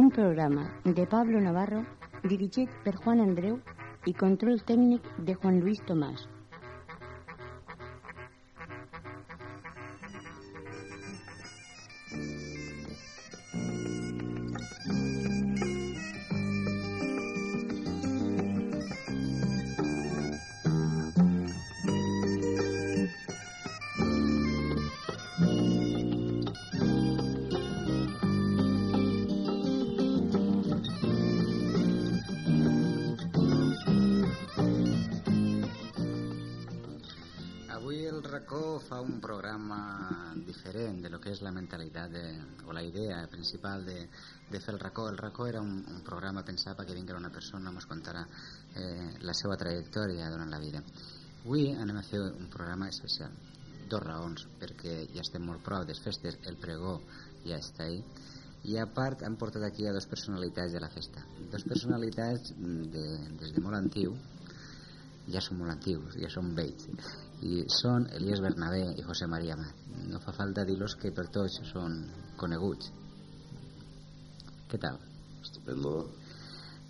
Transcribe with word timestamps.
un 0.00 0.10
programa 0.10 0.62
de 0.84 1.04
Pablo 1.06 1.38
Navarro 1.42 1.84
dirigit 2.24 2.70
per 2.84 2.94
Juan 3.04 3.20
Andreu 3.20 3.58
i 4.08 4.14
control 4.16 4.62
tècnic 4.70 5.08
de 5.28 5.34
Juan 5.42 5.60
Luis 5.60 5.82
Tomàs. 5.90 6.22
Principal 43.40 43.84
de, 43.88 43.96
de 44.50 44.60
fer 44.60 44.74
el 44.76 44.80
racó. 44.80 45.08
El 45.08 45.18
racó 45.18 45.46
era 45.48 45.62
un, 45.64 45.80
un 45.80 46.02
programa 46.06 46.44
pensat 46.44 46.76
perquè 46.78 46.96
vinguera 46.96 47.18
una 47.18 47.32
persona 47.32 47.72
ens 47.72 47.88
contara 47.88 48.26
eh, 48.76 49.16
la 49.24 49.34
seva 49.34 49.56
trajectòria 49.60 50.28
durant 50.30 50.52
la 50.52 50.60
vida. 50.60 50.84
Avui 51.40 51.70
anem 51.72 51.96
a 51.96 52.04
fer 52.04 52.20
un 52.20 52.50
programa 52.52 52.90
especial. 52.92 53.32
Dos 53.90 54.02
raons, 54.04 54.44
perquè 54.60 55.06
ja 55.14 55.24
estem 55.24 55.42
molt 55.48 55.64
prou 55.66 55.86
des 55.88 55.98
festes, 56.04 56.36
el 56.46 56.60
pregó 56.62 56.98
ja 57.46 57.56
està 57.56 57.88
ahí, 57.88 58.02
i 58.68 58.76
a 58.76 58.84
part 58.92 59.24
han 59.24 59.38
portat 59.40 59.64
aquí 59.64 59.86
a 59.88 59.94
dos 59.96 60.06
personalitats 60.06 60.74
de 60.76 60.82
la 60.84 60.90
festa. 60.92 61.24
Dos 61.50 61.64
personalitats 61.64 62.52
de, 62.60 63.06
des 63.40 63.54
de 63.56 63.64
molt 63.64 63.78
antiu, 63.78 64.14
ja 65.32 65.40
són 65.44 65.62
molt 65.62 65.72
antius, 65.72 66.16
ja 66.20 66.28
són 66.32 66.52
vells, 66.56 66.86
i 67.46 67.64
són 67.80 68.06
Elias 68.18 68.42
Bernabé 68.44 68.84
i 69.00 69.04
José 69.06 69.28
María 69.30 69.56
Amat. 69.56 69.84
No 70.12 70.20
fa 70.20 70.36
falta 70.36 70.66
dir-los 70.68 70.96
que 71.00 71.12
per 71.16 71.30
tots 71.32 71.60
són 71.72 72.02
coneguts. 72.40 72.92
Què 74.70 74.78
tal? 74.78 74.98
Estupendo. 75.42 75.92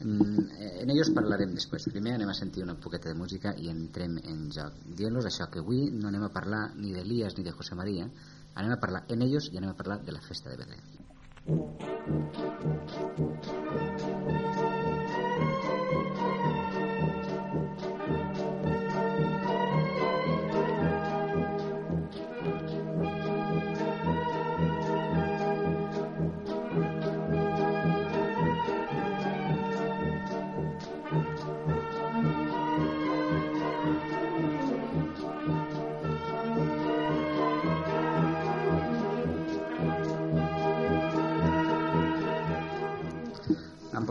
Mm, 0.01 0.47
En 0.83 0.91
ells 0.93 1.11
parlarem 1.17 1.55
després. 1.57 1.89
Primer 1.93 2.15
anem 2.17 2.31
a 2.33 2.37
sentir 2.39 2.63
una 2.65 2.77
poqueta 2.87 3.09
de 3.09 3.19
música 3.19 3.55
i 3.57 3.69
entrem 3.73 4.19
en 4.33 4.47
joc. 4.57 4.73
Dient-los 5.01 5.29
això, 5.29 5.49
que 5.53 5.61
avui 5.65 5.91
no 5.93 6.09
anem 6.09 6.25
a 6.29 6.33
parlar 6.37 6.63
ni 6.77 6.93
d'Elias 6.97 7.37
ni 7.39 7.45
de 7.45 7.53
José 7.57 7.75
María, 7.83 8.09
anem 8.55 8.73
a 8.77 8.81
parlar 8.85 9.05
en 9.09 9.23
ells 9.29 9.51
i 9.53 9.57
anem 9.61 9.71
a 9.75 9.79
parlar 9.83 10.01
de 10.05 10.13
la 10.17 10.25
festa 10.29 10.51
de 10.51 10.57
Betlem. 10.61 10.85
han 14.61 14.80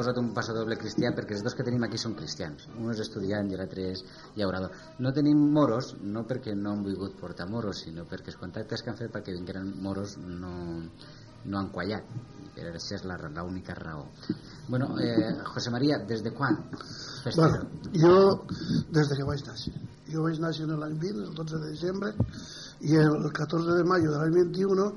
posat 0.10 0.22
un 0.24 0.34
passadoble 0.34 0.78
cristià 0.80 1.12
perquè 1.14 1.36
els 1.36 1.44
dos 1.46 1.54
que 1.54 1.64
tenim 1.66 1.84
aquí 1.86 2.00
són 2.02 2.16
cristians. 2.18 2.66
Un 2.80 2.90
és 2.90 3.02
estudiant 3.04 3.50
i 3.52 3.58
l'altre 3.58 3.92
és 3.94 4.02
llaurador. 4.38 4.74
No 5.06 5.14
tenim 5.14 5.38
moros, 5.54 5.94
no 6.02 6.26
perquè 6.26 6.56
no 6.58 6.74
han 6.74 6.84
volgut 6.84 7.18
portar 7.20 7.48
moros, 7.50 7.84
sinó 7.86 8.06
perquè 8.10 8.34
els 8.34 8.40
contactes 8.42 8.82
que 8.82 8.90
han 8.90 8.98
fet 8.98 9.14
perquè 9.14 9.36
vingueren 9.36 9.70
moros 9.84 10.18
no, 10.18 10.82
no 11.46 11.60
han 11.60 11.70
quallat. 11.76 12.10
Però 12.56 12.72
aquesta 12.72 12.98
és 12.98 13.06
l'única 13.06 13.76
raó. 13.78 14.08
Bueno, 14.68 14.98
eh, 15.00 15.36
José 15.54 15.70
María, 15.70 16.00
des 16.00 16.24
de 16.24 16.34
quan? 16.34 16.58
Bueno, 17.36 17.70
jo, 17.94 18.46
des 18.90 19.10
de 19.10 19.16
que 19.16 19.30
vaig 19.30 19.46
néixer. 19.46 19.74
Jo 20.10 20.26
vaig 20.26 20.42
néixer 20.42 20.66
l'any 20.66 20.98
20, 20.98 21.28
el 21.30 21.36
12 21.38 21.62
de 21.62 21.70
desembre, 21.70 22.14
i 22.82 22.98
el 22.98 23.30
14 23.32 23.78
de 23.78 23.86
mayo 23.86 24.12
de 24.12 24.18
l'any 24.18 24.34
21 24.58 24.92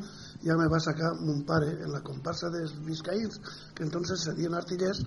ja 0.44 0.56
me 0.58 0.68
va 0.72 0.80
sacar 0.80 1.12
mon 1.20 1.44
pare 1.48 1.70
en 1.84 1.92
la 1.94 2.02
comparsa 2.06 2.50
dels 2.50 2.74
viscaïns, 2.86 3.40
que 3.74 3.84
entonces 3.86 4.24
serien 4.26 4.54
artillers 4.58 5.02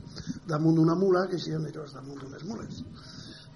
damunt 0.47 0.79
d'una 0.79 0.95
mula, 0.95 1.27
que 1.29 1.39
eixien 1.39 1.65
ells 1.69 1.95
damunt 1.97 2.21
d'unes 2.23 2.45
mules. 2.49 2.81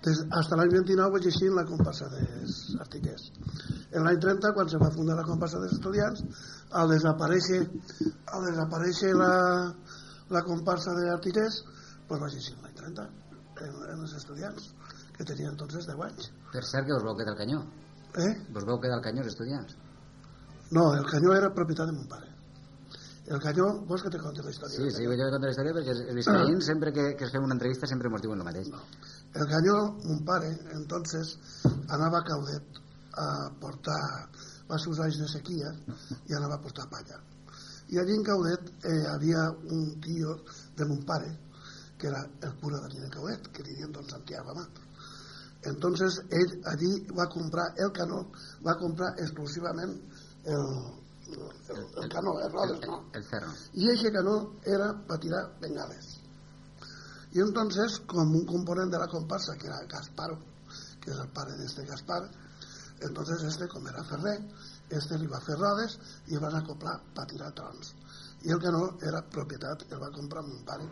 Des, 0.03 0.22
hasta 0.31 0.56
l'any 0.56 0.72
29 0.72 1.12
vaig 1.16 1.25
eixir 1.28 1.50
en 1.51 1.57
la 1.59 1.66
comparsa 1.67 2.07
dels 2.13 2.59
artillers. 2.79 3.31
En 3.91 4.06
l'any 4.06 4.19
30, 4.23 4.53
quan 4.56 4.69
se 4.72 4.79
va 4.79 4.91
fundar 4.95 5.17
la 5.19 5.28
comparsa 5.28 5.59
dels 5.59 5.75
estudiants, 5.75 6.23
al 6.79 6.94
desaparèixer, 6.94 7.59
al 8.35 8.47
desaparèixer 8.47 9.11
la, 9.17 9.34
la 10.31 10.44
comparsa 10.47 10.96
d'artillers, 10.96 11.63
pues 12.07 12.23
vaig 12.23 12.40
eixir 12.40 12.56
en 12.56 12.63
l'any 12.67 12.78
30 12.79 13.09
en, 13.66 13.75
en 13.96 14.07
els 14.07 14.16
estudiants, 14.16 14.72
que 15.19 15.28
tenien 15.28 15.59
tots 15.59 15.75
els 15.75 15.91
10 15.91 16.07
anys. 16.07 16.31
per 16.53 16.63
cert 16.63 16.88
que 16.88 16.96
us 16.96 17.03
vau 17.03 17.16
quedar 17.17 17.35
al 17.35 17.40
canyó 17.44 17.59
Eh? 18.17 18.31
vos 18.56 18.66
vau 18.66 18.79
quedar 18.81 18.97
al 18.97 19.03
canyó 19.06 19.22
els 19.22 19.34
estudiants 19.34 19.75
No, 20.72 20.94
el 20.96 21.06
canyó 21.09 21.34
era 21.34 21.53
propietat 21.53 21.90
de 21.90 21.96
mon 21.96 22.07
pare. 22.07 22.28
El 23.30 23.40
canyó, 23.41 23.66
vols 23.85 24.02
que 24.02 24.09
te 24.09 24.19
conti 24.22 24.41
la 24.41 24.50
història? 24.50 24.75
sí, 24.75 24.91
sí, 24.96 25.06
vull 25.06 25.19
contar 25.22 25.40
la 25.44 25.53
història 25.53 25.74
perquè 25.78 25.94
els 25.94 26.16
viscaïns 26.18 26.66
sempre 26.66 26.94
que, 26.94 27.03
que 27.18 27.25
es 27.28 27.34
fem 27.34 27.44
una 27.46 27.53
entrevista 27.57 27.90
sempre 27.90 28.09
ens 28.09 28.24
diuen 28.25 28.40
el 28.41 28.47
mateix 28.47 28.69
El 29.38 29.46
canyó, 29.52 29.75
mon 30.06 30.24
pare, 30.25 30.50
entonces, 30.78 31.35
anava 31.97 32.22
a 32.22 32.25
Caudet 32.29 32.79
a 33.25 33.28
portar, 33.62 34.00
va 34.69 34.79
ser 34.81 34.90
uns 34.94 35.02
anys 35.06 35.19
de 35.22 35.28
sequia 35.29 35.69
i 36.29 36.38
anava 36.38 36.58
a 36.58 36.63
portar 36.63 36.88
palla. 36.90 37.22
I 37.94 38.02
allí 38.02 38.16
en 38.18 38.25
Caudet 38.25 38.72
eh, 38.85 39.06
havia 39.13 39.46
un 39.78 39.85
tio 40.02 40.40
de 40.78 40.88
mon 40.90 41.03
pare, 41.06 41.29
que 42.00 42.09
era 42.09 42.24
el 42.47 42.56
cura 42.62 42.81
d'allí 42.81 43.03
de 43.03 43.12
Caudet, 43.13 43.52
que 43.53 43.66
li 43.66 43.78
diuen 43.78 43.94
don 43.94 44.09
Santiago 44.09 44.56
Amat. 44.56 44.81
Entonces 45.69 46.22
ell 46.31 46.58
allí 46.72 46.91
va 47.13 47.29
comprar 47.29 47.68
el 47.78 47.91
canó, 47.91 48.24
va 48.66 48.78
comprar 48.81 49.13
exclusivament 49.19 49.97
el, 50.49 51.39
el, 51.69 52.03
el 52.03 52.09
canó, 52.09 52.39
el 52.39 52.51
rodes, 52.51 52.87
no? 52.87 53.09
el 53.13 53.23
cerro 53.23 53.51
y 53.73 53.89
ese 53.89 54.11
canó 54.11 54.55
era 54.63 54.93
para 55.05 55.19
tirar 55.19 55.59
bengales. 55.59 56.19
Y 57.31 57.39
entonces, 57.39 57.99
como 58.07 58.37
un 58.37 58.45
componente 58.45 58.95
de 58.95 59.03
la 59.03 59.07
comparsa, 59.07 59.55
que 59.55 59.67
era 59.67 59.83
Gasparo, 59.85 60.39
que 60.99 61.11
es 61.11 61.17
el 61.17 61.29
padre 61.29 61.57
de 61.57 61.65
este 61.65 61.85
Gaspar, 61.85 62.29
entonces 63.01 63.43
este, 63.43 63.67
como 63.67 63.89
era 63.89 64.03
ferrer, 64.03 64.41
este 64.89 65.17
li 65.21 65.27
va 65.29 65.39
fer 65.45 65.55
rodes 65.55 65.97
i 66.27 66.35
el 66.35 66.41
van 66.41 66.55
acoplar 66.57 66.95
per 67.16 67.27
tirar 67.29 67.51
trons. 67.55 67.93
I 68.43 68.53
el 68.55 68.61
canó 68.63 68.97
era 69.05 69.21
propietat, 69.21 69.85
el 69.91 70.01
va 70.01 70.09
comprar 70.16 70.41
mon 70.43 70.63
pare, 70.66 70.87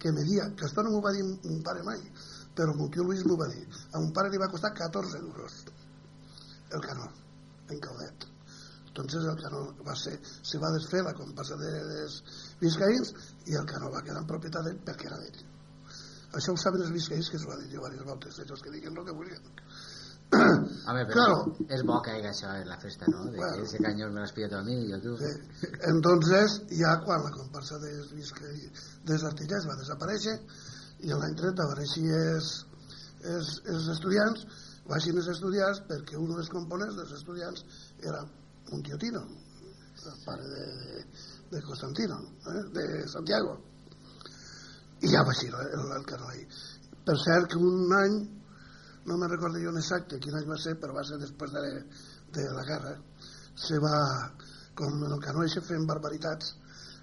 que 0.00 0.12
media, 0.12 0.48
que 0.56 0.64
esto 0.66 0.82
no 0.82 0.94
m'ho 0.94 1.02
va 1.04 1.12
dir 1.12 1.24
mon 1.26 1.60
pare 1.62 1.84
mai, 1.84 2.00
però 2.56 2.74
mon 2.74 2.90
tio 2.90 3.04
Luis 3.04 3.24
m'ho 3.26 3.36
va 3.36 3.50
dir. 3.52 3.66
A 3.92 4.00
mon 4.00 4.12
pare 4.16 4.32
li 4.32 4.40
va 4.40 4.48
costar 4.48 4.72
14 4.72 5.20
euros 5.20 5.60
el 6.72 6.80
canó, 6.80 7.12
en 7.68 7.78
Caudet. 7.78 8.26
Entonces 8.96 9.26
el 9.28 9.36
canó 9.42 9.60
va 9.84 9.94
ser, 9.94 10.14
se 10.24 10.58
va 10.58 10.70
desfer 10.72 11.02
la 11.04 11.12
comparsa 11.12 11.56
de, 11.60 11.68
dels 11.90 12.14
viscaïns 12.62 13.12
i 13.52 13.58
el 13.60 13.66
canó 13.68 13.90
va 13.92 14.00
quedar 14.06 14.22
en 14.22 14.26
propietat 14.30 14.64
d'ell 14.64 14.78
perquè 14.86 15.10
era 15.10 15.18
d'ell. 15.20 15.42
Això 16.40 16.54
ho 16.54 16.56
saben 16.56 16.80
els 16.80 16.94
viscaïns 16.96 17.28
que 17.30 17.38
s'ho 17.38 17.52
ha 17.52 17.58
dit 17.60 17.68
jo 17.74 17.82
diverses 17.84 18.06
voltes, 18.08 18.38
ells 18.40 18.62
que 18.64 18.72
diguen 18.72 18.96
el 18.96 19.04
que 19.04 19.12
vulguin. 19.12 19.52
Home, 20.32 21.02
però 21.06 21.12
Claro. 21.12 21.56
és 21.70 21.82
bo 21.86 22.00
que 22.02 22.10
hagi 22.16 22.26
això 22.26 22.50
en 22.60 22.66
la 22.68 22.78
festa, 22.82 23.06
no? 23.12 23.24
De 23.30 23.36
Bueno. 23.36 23.56
que 23.56 23.62
ese 23.68 23.78
canyó 23.78 24.08
me 24.10 24.20
l'has 24.20 24.32
pillat 24.32 24.54
a 24.58 24.62
mi 24.62 24.74
i 24.88 24.92
a 24.92 25.00
tu. 25.00 25.16
Sí. 25.18 25.30
Entonces, 25.92 26.62
ja 26.70 26.96
quan 27.04 27.22
la 27.22 27.30
comparsa 27.30 27.78
dels, 27.78 28.10
viscaï- 28.12 28.70
dels 29.04 29.22
artillers 29.24 29.66
va 29.68 29.76
desaparèixer 29.76 30.40
i 31.00 31.12
l'any 31.12 31.36
30 31.36 31.66
van 31.68 31.78
eixir 31.84 32.08
els, 32.10 32.66
els, 33.22 33.52
els 33.66 33.86
estudiants, 33.94 34.46
baixin 34.88 35.16
els 35.16 35.28
estudiants 35.28 35.80
perquè 35.88 36.16
un 36.18 36.34
dels 36.34 36.48
components 36.50 36.96
dels 36.96 37.12
estudiants 37.12 37.64
era 38.02 38.24
Tino, 38.98 39.22
el 39.22 40.24
pare 40.24 40.42
de, 40.42 40.66
de, 40.76 41.06
de 41.50 41.62
Constantino, 41.62 42.20
eh? 42.46 42.62
de 42.72 43.08
Santiago. 43.08 43.56
I 45.00 45.10
ja 45.12 45.22
va 45.22 45.32
així 45.32 45.46
el, 45.46 45.54
el 45.54 46.24
ahí. 46.30 46.42
Per 47.06 47.16
cert 47.22 47.50
que 47.52 47.58
un 47.58 47.92
any, 47.92 48.16
no 49.06 49.16
me 49.16 49.28
recordo 49.28 49.60
jo 49.62 49.70
en 49.70 49.78
exacte 49.78 50.18
quin 50.18 50.34
any 50.34 50.46
va 50.48 50.58
ser, 50.58 50.76
però 50.80 50.94
va 50.96 51.04
ser 51.04 51.18
després 51.22 51.52
de, 51.52 51.64
de 52.34 52.46
la 52.52 52.64
guerra, 52.64 52.96
se 53.54 53.78
va, 53.78 53.96
com 54.74 55.02
en 55.04 55.12
el 55.12 55.22
canó 55.22 55.44
eixe 55.44 55.62
fent 55.62 55.86
barbaritats, 55.86 56.56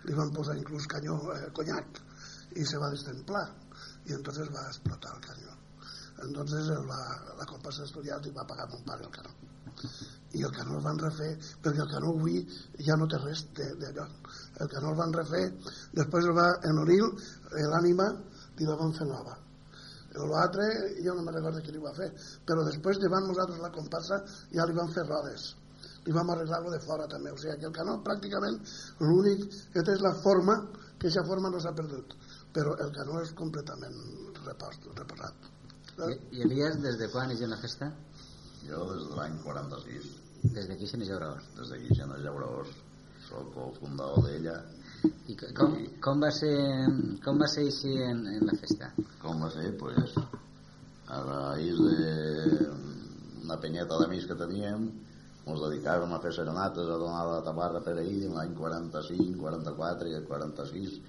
li 0.03 0.17
van 0.17 0.33
posar 0.35 0.57
inclús 0.59 0.87
canyó, 0.91 1.15
eh, 1.33 1.51
conyac, 1.55 2.01
i 2.59 2.65
se 2.65 2.81
va 2.81 2.91
destemplar, 2.91 3.45
i 4.09 4.17
entonces 4.17 4.51
va 4.51 4.67
explotar 4.67 5.15
el 5.15 5.23
canyó. 5.29 5.55
Entonces 6.23 6.67
el 6.69 6.83
va, 6.89 6.99
la 7.39 7.47
comparsa 7.49 7.83
d'estudiants 7.83 8.27
i 8.27 8.35
va 8.35 8.47
pagar 8.47 8.67
mon 8.69 8.83
pare 8.87 9.07
el 9.07 9.15
canó. 9.15 9.31
I 10.33 10.43
el 10.43 10.53
canó 10.55 10.77
el 10.79 10.83
van 10.83 10.99
refer 10.99 11.31
perquè 11.63 11.81
el 11.85 11.91
canó 11.91 12.13
avui 12.13 12.41
ja 12.87 12.97
no 12.97 13.07
té 13.07 13.19
res 13.21 13.45
d'allò 13.57 14.07
el 14.61 14.69
canó 14.69 14.91
el 14.93 14.99
van 14.99 15.13
refer 15.13 15.45
després 15.93 16.29
el 16.29 16.37
va 16.37 16.47
enolil 16.69 17.09
l'ànima 17.73 18.09
i 18.61 18.67
la 18.67 18.77
van 18.77 18.93
fer 18.97 19.07
nova. 19.09 19.35
L'altre 20.13 20.65
jo 21.01 21.15
no 21.17 21.23
me 21.25 21.33
recordo 21.33 21.61
qui 21.65 21.73
li 21.73 21.81
va 21.81 21.93
fer. 21.97 22.11
Però 22.45 22.65
després 22.67 22.99
llevant 23.01 23.25
nosaltres 23.27 23.61
la 23.61 23.71
comparsa 23.73 24.21
ja 24.53 24.67
li 24.69 24.75
van 24.77 24.91
fer 24.93 25.05
rodes. 25.07 25.53
Li 26.05 26.13
vam 26.13 26.29
arreglar-lo 26.29 26.69
de 26.73 26.81
fora 26.83 27.07
també. 27.09 27.31
O 27.31 27.39
sigui 27.39 27.57
que 27.61 27.69
el 27.69 27.73
canó 27.73 27.97
pràcticament 28.05 28.59
l'únic 29.01 29.47
que 29.73 29.81
té 29.81 29.95
és 29.97 30.03
la 30.05 30.13
forma 30.21 30.59
que 30.99 31.07
aquesta 31.07 31.25
forma 31.29 31.49
no 31.49 31.61
s'ha 31.63 31.73
perdut. 31.79 32.13
Però 32.53 32.75
el 32.85 32.93
canó 32.93 33.21
és 33.23 33.33
completament 33.39 33.97
repost, 34.43 34.85
reposat. 34.99 35.49
I, 35.93 36.13
I 36.37 36.45
Elias, 36.45 36.77
des 36.83 36.99
de 36.99 37.09
quan 37.09 37.33
és 37.33 37.41
la 37.49 37.57
festa? 37.61 37.89
Jo 38.67 38.85
des 38.93 39.05
de 39.09 39.15
l'any 39.19 39.37
46 39.43 40.09
Des 40.55 40.67
d'aquí 40.67 40.87
se 40.87 40.97
n'hi 40.97 41.07
Llaurós 41.09 41.43
des 41.57 41.69
d'aquí 41.69 41.95
se 41.95 42.07
n'hi 42.07 42.23
Llaurós 42.23 42.71
soc 43.27 43.55
el 43.57 43.71
fundador 43.79 44.25
d'ella. 44.25 44.57
I 45.31 45.35
com, 45.57 45.77
com 46.03 46.19
va 46.23 46.29
ser 46.31 46.55
com 47.23 47.39
va 47.39 47.47
ser 47.51 47.65
així 47.67 47.93
en, 48.03 48.25
en 48.27 48.45
la 48.47 48.57
festa? 48.59 48.91
com 49.21 49.41
va 49.43 49.49
ser? 49.51 49.71
pues 49.79 50.15
a 51.13 51.19
raïs 51.23 51.79
de 51.79 52.67
una 53.43 53.57
penyeta 53.59 53.99
d'amics 53.99 54.27
que 54.29 54.39
teníem 54.39 54.85
ens 55.43 55.63
dedicàvem 55.65 56.13
a 56.15 56.21
fer 56.23 56.31
serenates 56.35 56.87
a 56.87 56.99
donar 57.01 57.23
la 57.27 57.41
tabarra 57.43 57.81
per 57.83 57.97
ahir 57.99 58.29
en 58.29 58.37
l'any 58.37 58.53
45, 58.59 59.39
44 59.41 60.11
i 60.11 60.15
el 60.19 60.27
46 60.29 60.99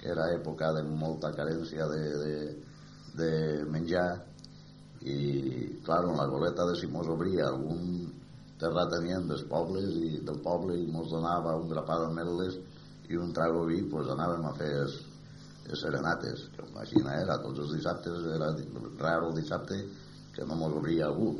que 0.00 0.08
era 0.12 0.30
època 0.32 0.72
de 0.76 0.84
molta 0.84 1.32
carència 1.36 1.88
de, 1.88 2.00
de, 2.22 2.36
de 3.20 3.30
menjar 3.72 4.08
i 5.04 5.16
clar, 5.84 6.04
en 6.08 6.16
la 6.16 6.26
goleta 6.26 6.64
de 6.66 6.76
si 6.80 6.88
mos 6.88 7.08
obria 7.12 7.48
algun 7.48 8.12
terratenient 8.60 9.26
dels 9.28 9.42
pobles 9.50 9.96
i 10.00 10.20
del 10.24 10.38
poble 10.44 10.78
i 10.80 10.86
mos 10.90 11.10
donava 11.12 11.56
un 11.60 11.68
grapà 11.68 11.98
d'ametlles 12.00 12.56
i 13.12 13.18
un 13.20 13.34
trago 13.36 13.66
vi, 13.68 13.82
pues 13.90 14.08
anàvem 14.08 14.46
a 14.48 14.54
fer 14.56 14.70
es, 14.84 14.94
les 15.68 15.80
serenates, 15.80 16.46
que 16.56 16.64
així 16.80 17.02
era, 17.16 17.36
tots 17.42 17.60
els 17.64 17.74
dissabtes, 17.76 18.24
era 18.32 18.50
raro 19.00 19.30
el 19.30 19.38
dissabte 19.40 19.80
que 20.34 20.46
no 20.48 20.56
mos 20.60 20.76
obria 20.80 21.06
algú. 21.10 21.34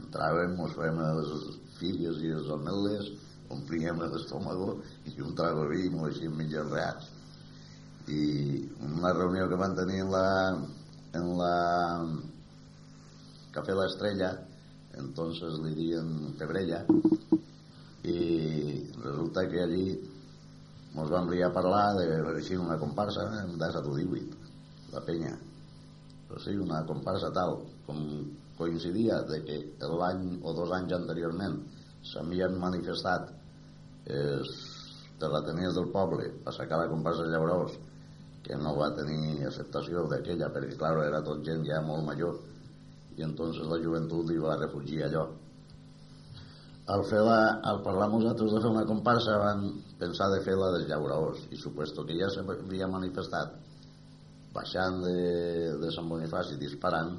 Entràvem, 0.00 0.56
mos 0.58 0.74
fèiem 0.76 0.98
les 1.18 1.46
filles 1.78 2.20
i 2.22 2.32
els 2.36 2.50
ametlles, 2.52 3.12
omplíem 3.54 4.02
l'estómago 4.02 4.80
i 5.06 5.14
un 5.22 5.34
trago 5.38 5.68
vi 5.70 5.86
i 5.86 5.92
mos 5.94 6.10
deixíem 6.10 6.34
mig 6.36 6.54
enreats. 6.54 7.12
I 8.10 8.22
una 8.86 9.12
reunió 9.14 9.48
que 9.50 9.58
van 9.62 9.74
tenir 9.78 10.02
en 10.04 10.10
la, 10.10 10.26
en 11.18 11.30
la 11.38 11.54
Café 13.56 13.74
La 13.74 13.88
Estrella, 13.88 14.30
entonces 15.00 15.56
li 15.64 15.72
diuen 15.76 16.34
Febrella, 16.36 16.84
i 18.06 18.18
resulta 19.02 19.46
que 19.50 19.62
allí 19.64 19.86
ens 20.96 21.30
liar 21.30 21.50
a 21.50 21.54
parlar 21.54 21.96
de 21.98 22.06
així 22.32 22.56
una 22.56 22.78
comparsa 22.80 23.26
en 23.42 23.56
Dasa 23.60 23.82
tu 23.84 23.94
18 23.96 24.92
la 24.92 25.02
penya. 25.04 25.34
Però 26.28 26.40
sí, 26.42 26.56
una 26.56 26.82
comparsa 26.88 27.30
tal 27.34 27.58
com 27.86 28.00
coincidia 28.56 29.20
de 29.28 29.42
que 29.44 29.58
l'any 30.00 30.38
o 30.42 30.54
dos 30.56 30.72
anys 30.72 30.94
anteriorment 30.96 31.58
s'havien 32.10 32.56
manifestat 32.60 33.28
els 34.16 34.52
terratenients 35.20 35.76
del 35.76 35.90
poble 35.92 36.30
per 36.44 36.54
sacar 36.54 36.80
la 36.80 36.90
comparsa 36.92 37.28
Llaurós 37.28 37.76
que 38.46 38.56
no 38.56 38.76
va 38.78 38.92
tenir 38.96 39.44
acceptació 39.48 40.06
d'aquella 40.10 40.52
perquè 40.54 40.76
clar, 40.78 40.94
era 41.04 41.22
tot 41.24 41.42
gent 41.44 41.64
ja 41.66 41.80
molt 41.84 42.06
major 42.06 42.38
i 43.16 43.24
entonces 43.24 43.66
la 43.66 43.80
joventut 43.82 44.28
li 44.28 44.38
va 44.40 44.56
refugiar 44.60 45.08
allò. 45.08 45.26
Al, 46.94 47.02
fer 47.10 47.22
la, 47.26 47.38
al 47.66 47.80
parlar 47.82 48.10
nosaltres 48.12 48.52
de 48.54 48.60
fer 48.62 48.70
una 48.70 48.84
comparsa 48.86 49.38
van 49.42 49.64
pensar 49.98 50.28
de 50.30 50.42
fer 50.46 50.54
la 50.54 50.70
dels 50.76 50.86
llauraors 50.90 51.48
i 51.50 51.58
supuesto 51.58 52.04
que 52.06 52.14
ja 52.18 52.28
s'havia 52.30 52.86
manifestat 52.86 53.56
baixant 54.54 55.00
de, 55.02 55.16
de 55.82 55.90
Sant 55.96 56.06
Bonifaci 56.08 56.54
disparant 56.60 57.16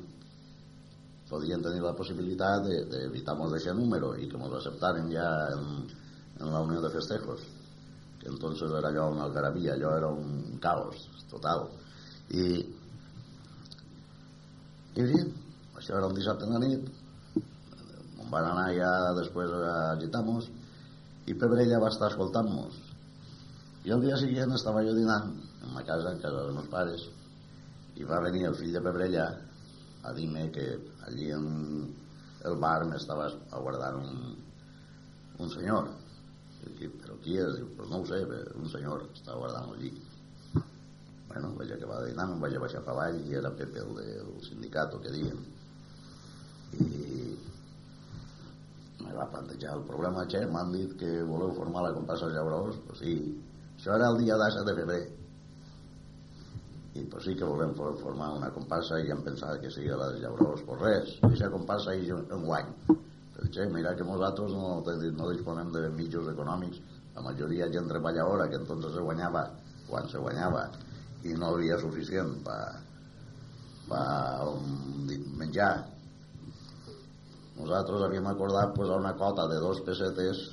podien 1.27 1.59
tenir 1.65 1.83
la 1.83 1.91
possibilitat 1.97 2.63
d'evitar 2.63 3.35
de, 3.35 3.39
molt 3.41 3.57
d'aquest 3.57 3.75
número 3.75 4.13
i 4.15 4.29
que 4.31 4.39
ens 4.39 4.55
acceptaren 4.61 5.11
ja 5.11 5.27
en, 5.57 5.67
en 6.39 6.53
la 6.53 6.63
Unió 6.63 6.79
de 6.85 6.93
Festejos 6.93 7.43
que 8.21 8.29
entonces 8.31 8.71
era 8.71 8.87
allò 8.87 9.09
una 9.11 9.25
algarabia 9.27 9.73
allò 9.73 9.97
era 9.97 10.07
un 10.07 10.57
caos 10.63 11.09
total. 11.29 11.67
I 12.29 12.45
i 14.97 15.03
bien, 15.03 15.33
això 15.77 15.97
era 15.97 16.09
un 16.09 16.17
dissabte 16.17 16.47
de 16.49 16.59
nit 16.63 16.87
on 17.37 18.31
van 18.33 18.47
anar 18.51 18.69
ja 18.75 18.91
després 19.15 19.51
a 19.55 19.95
Gitamos 20.01 20.49
i 21.27 21.35
Pebrella 21.35 21.79
va 21.83 21.91
estar 21.91 22.09
escoltant-nos. 22.11 22.75
I 23.87 23.93
el 23.95 24.03
dia 24.03 24.17
següent 24.19 24.55
estava 24.55 24.83
jo 24.83 24.95
dinant 24.95 25.29
en 25.63 25.73
ma 25.75 25.83
casa, 25.87 26.11
en 26.11 26.19
casa 26.23 26.41
dels 26.41 26.55
meus 26.55 26.67
pares 26.71 27.05
i 27.97 28.07
va 28.07 28.23
venir 28.23 28.45
el 28.49 28.57
fill 28.59 28.73
de 28.75 28.83
Pebrella 28.83 29.27
a 30.07 30.13
dir-me 30.17 30.49
que 30.55 30.65
allí 31.07 31.31
en 31.35 31.47
el 32.47 32.57
bar 32.63 32.83
m'estava 32.89 33.29
aguardant 33.51 33.97
un, 34.01 34.35
un 35.43 35.49
senyor. 35.55 35.89
Dic, 36.77 36.93
però 37.01 37.15
qui 37.23 37.37
és? 37.39 37.55
Diu, 37.55 37.69
pues 37.77 37.89
no 37.91 38.01
ho 38.01 38.07
sé, 38.09 38.19
un 38.59 38.69
senyor 38.71 39.07
està 39.07 39.33
aguardant 39.33 39.71
allí. 39.73 39.93
Bueno, 41.27 41.53
vaig 41.59 41.71
acabar 41.75 42.01
me'n 42.07 42.41
vaig 42.43 42.55
a 42.55 42.63
baixar 42.63 42.83
per 42.83 42.93
avall 42.95 43.21
i 43.23 43.35
era 43.39 43.51
Pepe 43.55 43.83
el 43.83 43.95
del 43.99 44.33
sindicat 44.47 44.95
que 45.03 45.15
diuen 45.15 45.39
i 46.73 47.37
me 49.03 49.13
va 49.13 49.29
plantejar 49.31 49.75
el 49.77 49.83
problema 49.87 50.25
che, 50.25 50.45
m'han 50.45 50.71
dit 50.75 50.95
que 50.99 51.11
voleu 51.23 51.53
formar 51.55 51.83
la 51.87 51.93
comparsa 51.93 52.31
Llaurós 52.33 52.75
pues 52.87 52.99
sí, 52.99 53.15
això 53.77 53.95
era 53.95 54.09
el 54.11 54.19
dia 54.23 54.37
d'assa 54.37 54.65
de 54.67 54.75
febrer. 54.75 55.03
I 56.97 57.03
pues 57.11 57.27
sí 57.27 57.35
que 57.37 57.45
volem 57.45 57.75
formar 57.77 58.31
una 58.35 58.49
comparsa 58.51 58.99
i 58.99 59.11
hem 59.13 59.21
pensat 59.23 59.61
que 59.61 59.71
sigui 59.71 59.93
la 59.93 60.11
de 60.11 60.23
Llaurós 60.23 60.63
pues 60.65 60.81
res, 60.81 61.17
aquesta 61.21 61.51
comparsa 61.53 61.95
hi 61.95 62.11
un 62.11 62.45
guany. 62.45 62.73
Però 63.37 63.65
mira 63.71 63.95
que 63.95 64.03
nosaltres 64.03 64.51
no, 64.51 64.81
no 64.81 65.29
disponem 65.29 65.71
de 65.71 65.89
mitjos 65.93 66.27
econòmics. 66.31 66.81
La 67.15 67.21
majoria 67.21 67.69
gent 67.73 67.87
treballadora 67.89 68.49
que 68.49 68.57
entonces 68.57 68.93
se 68.93 69.01
guanyava 69.01 69.43
quan 69.87 70.09
se 70.09 70.17
guanyava. 70.17 70.67
I 71.23 71.33
no 71.33 71.53
havia 71.53 71.77
suficient 71.79 72.33
per 72.45 72.57
pa, 73.87 74.01
pa 74.41 74.51
menjar 75.37 75.71
nosaltres 77.57 78.05
havíem 78.05 78.27
acordat 78.29 78.73
pues, 78.75 78.89
una 78.89 79.15
cota 79.19 79.47
de 79.51 79.59
dos 79.63 79.81
pessetes 79.85 80.43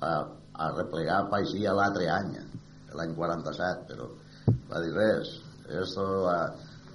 a, 0.00 0.12
a 0.54 0.70
replegar 0.76 1.24
per 1.30 1.42
així 1.42 1.66
a 1.66 1.74
l'altre 1.76 2.08
any 2.12 2.34
l'any 2.98 3.14
47 3.16 3.86
però 3.90 4.08
va 4.70 4.80
dir 4.84 4.94
res 4.96 5.34
esto 5.82 6.04
la, 6.24 6.38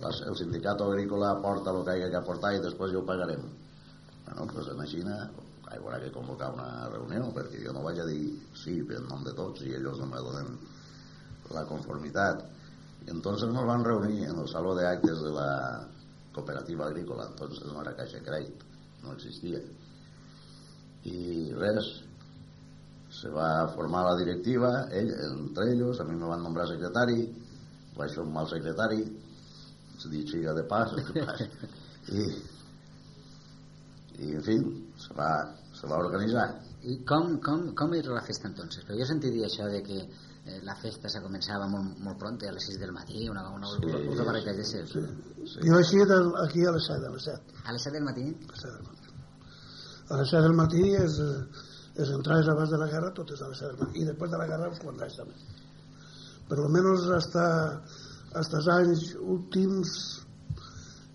la, 0.01 0.11
el 0.29 0.37
sindicat 0.39 0.81
agrícola 0.81 1.35
aporta 1.37 1.71
el 1.71 1.83
que 1.85 1.95
hagi 1.95 2.09
que 2.09 2.21
aportar 2.21 2.55
i 2.55 2.63
després 2.63 2.91
ja 2.93 3.01
ho 3.01 3.07
pagarem 3.07 3.43
bueno, 4.25 4.47
pues 4.53 4.67
en 4.73 4.85
Xina 4.87 5.17
haurà 5.73 5.99
que 5.99 6.11
convocar 6.13 6.51
una 6.53 6.89
reunió 6.89 7.29
perquè 7.35 7.61
jo 7.65 7.73
no 7.73 7.83
vaig 7.85 7.99
a 8.01 8.07
dir 8.09 8.33
sí 8.57 8.79
en 8.97 9.07
nom 9.09 9.23
de 9.25 9.33
tots 9.37 9.63
i 9.65 9.73
ells 9.77 9.99
no 10.01 10.09
me 10.09 10.21
donen 10.21 10.57
la 11.53 11.65
conformitat. 11.69 12.43
I 13.05 13.09
entonces 13.11 13.49
nos 13.49 13.65
van 13.67 13.83
reunir 13.83 14.29
en 14.29 14.39
el 14.39 14.47
saló 14.47 14.75
de 14.75 14.87
actes 14.87 15.21
de 15.21 15.31
la 15.31 15.87
cooperativa 16.31 16.85
agrícola 16.87 17.27
entonces 17.29 17.65
no 17.65 17.81
era 17.81 17.95
Caixa 17.95 18.21
Crèdit 18.23 18.72
no 19.03 19.13
existia. 19.17 19.61
I 21.09 21.51
res 21.59 21.89
se 23.13 23.29
va 23.29 23.67
formar 23.75 24.03
la 24.07 24.15
directiva 24.17 24.71
ell, 24.91 25.11
entre 25.27 25.69
ells, 25.73 25.99
a 25.99 26.07
mi 26.07 26.15
me 26.17 26.31
van 26.31 26.41
nombrar 26.43 26.65
secretari 26.71 27.19
vaig 27.97 28.09
ser 28.09 28.23
un 28.23 28.33
mal 28.33 28.47
secretari 28.49 29.03
se 30.01 30.09
dit 30.09 30.29
xiga 30.31 30.55
de 30.57 30.63
pas 30.69 30.95
i 32.19 32.25
i 34.23 34.35
en 34.37 34.43
fi 34.45 34.55
se 35.01 35.15
va, 35.17 35.29
se 35.73 35.87
va 35.89 35.97
organitzar. 35.97 36.45
I 36.83 36.99
com, 37.07 37.37
com, 37.41 37.63
com 37.77 37.95
era 37.97 38.13
la 38.13 38.21
festa 38.25 38.47
entonces? 38.49 38.83
Però 38.85 38.97
jo 38.99 39.17
dir 39.23 39.45
això 39.45 39.69
de 39.71 39.81
que 39.87 40.03
eh, 40.45 40.59
la 40.63 40.75
festa 40.75 41.09
se 41.09 41.21
començava 41.23 41.67
molt, 41.71 41.97
molt 42.03 42.17
pronto, 42.19 42.47
a 42.47 42.51
les 42.51 42.65
6 42.67 42.79
del 42.79 42.91
matí, 42.91 43.27
una, 43.29 43.43
una, 43.49 43.67
Sí. 43.67 44.07
una 44.13 44.23
barreja 44.23 44.53
de 44.53 44.63
ser. 44.63 44.87
sí. 44.87 44.99
Sí. 45.45 45.59
jo 45.67 45.75
així 45.77 45.97
del, 46.07 46.31
aquí 46.45 46.65
a 46.65 46.71
les 46.71 46.85
7 46.87 47.07
a 47.07 47.11
les 47.11 47.23
7 47.23 47.61
A 47.65 47.71
les 47.73 47.81
7 47.83 47.97
del 47.97 48.03
matí? 48.05 48.23
a 48.23 48.51
les 48.51 48.59
7 48.61 48.73
del 48.73 48.85
matí 48.87 49.11
a 50.09 50.17
les 50.17 50.29
7 50.29 50.41
del 50.43 50.53
matí 50.61 50.83
és, 51.03 51.19
eh, 51.19 51.45
les 51.95 52.09
entrades 52.09 52.47
abans 52.49 52.69
de 52.71 52.77
la 52.77 52.87
guerra 52.87 53.11
totes 53.13 53.41
a 53.41 53.47
les 53.49 53.57
7 53.59 53.71
del 53.75 53.87
matí 53.87 54.01
i 54.01 54.05
després 54.05 54.31
de 54.31 54.37
la 54.37 54.47
guerra 54.47 54.69
els 54.71 54.79
quants 54.79 55.01
anys 55.01 55.17
també 55.17 55.33
però 56.49 56.65
almenys 56.65 57.05
hasta, 57.17 57.45
hasta 58.35 58.57
els 58.57 58.67
anys 58.67 59.03
últims 59.21 59.91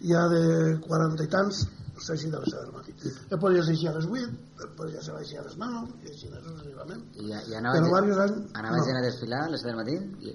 ja 0.01 0.23
de 0.33 0.79
40 0.87 1.25
i 1.25 1.29
tants 1.29 1.67
s'ha 2.05 2.13
així 2.15 2.31
de 2.33 2.39
les 2.43 2.51
7 2.53 2.63
del 2.65 2.73
matí 2.77 2.93
ja 3.31 3.37
podia 3.45 3.63
ser 3.67 3.75
així 3.75 3.87
a 3.91 3.93
les 3.97 4.07
8 4.07 4.29
després 4.63 4.93
ja 4.95 5.03
se 5.07 5.13
va 5.15 5.19
així 5.25 5.37
a 5.37 5.43
les 5.47 5.57
9 5.57 5.83
i 6.05 6.11
així 6.13 6.31
successivament 6.33 7.03
I, 7.15 7.27
i 7.27 7.33
però 7.35 7.59
anava, 7.59 7.81
diversos 7.89 8.19
anys 8.25 8.57
anava 8.63 8.77
no. 8.83 8.97
a 8.99 9.05
desfilar 9.09 9.43
a 9.45 9.51
les 9.55 9.61
7 9.67 9.69
del 9.71 9.79
matí? 9.83 9.97
I, 10.29 10.35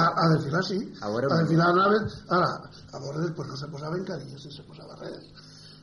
a, 0.00 0.02
a 0.24 0.26
desfilar 0.34 0.64
sí 0.70 0.78
A 1.00 1.10
veure- 1.14 1.32
a 1.32 1.40
desfilar 1.42 1.68
anaven 1.74 2.10
ara, 2.40 2.50
a 2.92 2.98
veure 3.06 3.24
després 3.26 3.48
no 3.52 3.56
se 3.62 3.70
posaven 3.76 4.04
carilles 4.10 4.44
ni 4.46 4.52
se 4.58 4.62
posava 4.68 4.98
res 5.02 5.24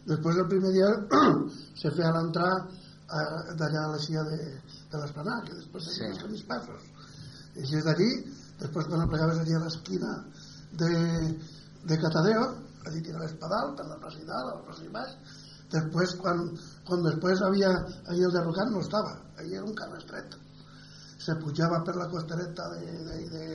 després 0.09 0.37
el 0.43 0.47
primer 0.53 0.71
dia 0.73 0.89
se 1.81 1.91
feia 1.91 2.11
l'entrar 2.15 2.53
d'allà 3.09 3.83
a 3.87 3.91
la 3.91 3.97
cia 3.97 4.21
de, 4.23 4.35
de 4.91 4.97
l'Esplanà, 5.01 5.39
que 5.45 5.55
després 5.55 5.83
Sí. 5.89 5.99
tenien 5.99 6.29
els 6.29 6.43
passos. 6.45 6.83
I 7.55 7.63
així 7.63 7.75
és 7.79 7.85
d'allí, 7.87 8.09
després 8.59 8.85
quan 8.85 9.01
aplegaves 9.01 9.39
allí 9.41 9.55
a 9.57 9.61
l'esquina 9.63 10.11
de, 10.81 10.89
de 11.89 11.97
Catadeo, 12.03 12.43
allí 12.87 13.01
tiraves 13.01 13.33
pedal 13.41 13.73
per 13.75 13.85
la 13.87 13.97
a 13.97 14.43
la 14.49 14.83
i 14.83 14.91
baix, 14.93 15.15
després 15.71 16.15
quan, 16.21 16.45
quan 16.87 17.03
després 17.03 17.41
havia 17.41 17.71
allí 18.07 18.23
el 18.23 18.31
derrocat 18.33 18.71
no 18.71 18.79
estava, 18.81 19.17
allí 19.37 19.55
era 19.55 19.65
un 19.65 19.75
carrer 19.75 19.99
estret 19.99 20.37
se 21.19 21.35
pujava 21.35 21.83
per 21.83 21.95
la 21.95 22.07
costereta 22.07 22.69
de, 22.75 22.85
de, 23.09 23.17
de, 23.29 23.45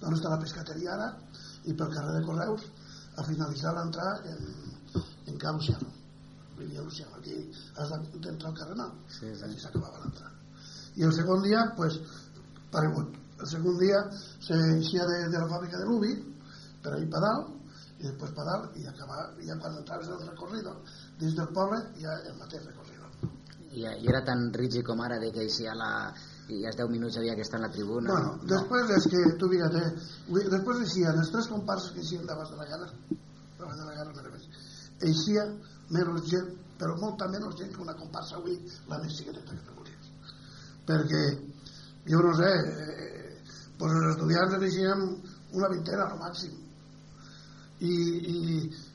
d'on 0.00 0.14
està 0.14 0.32
la 0.34 0.40
pescateria 0.42 0.94
ara 0.96 1.12
i 1.64 1.72
pel 1.74 1.94
carrer 1.94 2.18
de 2.18 2.26
Correus 2.26 2.66
a 3.16 3.24
finalitzar 3.24 3.74
l'entrar 3.74 4.10
en, 4.26 4.42
en 5.26 5.38
Can 5.38 5.56
Luciano 5.56 5.94
Vivia 6.58 6.82
Luciano, 6.82 7.14
aquí 7.16 7.50
has 7.76 7.88
de- 7.88 8.18
d'entrar 8.18 8.50
al 8.50 8.58
carrer 8.58 8.76
nou. 8.76 8.90
Sí, 9.06 9.32
sí. 9.34 9.44
aquí 9.44 9.60
s'acabava 9.60 10.00
l'entrada. 10.02 10.34
I 10.96 11.04
el 11.06 11.12
segon 11.14 11.42
dia 11.42 11.60
pues, 11.76 12.00
paregut. 12.72 13.14
El 13.38 13.46
segon 13.46 13.78
dia 13.78 14.00
se 14.42 14.58
eixia 14.74 15.06
de, 15.06 15.28
de 15.30 15.38
la 15.38 15.46
fàbrica 15.46 15.78
de 15.78 15.86
l'Ubi 15.86 16.16
per 16.82 16.94
ahir 16.96 17.06
per 17.12 17.20
dalt 17.22 17.54
i 17.98 18.06
després 18.06 18.30
per 18.34 18.44
dalt 18.46 18.76
i 18.78 18.86
acabar, 18.86 19.24
ja 19.42 19.56
quan 19.58 19.76
entraves 19.80 20.08
en 20.08 20.20
el 20.20 20.28
recorrido 20.28 20.74
dins 21.18 21.34
del 21.34 21.48
poble 21.54 21.80
ja 21.98 22.14
el 22.30 22.36
mateix 22.38 22.64
recorrido 22.66 23.06
I, 23.70 23.82
I 23.84 24.06
era 24.08 24.22
tan 24.24 24.52
rígid 24.54 24.84
com 24.86 25.00
ara 25.04 25.18
de 25.18 25.30
que 25.32 25.48
si 25.52 25.66
a 25.66 25.74
la, 25.76 25.90
i 26.48 26.62
als 26.66 26.76
10 26.78 26.88
minuts 26.88 27.18
havia 27.18 27.34
que 27.36 27.42
estar 27.44 27.58
en 27.60 27.66
la 27.66 27.72
tribuna. 27.72 28.12
Bueno, 28.12 28.30
no. 28.40 28.46
després 28.48 28.90
és 28.96 29.06
que, 29.12 29.20
tu 29.38 29.48
fíjate, 29.52 29.82
vull- 30.28 30.48
després 30.48 30.80
eixien 30.86 31.18
els 31.20 31.30
tres 31.34 31.48
comparses 31.52 31.92
que 31.92 32.00
eixien 32.00 32.24
d'abans 32.26 32.50
de 32.50 32.56
la 32.56 32.64
guerra, 32.70 32.88
d'abans 33.58 33.76
de 33.76 33.84
la 33.84 34.04
no 34.06 34.22
res, 34.30 34.46
eixia 35.10 35.44
menys 35.90 36.30
gent, 36.30 36.48
però 36.80 36.96
molta 37.00 37.28
menys 37.28 37.58
gent 37.60 37.74
que 37.74 37.82
una 37.84 37.94
comparsa 37.98 38.36
avui, 38.38 38.56
la 38.88 38.98
més 39.02 39.18
xiqueteta 39.18 39.52
que 39.52 39.66
tu 39.66 39.76
volies. 39.76 40.08
Perquè, 40.88 41.22
jo 42.08 42.22
no 42.24 42.32
sé, 42.40 42.48
eh, 42.48 43.42
pues 43.78 43.92
els 43.92 44.14
estudiants 44.14 44.54
en 44.56 44.64
eixien 44.70 45.04
una 45.52 45.68
vintena 45.74 46.08
al 46.08 46.18
màxim. 46.24 46.56
I, 47.78 47.90
i, 47.90 48.38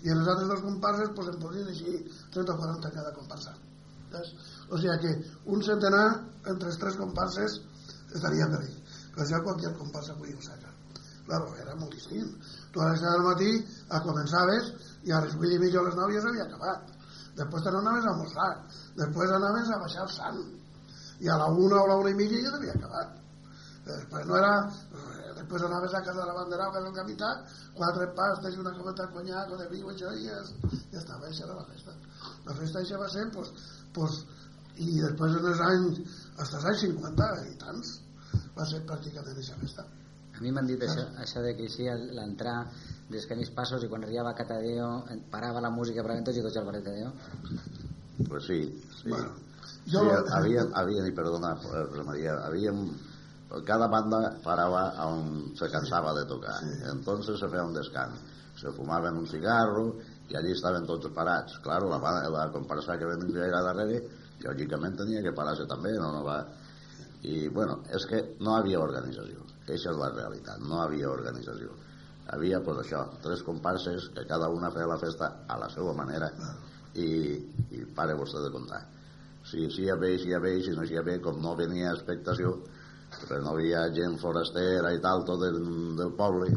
i 0.04 0.12
en 0.12 0.20
les 0.20 0.28
altres 0.28 0.50
dos 0.50 0.64
comparses 0.66 1.14
pues, 1.16 1.30
en 1.32 1.40
podien 1.40 1.70
eixir 1.72 2.02
30 2.34 2.54
o 2.54 2.58
40 2.60 2.92
cada 2.98 3.14
comparsa. 3.16 3.56
Saps? 4.12 4.34
O 4.70 4.80
sigui 4.82 4.98
que 5.04 5.14
un 5.56 5.64
centenar 5.66 6.08
entre 6.52 6.70
els 6.72 6.80
tres 6.82 7.00
comparses 7.00 7.60
estaria 8.14 8.50
per 8.52 8.62
ahí. 8.62 8.76
Però 9.14 9.26
això 9.26 9.42
qualsevol 9.46 9.80
comparsa 9.80 10.16
avui 10.18 10.34
ho 10.36 10.42
saca. 10.44 10.74
Claro, 11.28 11.54
era 11.62 11.76
molt 11.80 11.94
distint. 11.96 12.32
Tu 12.74 12.82
a 12.82 12.90
les 12.90 13.00
7 13.00 13.14
del 13.14 13.26
matí 13.28 13.52
a 13.96 14.02
començaves 14.04 14.72
i 15.08 15.14
a 15.14 15.22
les 15.24 15.38
8 15.40 15.56
i 15.56 15.62
mitja 15.62 15.82
o 15.82 15.86
les 15.88 15.98
9 16.00 16.18
ja 16.18 16.24
s'havia 16.26 16.48
acabat. 16.50 16.92
Després 17.40 17.66
te 17.66 17.74
n'anaves 17.74 18.06
a 18.06 18.14
almorzar. 18.14 18.52
Després 19.00 19.36
anaves 19.38 19.72
a 19.72 19.80
baixar 19.86 20.06
el 20.06 20.14
sant. 20.16 20.42
I 21.24 21.30
a 21.32 21.40
la 21.40 21.50
1 21.54 21.80
o 21.80 21.88
la 21.90 22.00
1 22.02 22.12
i 22.12 22.18
mitja 22.20 22.42
ja 22.44 22.56
s'havia 22.56 22.76
acabat. 22.80 23.20
Després 23.88 24.28
no 24.30 24.40
era... 24.42 24.56
Després 25.54 25.70
anaves 25.70 25.94
a 25.94 26.00
casa 26.02 26.20
de 26.20 26.26
la 26.26 26.34
bandera 26.34 26.66
casa 26.74 26.82
del 26.88 26.94
capità, 26.98 27.28
quatre 27.78 28.08
pastes 28.18 28.56
i 28.56 28.60
una 28.62 28.72
cometa 28.74 29.06
de 29.06 29.14
conyac 29.14 29.52
o 29.54 29.58
de 29.60 29.68
vi 29.70 29.82
o 29.86 29.92
això 29.92 30.10
i 30.18 30.24
ja, 30.26 30.40
ja 30.90 30.98
estava, 30.98 31.28
això 31.30 31.46
era 31.46 31.58
la 31.60 31.66
festa. 31.68 31.94
La 32.48 32.56
festa 32.58 32.80
això 32.82 32.98
va 32.98 33.10
ser, 33.14 33.28
pues, 33.36 33.52
pues, 33.94 34.16
i 34.82 34.88
després 34.98 35.38
en 35.38 35.46
els 35.52 35.62
anys, 35.68 36.00
fins 36.40 36.56
als 36.58 36.66
anys 36.72 36.82
50 36.88 37.30
i 37.52 37.54
tants, 37.62 37.92
va 38.58 38.66
ser 38.66 38.82
pràcticament 38.90 39.38
aquesta 39.38 39.60
festa. 39.62 39.86
A 40.34 40.42
mi 40.42 40.50
m'han 40.58 40.66
dit 40.74 40.82
això, 40.82 41.06
això 41.22 41.46
de 41.46 41.54
que 41.60 41.70
així 41.70 41.86
l'entrar 42.18 42.58
dels 43.14 43.30
canis 43.30 43.54
passos 43.54 43.86
i 43.86 43.92
quan 43.94 44.02
arribava 44.08 44.34
a 44.34 44.40
Catadeo 44.42 44.90
parava 45.30 45.62
la 45.62 45.70
música 45.70 46.02
per 46.02 46.18
tots 46.26 46.42
i 46.42 46.48
tots 46.50 46.58
al 46.58 46.66
ballet 46.66 46.90
de 46.90 46.98
Déu. 46.98 47.14
Pues 48.28 48.50
sí, 48.50 48.62
sí. 49.04 49.10
Bueno, 49.14 49.30
Sí, 49.86 49.92
jo 49.92 50.02
lo- 50.04 50.26
havia, 50.34 50.66
havia, 50.80 51.06
i 51.08 51.12
perdona, 51.12 51.56
José 51.62 52.04
María, 52.08 52.38
havíem, 52.48 52.86
cada 53.62 53.88
banda 53.88 54.40
parava 54.42 54.88
on 55.06 55.54
se 55.56 55.70
cansava 55.70 56.14
de 56.18 56.26
tocar. 56.26 56.58
Entonces 56.90 57.40
se 57.40 57.50
feia 57.50 57.66
un 57.66 57.74
descans. 57.74 58.20
Se 58.58 58.72
fumaven 58.72 59.18
un 59.18 59.28
cigarro 59.28 59.86
i 60.30 60.36
allí 60.38 60.54
estaven 60.54 60.88
tots 60.90 61.12
parats. 61.14 61.60
Claro, 61.62 61.90
la, 61.90 62.00
la 62.34 62.50
comparsa 62.54 62.98
que 62.98 63.10
venia 63.10 63.46
allà 63.46 63.62
darrere, 63.70 64.02
lògicament 64.44 64.98
tenia 64.98 65.22
que 65.22 65.34
parar-se 65.38 65.68
també, 65.70 65.94
no, 66.00 66.12
no 66.16 66.24
va... 66.26 66.42
I, 67.24 67.48
bueno, 67.56 67.80
és 67.96 68.04
que 68.10 68.20
no 68.44 68.58
havia 68.58 68.82
organització. 68.84 69.46
Aquesta 69.64 69.94
és 69.94 70.00
la 70.00 70.10
realitat, 70.12 70.60
no 70.60 70.82
havia 70.84 71.12
organització. 71.12 71.72
Havia, 72.34 72.60
pues 72.64 72.82
això, 72.82 73.06
tres 73.24 73.44
comparses 73.44 74.10
que 74.16 74.26
cada 74.28 74.50
una 74.52 74.72
feia 74.72 74.90
la 74.90 75.00
festa 75.00 75.30
a 75.48 75.60
la 75.60 75.70
seva 75.72 75.94
manera 75.96 76.32
i, 76.96 77.08
i 77.72 77.86
pare 77.96 78.16
vostè 78.20 78.42
de 78.44 78.52
comptar. 78.52 78.82
Si 79.48 79.70
si 79.76 79.88
hi 79.88 79.96
bé, 80.00 80.18
si 80.20 80.32
hi 80.32 80.40
bé, 80.40 80.54
si 80.64 80.76
no 80.76 80.84
hi 80.88 81.04
bé, 81.04 81.20
com 81.24 81.40
no 81.44 81.56
venia 81.60 81.92
expectació, 81.92 82.58
perquè 83.22 83.42
no 83.42 83.58
hi 83.58 83.74
havia 83.74 83.84
gent 83.96 84.20
forastera 84.22 84.94
i 84.94 85.02
tal, 85.04 85.26
tot 85.28 85.42
del, 85.44 85.60
del 86.00 86.14
poble, 86.18 86.50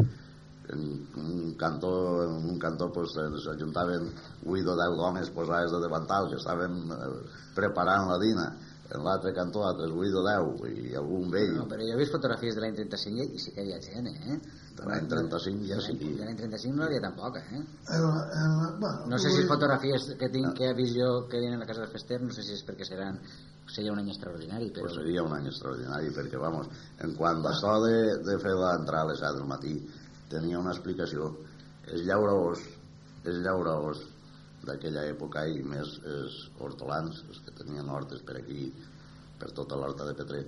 en 0.69 1.07
un 1.17 1.55
cantó, 1.55 2.25
en 2.25 2.49
un 2.51 2.59
cantó 2.59 2.93
pues, 2.93 3.15
s'ajuntaven 3.45 4.09
8 4.47 4.73
o 4.73 4.77
10 4.77 5.03
homes 5.09 5.31
posades 5.31 5.71
de 5.73 5.81
davantal 5.81 6.29
que 6.31 6.41
estaven 6.41 6.81
eh, 6.91 7.11
preparant 7.55 8.11
la 8.11 8.19
dina. 8.19 8.49
En 8.87 9.03
l'altre 9.03 9.33
cantó 9.35 9.65
altres 9.67 9.91
8 9.91 10.21
o 10.21 10.25
10 10.27 10.91
i 10.91 10.95
algun 10.95 11.31
vell. 11.31 11.57
No, 11.59 11.67
però 11.71 11.83
jo 11.83 11.95
he 11.95 11.99
vist 11.99 12.15
fotografies 12.15 12.55
de 12.55 12.63
l'any 12.63 12.77
35 12.79 13.35
i 13.35 13.43
sí 13.43 13.55
que 13.55 13.65
hi 13.65 13.73
havia 13.75 13.83
gent, 13.83 14.11
eh? 14.11 14.39
De 14.77 14.85
l'any 14.89 15.07
35 15.09 15.67
ja 15.71 15.81
sí. 15.81 15.95
De 15.99 16.25
l'any 16.25 16.37
35 16.37 16.75
no 16.77 16.83
n'hi 16.83 16.87
havia 16.91 17.03
tampoc, 17.07 17.37
eh? 17.41 17.61
El, 17.97 18.07
el, 18.43 18.57
bueno, 18.81 19.07
No 19.13 19.19
sé 19.19 19.31
si 19.31 19.41
dir- 19.43 19.49
fotografies 19.49 20.09
que 20.21 20.29
tinc 20.35 20.53
que 20.59 20.73
visió 20.79 21.27
que 21.31 21.41
vienen 21.41 21.61
a 21.61 21.65
la 21.65 21.69
casa 21.71 21.81
del 21.85 21.91
Fester, 21.93 22.21
no 22.23 22.33
sé 22.35 22.43
si 22.45 22.53
és 22.59 22.65
perquè 22.67 22.85
seran 22.89 23.21
seria 23.73 23.93
un 23.93 23.99
any 23.99 24.11
extraordinari, 24.13 24.69
però... 24.71 24.85
pues 24.87 24.95
seria 25.01 25.23
un 25.27 25.33
any 25.35 25.49
extraordinari 25.51 26.11
perquè, 26.15 26.39
vamos, 26.39 26.69
en 27.03 27.15
quant 27.19 27.41
a 27.45 27.51
això 27.51 27.73
de, 27.83 27.95
de 28.29 28.37
fer 28.43 28.53
l'entrada 28.55 29.09
a 29.09 29.11
les 29.13 29.19
7 29.25 29.39
del 29.41 29.49
matí 29.51 29.73
tenia 30.31 30.59
una 30.61 30.71
explicació. 30.75 31.33
Els 31.91 32.05
llauraors 32.07 32.63
els 33.27 33.41
llauraors 33.43 34.05
d'aquella 34.67 35.03
època 35.11 35.43
i 35.51 35.63
més 35.67 35.97
els 36.07 36.37
hortolans 36.63 37.25
els 37.29 37.41
que 37.45 37.53
tenien 37.59 37.89
hortes 37.91 38.23
per 38.27 38.37
aquí 38.39 38.69
per 39.39 39.51
tota 39.55 39.77
l'horta 39.79 40.07
de 40.09 40.15
Petrer 40.19 40.45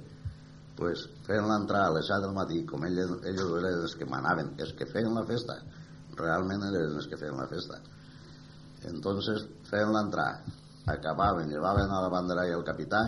pues, 0.79 1.05
feien 1.27 1.49
l'entrada 1.51 1.91
a 1.91 1.95
les 1.97 2.09
7 2.09 2.25
del 2.25 2.37
matí 2.37 2.63
com 2.67 2.85
ells, 2.87 3.15
ells 3.27 3.45
eren 3.61 3.83
els 3.85 3.97
que 3.99 4.09
manaven 4.09 4.55
els 4.65 4.75
que 4.79 4.89
feien 4.91 5.15
la 5.15 5.27
festa 5.29 5.59
realment 6.19 6.67
eren 6.71 6.97
els 6.99 7.09
que 7.11 7.19
feien 7.19 7.39
la 7.39 7.49
festa. 7.51 7.81
Entonces 8.91 9.47
feien 9.71 9.93
l'entrada 9.95 10.57
acabaven, 10.89 11.51
llevaven 11.51 11.91
a 11.91 12.03
la 12.05 12.13
bandera 12.13 12.47
i 12.49 12.55
al 12.55 12.65
capità 12.65 13.03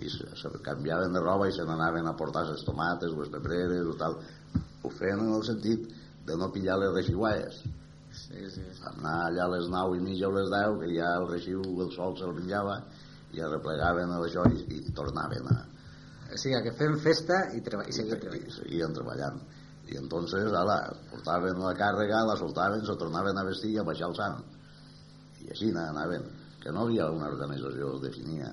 i 0.00 0.08
se, 0.08 0.28
se 0.38 0.50
canviaven 0.64 1.12
de 1.12 1.20
roba 1.20 1.50
i 1.50 1.52
se 1.52 1.66
n'anaven 1.66 2.06
a 2.06 2.16
portar 2.16 2.46
les 2.48 2.62
tomates 2.64 3.12
o 3.12 3.20
les 3.20 3.32
pebreres 3.34 3.90
o 3.90 3.98
tal. 3.98 4.16
Ho 4.82 4.90
feien 4.94 5.26
en 5.26 5.34
el 5.34 5.44
sentit 5.44 5.90
de 6.26 6.38
no 6.38 6.52
pillar 6.54 6.78
les 6.80 6.94
reixigualles 6.94 7.60
Sí, 8.12 8.42
sí, 8.50 8.62
sí. 8.74 8.82
anar 8.90 9.28
allà 9.28 9.44
a 9.44 9.50
les 9.52 9.68
9 9.70 9.98
i 9.98 10.00
mitja 10.02 10.28
o 10.28 10.32
les 10.34 10.48
10 10.50 10.78
que 10.80 10.88
ja 10.96 11.12
el 11.18 11.28
reixiu 11.28 11.60
el 11.84 11.90
sol 11.94 12.16
se'l 12.18 12.32
menjava 12.34 12.80
i 13.36 13.42
es 13.44 13.50
replegaven 13.52 14.10
a 14.10 14.18
això 14.26 14.46
i, 14.50 14.64
i 14.76 14.94
tornaven 14.96 15.46
a, 15.52 15.58
O 16.30 16.38
sigui, 16.38 16.60
que 16.66 16.74
fem 16.78 16.96
festa 17.02 17.40
i, 17.56 17.60
treba 17.66 17.86
i 17.86 17.90
i, 17.90 17.96
seguim 17.96 18.14
i 18.14 18.20
treballant. 18.22 18.54
seguien 18.56 18.94
treballant. 18.96 19.40
I 19.90 19.98
entonces 19.98 20.52
ala, 20.54 20.78
portaven 21.10 21.58
la 21.58 21.74
càrrega 21.78 22.22
la 22.28 22.36
soltaven, 22.38 22.84
se 22.86 22.96
tornaven 23.00 23.38
a 23.38 23.46
vestir 23.48 23.72
i 23.74 23.80
a 23.82 23.86
baixar 23.86 24.10
el 24.10 24.16
sant. 24.18 24.42
I 25.42 25.50
així 25.50 25.72
anaven 25.74 26.28
que 26.62 26.72
no 26.76 26.84
havia 26.86 27.10
una 27.10 27.30
organització 27.32 27.96
definia 28.02 28.52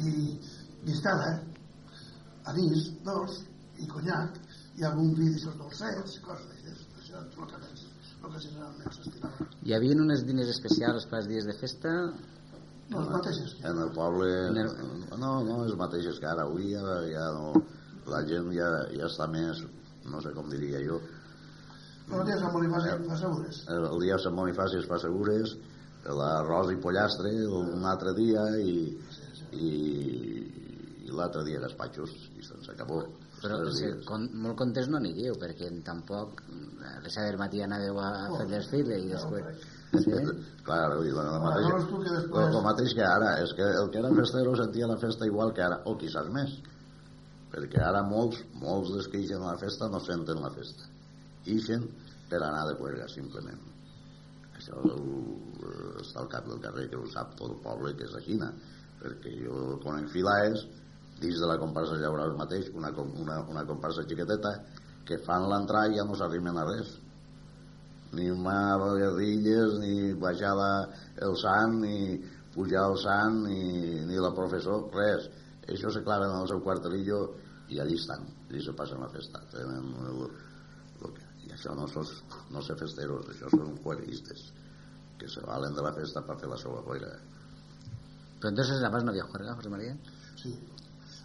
i 0.00 0.38
mistela, 0.86 1.30
anís, 2.50 2.88
dos, 3.06 3.40
i 3.80 3.86
conyac, 3.90 4.38
i 4.80 4.84
algun 4.88 5.14
vi 5.18 5.28
d'aixòs 5.34 5.56
dolcets, 5.60 6.16
i 6.16 6.22
coses 6.24 6.46
d'aixòs. 6.50 6.84
Això 7.00 7.20
és 7.20 7.38
el 7.40 7.48
que 7.50 7.60
més, 7.64 7.86
el 8.20 8.32
que 8.34 8.42
generalment 8.46 8.94
s'estirava. 8.96 9.48
Hi 9.66 9.74
havia 9.76 9.96
uns 10.00 10.24
diners 10.28 10.52
especials 10.54 11.06
per 11.10 11.20
als 11.20 11.28
dies 11.30 11.48
de 11.48 11.56
festa? 11.60 11.94
No, 12.90 13.00
les 13.04 13.10
mateixes. 13.14 13.52
En 13.62 13.78
el 13.84 13.90
poble... 13.94 14.28
En 14.50 14.56
el- 14.64 15.20
No, 15.20 15.32
no, 15.46 15.60
és 15.66 15.76
mateixes 15.78 16.18
que 16.18 16.26
ara. 16.26 16.46
Avui 16.48 16.72
ja, 16.72 16.82
ja 17.12 17.28
no... 17.36 17.52
La 18.10 18.22
gent 18.26 18.48
ja, 18.56 18.68
ja 18.96 19.06
està 19.06 19.28
més... 19.30 19.60
No 20.10 20.18
sé 20.24 20.32
com 20.34 20.48
diria 20.50 20.80
jo. 20.82 20.96
No 22.10 22.24
tens 22.26 22.40
amb 22.42 22.56
Bonifaci, 22.56 22.94
m'assegures. 23.06 23.60
El 23.70 23.84
el 23.92 24.00
dia 24.02 24.16
de 24.16 24.22
Sant 24.24 24.34
Bonifaci 24.34 24.80
es 24.80 24.88
fa 24.90 24.98
segures, 24.98 25.52
l'arròs 26.08 26.72
i 26.72 26.78
pollastre 26.82 27.30
un 27.60 27.84
altre 27.86 28.14
dia 28.16 28.42
i, 28.64 28.72
i, 29.52 29.70
i 31.06 31.10
l'altre 31.10 31.42
dia 31.46 31.60
gaspatxos 31.62 32.12
i 32.38 32.44
se'ns 32.46 32.70
acabó. 32.72 33.02
Però 33.40 33.56
sí, 33.72 33.88
con, 34.04 34.26
molt 34.36 34.58
contents 34.60 34.90
no 34.92 34.98
aniríeu, 35.00 35.36
perquè 35.40 35.70
tampoc 35.84 36.42
a 36.44 36.98
les 37.04 37.14
7 37.14 37.30
del 37.30 37.38
matí 37.40 37.62
anàveu 37.64 38.00
a 38.02 38.10
fer 38.34 38.44
el 38.46 38.50
desfile 38.56 38.98
i 39.00 39.08
després... 39.14 39.62
Sí? 39.90 40.12
Clar, 40.62 40.82
vull 40.92 41.08
dir, 41.08 41.14
la, 41.16 41.24
la 41.34 41.38
mateixa, 41.42 41.70
no, 41.70 41.78
després- 41.80 42.12
el, 42.20 42.58
el 42.60 42.66
mateix 42.66 42.92
que 42.94 43.06
ara, 43.06 43.30
és 43.42 43.54
que 43.58 43.64
el 43.80 43.88
que 43.90 43.98
era 43.98 44.12
festero 44.14 44.52
sentia 44.60 44.86
la 44.86 44.98
festa 45.02 45.26
igual 45.26 45.50
que 45.56 45.64
ara, 45.66 45.80
o 45.90 45.96
quizás 45.98 46.28
més, 46.30 46.52
perquè 47.50 47.80
ara 47.82 48.04
molts, 48.06 48.44
molts 48.60 48.92
dels 48.94 49.08
que 49.10 49.24
ixen 49.24 49.42
a 49.42 49.54
la 49.54 49.58
festa 49.58 49.88
no 49.90 49.98
senten 50.04 50.38
la 50.44 50.52
festa, 50.54 50.86
ixen 51.56 51.88
per 52.30 52.38
anar 52.38 52.68
de 52.68 52.76
huelga, 52.78 53.08
simplement. 53.10 53.64
Això 54.60 54.78
està 56.04 56.20
al 56.22 56.30
cap 56.30 56.46
del 56.46 56.60
carrer, 56.62 56.86
que 56.92 57.00
ho 57.00 57.08
sap 57.10 57.34
tot 57.40 57.50
el 57.50 57.58
poble, 57.64 57.96
que 57.96 58.06
és 58.06 58.14
la 58.14 58.22
Xina, 58.22 58.52
perquè 59.00 59.34
jo 59.40 59.78
conec 59.84 60.10
filaes, 60.12 60.66
dins 61.20 61.40
de 61.40 61.48
la 61.48 61.58
comparsa 61.60 61.98
Llaurals 62.00 62.38
mateix, 62.38 62.72
una, 62.76 62.92
una, 62.96 63.42
una 63.52 63.66
comparsa 63.68 64.06
xiqueteta, 64.08 64.56
que 65.08 65.20
fan 65.26 65.48
l'entrada 65.50 65.90
i 65.90 65.98
ja 65.98 66.06
no 66.06 66.16
s'arrimen 66.16 66.58
a 66.60 66.66
res 66.68 66.98
ni 68.12 68.30
mà 68.34 68.76
guerrilles, 68.98 69.78
ni 69.78 70.12
baixar 70.18 70.54
la, 70.58 70.70
el 71.22 71.36
sant, 71.38 71.78
ni 71.84 72.18
pujar 72.54 72.88
el 72.90 72.96
sant, 72.98 73.44
ni, 73.46 74.02
ni 74.06 74.18
la 74.18 74.32
professor, 74.34 74.88
res. 74.94 75.28
Això 75.70 75.92
se 75.94 76.02
claven 76.02 76.32
en 76.32 76.42
el 76.42 76.48
seu 76.50 76.62
quartelillo 76.64 77.20
i 77.70 77.78
allí 77.78 77.94
estan, 77.94 78.26
allí 78.48 78.62
se 78.64 78.74
passen 78.74 79.02
la 79.02 79.10
festa. 79.12 79.42
Tenen 79.52 79.92
el, 80.08 80.24
el 81.00 81.12
que, 81.14 81.28
I 81.46 81.54
això 81.54 81.74
no, 81.76 81.86
sos, 81.88 82.16
no 82.50 82.62
ser 82.62 82.76
festeros, 82.80 83.30
això 83.30 83.50
són 83.54 83.78
jueguistes, 83.84 84.48
que 85.20 85.28
se 85.30 85.44
valen 85.46 85.76
de 85.76 85.84
la 85.86 85.94
festa 85.94 86.24
per 86.26 86.40
fer 86.40 86.50
la 86.50 86.58
seva 86.58 86.82
juega. 86.86 87.14
Però 88.40 88.50
entonces 88.50 88.82
abans 88.82 89.04
no 89.04 89.12
havia 89.12 89.24
juerga, 89.28 89.54
José 89.54 89.68
María? 89.68 89.96
Sí. 90.40 90.54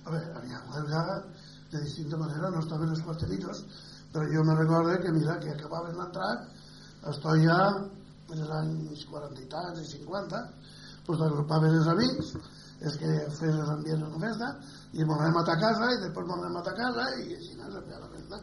A 0.05 0.11
ver, 0.11 0.23
había 0.35 0.61
huelga 0.69 1.23
de 1.71 1.81
distinta 1.81 2.17
manera, 2.17 2.49
no 2.51 2.59
estaven 2.59 2.89
els 2.93 3.01
quartelillos, 3.01 3.63
però 4.13 4.27
jo 4.31 4.43
me 4.45 4.55
recordo 4.55 4.99
que, 5.01 5.11
mira, 5.11 5.39
que 5.39 5.51
acabaven 5.51 5.95
d'entrar, 5.97 6.33
estoy 7.11 7.45
ja 7.47 7.57
en 8.31 8.37
els 8.41 8.51
anys 8.59 9.05
40 9.09 9.41
i 9.41 9.47
tants 9.51 9.81
i 9.81 9.87
50, 9.95 10.43
pues 11.07 11.23
agrupaven 11.25 11.75
els 11.79 11.87
amics, 11.87 12.35
és 12.85 12.95
que 13.01 13.09
feien 13.39 13.59
l'ambient 13.63 14.03
en 14.03 14.13
la 14.13 14.21
festa, 14.27 14.51
i 14.93 15.05
morrem 15.07 15.37
a 15.39 15.43
ta 15.47 15.55
casa, 15.59 15.89
i 15.95 15.99
després 16.03 16.27
morrem 16.29 16.55
a 16.59 16.63
ta 16.67 16.75
casa, 16.77 17.07
i 17.23 17.33
així 17.39 17.55
se 17.55 17.83
feia 17.87 17.99
la 18.03 18.11
festa. 18.13 18.41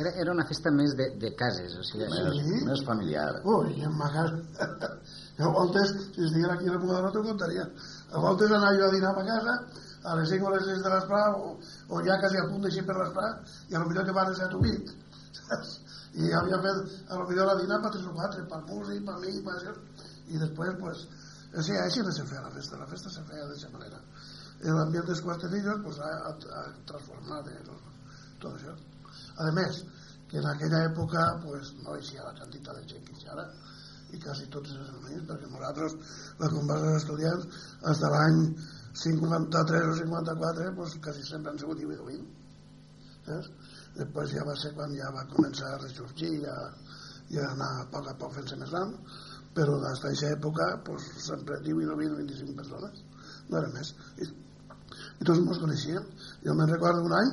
Era, 0.00 0.10
era 0.24 0.32
una 0.32 0.46
festa 0.48 0.70
més 0.74 0.94
de, 0.98 1.10
de 1.20 1.34
cases, 1.38 1.76
o 1.78 1.82
sigui... 1.86 2.08
Més, 2.08 2.44
Sí. 2.46 2.64
més 2.66 2.84
familiar. 2.86 3.28
Ui, 3.44 3.74
i 3.78 3.84
en 3.86 3.96
ma 3.98 4.08
casa... 4.14 4.94
a 5.40 5.52
voltes, 5.54 5.94
si 6.14 6.24
estiguera 6.24 6.54
aquí 6.54 6.68
a 6.68 6.72
la 6.72 6.78
muda 6.78 7.00
no 7.02 7.12
t'ho 7.12 7.22
contaria. 7.22 7.68
A 8.10 8.18
voltes 8.18 8.50
anava 8.50 8.76
jo 8.76 8.88
a 8.88 8.92
dinar 8.92 9.14
a 9.16 9.24
casa 9.24 9.54
a 10.02 10.16
les 10.16 10.28
5 10.28 10.46
o 10.46 10.50
les 10.54 10.64
6 10.64 10.82
de 10.82 10.90
l'esprà 10.90 11.20
o, 11.36 11.56
o 11.88 12.00
ja 12.06 12.18
quasi 12.20 12.38
a 12.40 12.46
punt 12.48 12.62
d'així 12.64 12.82
per 12.88 12.96
l'esprà 12.96 13.26
i 13.68 13.74
a 13.74 13.80
lo 13.80 13.88
millor 13.88 14.06
que 14.06 14.16
van 14.16 14.30
a 14.30 14.34
7 14.34 14.56
o 14.56 14.60
8 14.64 14.94
saps? 15.38 15.72
i 16.14 16.32
havia 16.32 16.58
fet 16.64 17.10
a 17.12 17.18
lo 17.20 17.26
millor 17.28 17.50
la 17.50 17.56
dinar 17.60 17.80
per 17.82 17.92
3 17.96 18.06
o 18.08 18.14
4 18.16 18.46
per 18.52 18.60
músic, 18.70 19.04
per 19.04 19.16
mi 19.20 19.42
per 19.44 19.56
això. 19.58 19.74
i 20.26 20.38
després 20.38 20.76
pues 20.80 21.04
sí, 21.66 21.76
així 21.76 22.02
no 22.06 22.12
se 22.12 22.24
feia 22.24 22.42
la 22.46 22.52
festa 22.56 22.80
la 22.80 22.88
festa 22.92 23.10
se 23.10 23.24
feia 23.28 23.44
d'aquesta 23.44 23.72
manera 23.76 24.00
l'ambient 24.78 25.06
dels 25.06 25.20
quartelillos 25.24 25.80
pues, 25.84 25.98
ha, 26.00 26.10
ha, 26.32 26.64
transformat 26.88 27.48
eh, 27.48 27.60
tot 28.40 28.52
això 28.54 28.74
a 29.36 29.52
més 29.52 29.84
que 30.30 30.38
en 30.38 30.46
aquella 30.46 30.84
època 30.88 31.26
pues, 31.44 31.74
no 31.84 31.96
hi 31.96 32.06
havia 32.06 32.24
la 32.24 32.34
quantitat 32.40 32.80
de 32.80 32.88
gent 32.94 33.04
que 33.04 33.20
hi 33.20 33.28
ha 33.28 33.36
ara 33.36 33.46
i 34.12 34.20
quasi 34.24 34.48
tots 34.54 34.74
els 34.76 34.92
amics 34.98 35.26
perquè 35.30 35.48
nosaltres 35.50 35.96
la 36.42 36.50
comparsa 36.54 36.86
dels 36.86 37.02
estudiants 37.02 37.62
fins 37.84 38.04
a 38.06 38.12
l'any 38.14 38.42
53 39.02 39.90
o 39.92 39.96
54 40.02 40.74
pues, 40.76 40.96
quasi 41.04 41.22
sempre 41.22 41.52
han 41.52 41.58
sigut 41.58 41.78
18 41.78 42.02
o 42.02 42.06
20 42.06 42.40
saps? 43.26 43.50
després 43.96 44.34
ja 44.34 44.46
va 44.46 44.56
ser 44.58 44.72
quan 44.74 44.94
ja 44.96 45.10
va 45.14 45.26
començar 45.34 45.72
a 45.72 45.80
ressorgir 45.82 46.30
i 46.40 46.44
a, 46.46 46.58
i 47.34 47.38
a 47.38 47.48
anar 47.54 47.70
a 47.80 47.88
poc 47.94 48.10
a 48.10 48.16
poc 48.22 48.36
fent-se 48.38 48.58
més 48.60 48.70
gran 48.74 48.94
però 49.54 49.78
des 49.82 50.02
d'aquesta 50.02 50.30
època 50.36 50.68
pues, 50.86 51.08
sempre 51.26 51.58
18 51.66 51.94
o 51.94 51.98
20 51.98 52.14
o 52.14 52.20
25 52.22 52.56
persones 52.60 53.02
no 53.50 53.58
era 53.58 53.72
més 53.74 53.92
i, 54.22 54.26
i 54.26 55.26
tots 55.26 55.38
ens 55.38 55.62
coneixíem 55.62 56.08
jo 56.46 56.54
me'n 56.54 56.72
recordo 56.72 57.06
un 57.06 57.16
any 57.18 57.30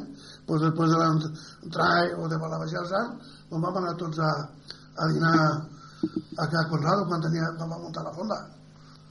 pues, 0.50 0.62
després 0.66 0.94
de 0.94 1.02
l'entrar 1.02 1.92
o 2.18 2.30
de 2.34 2.42
la 2.44 2.62
baixar 2.66 2.84
el 2.84 2.92
sant 2.94 3.18
doncs 3.50 3.66
vam 3.66 3.82
anar 3.82 3.98
tots 4.04 4.22
a, 4.30 4.32
a 4.98 5.10
dinar 5.14 5.40
a 6.38 6.48
Can 6.48 6.70
Conrado 6.70 7.06
quan, 7.08 7.22
tenia, 7.22 7.54
quan 7.58 7.70
va 7.70 7.80
muntar 7.82 8.04
la 8.06 8.14
fonda 8.14 8.38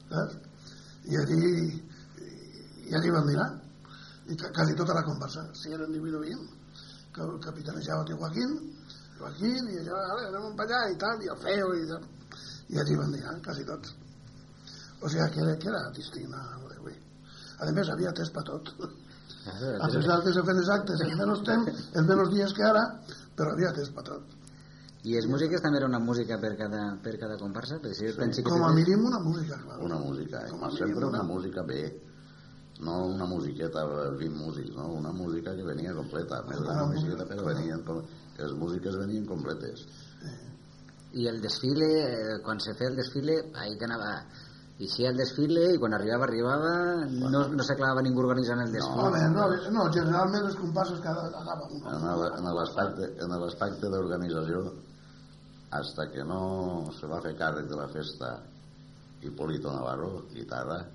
saps? 0.09 0.37
i 1.07 1.17
allí 1.21 1.41
i 2.87 2.95
allí 2.95 3.09
vam 3.11 3.27
dinar 3.27 3.49
i 4.27 4.35
quasi 4.35 4.73
tota 4.75 4.93
la 4.93 5.03
conversa. 5.03 5.45
Si 5.55 5.71
eren 5.71 5.91
18 5.91 6.17
o 6.17 6.19
20 6.19 6.47
que 7.15 7.21
el 7.23 7.39
capitanejava 7.39 8.03
tio 8.03 8.17
Joaquín 8.17 8.57
Joaquín 9.19 9.69
i 9.71 9.77
allò, 9.81 9.97
ara 9.97 10.27
anem 10.27 10.55
per 10.55 10.67
allà 10.67 10.81
i 10.91 10.97
tal 10.99 11.23
i 11.23 11.31
el 11.31 11.39
feo 11.43 11.73
i, 11.73 11.87
tal. 11.87 12.03
i 12.67 12.79
allí 12.79 12.95
vam 12.95 13.11
dinar 13.11 13.39
quasi 13.43 13.63
tots. 13.65 13.95
O 15.01 15.09
sigui 15.09 15.29
que 15.31 15.41
era, 15.41 15.55
que 15.55 15.69
era 15.69 15.83
distint 15.95 16.33
a 16.33 16.43
d'avui 16.67 16.95
a 17.59 17.71
més 17.73 17.89
havia 17.89 18.11
test 18.13 18.33
per 18.33 18.43
tot. 18.45 18.73
A 19.47 19.87
pesar 19.87 20.21
que 20.23 20.33
se 20.33 20.43
feien 20.43 20.59
els 20.61 20.69
actes 20.69 21.01
en 21.01 21.13
menys 21.17 21.43
temps 21.47 21.85
en 21.95 22.07
menys 22.09 22.33
dies 22.33 22.53
que 22.53 22.65
ara 22.67 22.83
però 23.37 23.53
havia 23.53 23.71
test 23.73 23.95
per 23.95 24.03
tot 24.03 24.35
I 25.07 25.13
les 25.15 25.27
músiques 25.29 25.61
també 25.63 25.77
era 25.79 25.87
una 25.87 25.99
música 26.03 26.35
per 26.41 26.55
cada, 26.59 26.81
per 27.03 27.13
cada 27.21 27.37
comparsa? 27.39 27.77
Perquè 27.83 27.95
si 27.95 28.07
jo 28.09 28.15
penso 28.17 28.41
que 28.43 28.49
com 28.49 28.63
a 28.67 28.71
mínim 28.75 29.05
una 29.07 29.19
música 29.23 29.55
clar. 29.63 29.77
Una 29.85 29.99
música, 30.01 30.41
Com 30.49 30.63
a 30.65 30.67
eh? 30.71 30.77
sempre 30.77 31.05
una 31.05 31.21
una- 31.21 31.23
música 31.23 31.63
bé. 31.63 31.83
No 32.79 32.95
una 33.09 33.25
musiqueta, 33.25 33.85
20 33.85 34.29
músics, 34.37 34.75
no? 34.75 34.87
Una 34.93 35.11
música 35.11 35.55
que 35.55 35.63
venia 35.65 35.93
completa. 35.95 36.43
Més 36.49 36.59
Una 36.59 36.85
musiqueta, 36.85 37.25
però 37.25 37.45
venien, 37.47 37.79
com- 37.85 38.03
les 38.37 38.51
músiques 38.53 38.97
venien 38.97 39.25
completes. 39.25 39.85
I 41.13 41.25
el 41.27 41.39
desfile, 41.41 41.87
eh, 42.03 42.41
quan 42.43 42.59
se 42.59 42.75
feia 42.75 42.89
el 42.91 42.95
desfile, 42.97 43.39
ahí 43.55 43.77
que 43.77 43.85
anava... 43.85 44.11
Eixia 44.77 45.09
el 45.09 45.17
desfile 45.17 45.71
i 45.73 45.77
quan 45.81 45.95
arribava, 45.97 46.25
arribava, 46.27 46.71
no, 47.09 47.39
no 47.49 47.63
s'aclavava 47.65 48.03
ningú 48.05 48.19
organitzant 48.21 48.59
el 48.61 48.71
desfile. 48.75 49.23
No, 49.33 49.47
no, 49.73 49.85
generalment 49.91 50.43
les 50.45 50.55
comparses 50.55 50.99
que 51.01 51.07
agafava 51.07 51.65
una. 51.73 51.95
En 51.97 52.05
el- 52.11 52.33
en 52.37 52.45
l'aspecte 52.59 53.07
en 53.25 53.33
l'aspecte 53.41 53.89
d'organització, 53.89 54.61
hasta 55.79 56.09
que 56.11 56.23
no 56.23 56.91
se 56.99 57.07
va 57.09 57.21
fer 57.23 57.35
càrrec 57.39 57.67
de 57.69 57.79
la 57.79 57.87
festa 57.93 58.37
Hipólito 59.21 59.73
Navarro, 59.73 60.27
guitarra, 60.33 60.85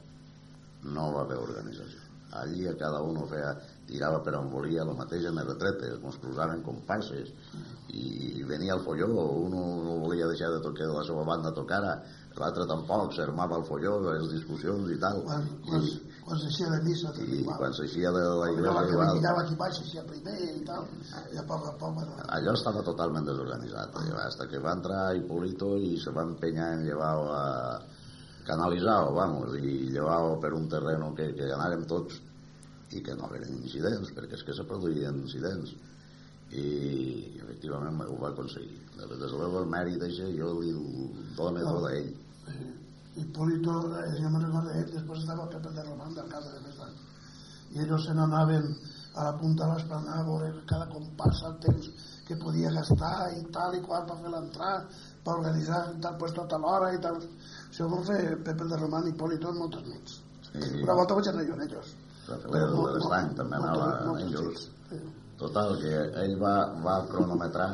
no 0.82 1.12
va 1.14 1.22
haver 1.22 1.38
organització. 1.38 2.00
Allí 2.32 2.66
a 2.66 2.76
cada 2.80 3.02
un 3.04 3.18
ho 3.20 3.26
feia, 3.28 3.50
tirava 3.88 4.22
per 4.24 4.32
on 4.38 4.48
volia, 4.50 4.86
el 4.86 4.94
mateix 4.96 5.26
en 5.28 5.36
les 5.36 5.48
retretes, 5.48 5.98
ens 6.00 6.16
cruzaven 6.22 6.62
comparses, 6.64 7.32
i 7.92 8.42
venia 8.48 8.78
el 8.78 8.84
folló, 8.86 9.10
un 9.42 9.52
no 9.52 9.98
volia 10.00 10.30
deixar 10.30 10.48
de 10.54 10.62
tocar 10.64 10.88
de 10.88 10.96
la 10.96 11.04
seva 11.04 11.26
banda 11.28 11.52
tocara, 11.52 11.98
l'altre 12.38 12.64
tampoc, 12.70 13.12
s'armava 13.12 13.58
el 13.60 13.66
folló, 13.68 13.98
les 14.06 14.30
discussions 14.32 14.88
i 14.94 14.98
tal. 15.02 15.20
Quan, 15.26 15.50
quan, 15.66 15.84
I, 15.84 16.11
quan 16.32 16.40
s'eixia 16.40 16.68
de 16.72 16.80
missa 16.80 17.10
i 17.20 17.26
igual. 17.40 17.58
quan 17.60 17.74
s'eixia 17.76 18.10
de 18.16 18.22
la 18.40 18.48
iglesia 18.52 18.84
igual, 18.88 19.16
mirava 19.18 19.40
aquí 19.44 19.56
baix 19.60 19.74
s'eixia 19.76 20.04
primer 20.08 20.36
i 20.40 20.62
tal, 20.64 20.86
i 21.28 21.36
a 21.36 21.44
poc 21.44 21.66
a 21.68 21.72
poc 21.76 21.92
bueno, 21.98 22.16
allò 22.36 22.54
estava 22.56 22.84
totalment 22.86 23.28
desorganitzat 23.28 23.98
hasta 24.24 24.48
que 24.48 24.62
va 24.64 24.72
entrar 24.72 25.02
Hipólito 25.16 25.76
i 25.76 25.98
se 26.00 26.10
va 26.10 26.24
empenyar 26.24 26.72
en 26.78 26.86
llevar 26.88 27.12
a 27.36 27.44
canalitzar 28.48 29.12
vamos, 29.12 29.52
i 29.60 29.92
llevar 29.92 30.40
per 30.40 30.54
un 30.56 30.68
terreno 30.68 31.12
que, 31.14 31.34
que 31.36 31.52
anàrem 31.52 31.84
tots 31.84 32.16
i 32.96 33.04
que 33.04 33.14
no 33.14 33.28
eren 33.36 33.52
incidents 33.60 34.16
perquè 34.16 34.40
és 34.40 34.44
que 34.48 34.56
se 34.56 34.64
produïen 34.68 35.20
incidents. 35.20 35.76
I 36.52 37.40
efectivament 37.40 38.02
ho 38.04 38.16
va 38.20 38.28
aconseguir. 38.28 38.76
Des 38.98 39.18
de 39.20 39.28
luego 39.32 39.62
el 39.62 39.70
mèrit 39.72 39.96
d'això 40.00 40.26
jo 40.36 40.50
li 40.58 40.72
dono 41.36 41.62
tot 41.64 41.86
a 41.88 41.94
ell 41.96 42.10
Hipólito, 43.16 43.78
eh, 44.00 44.12
jo 44.18 44.28
me'n 44.30 44.44
recordo 44.46 44.70
ell, 44.72 44.90
després 44.92 45.24
estava 45.24 45.50
Pepe 45.52 45.74
de 45.76 45.82
Román 45.84 46.14
del 46.16 46.30
casa 46.32 46.52
de 46.54 46.62
festa 46.66 46.88
i 47.72 47.80
ells 47.84 48.06
se 48.06 48.14
n'anaven 48.16 48.66
a 49.14 49.24
la 49.24 49.32
punta 49.40 49.66
de 49.66 49.74
l'esplanada 49.74 50.20
a 50.20 50.26
veure 50.28 50.64
cada 50.68 50.88
comparsa 50.88 51.48
el 51.50 51.58
temps 51.64 51.88
que 52.26 52.36
podia 52.40 52.72
gastar 52.72 53.30
i 53.36 53.44
tal 53.56 53.76
i 53.76 53.80
qual 53.84 54.06
per 54.08 54.16
fer 54.22 54.32
l'entrada 54.32 54.86
per 55.24 55.34
organitzar 55.34 55.80
tal 56.04 56.16
puesto 56.20 56.42
a 56.42 56.48
tal 56.48 56.64
hora 56.64 56.92
i 56.94 57.00
tal. 57.06 57.20
Això 57.68 57.88
ho 57.88 58.02
fer 58.08 58.20
Pepe 58.48 58.68
de 58.72 58.80
Román 58.80 59.08
i 59.08 59.12
Hipólito 59.12 59.52
en 59.52 59.60
moltes 59.60 59.86
nits. 59.88 60.18
Sí, 60.48 60.82
una 60.82 60.96
volta 61.00 61.16
vaig 61.18 61.30
anar 61.32 61.46
jo 61.48 61.56
en 61.56 61.64
ells. 61.68 61.94
Rafael 62.28 62.76
de 62.76 62.92
l'Estany 62.96 63.32
també 63.40 63.60
anava 63.60 63.88
amb 64.10 64.20
ells. 64.24 64.68
Total, 65.40 65.74
que 65.80 65.94
ell 66.24 66.36
va, 66.40 66.56
va 66.84 67.00
cronometrar 67.08 67.70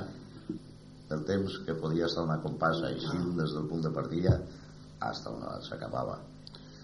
el 1.15 1.25
temps 1.29 1.59
que 1.67 1.75
podia 1.83 2.07
estar 2.07 2.25
una 2.25 2.39
comparsa 2.43 2.89
així 2.89 3.19
des 3.37 3.55
del 3.57 3.69
punt 3.69 3.85
de 3.85 3.93
partida 3.93 4.39
hasta 5.01 5.31
on 5.31 5.45
s'acabava. 5.63 6.19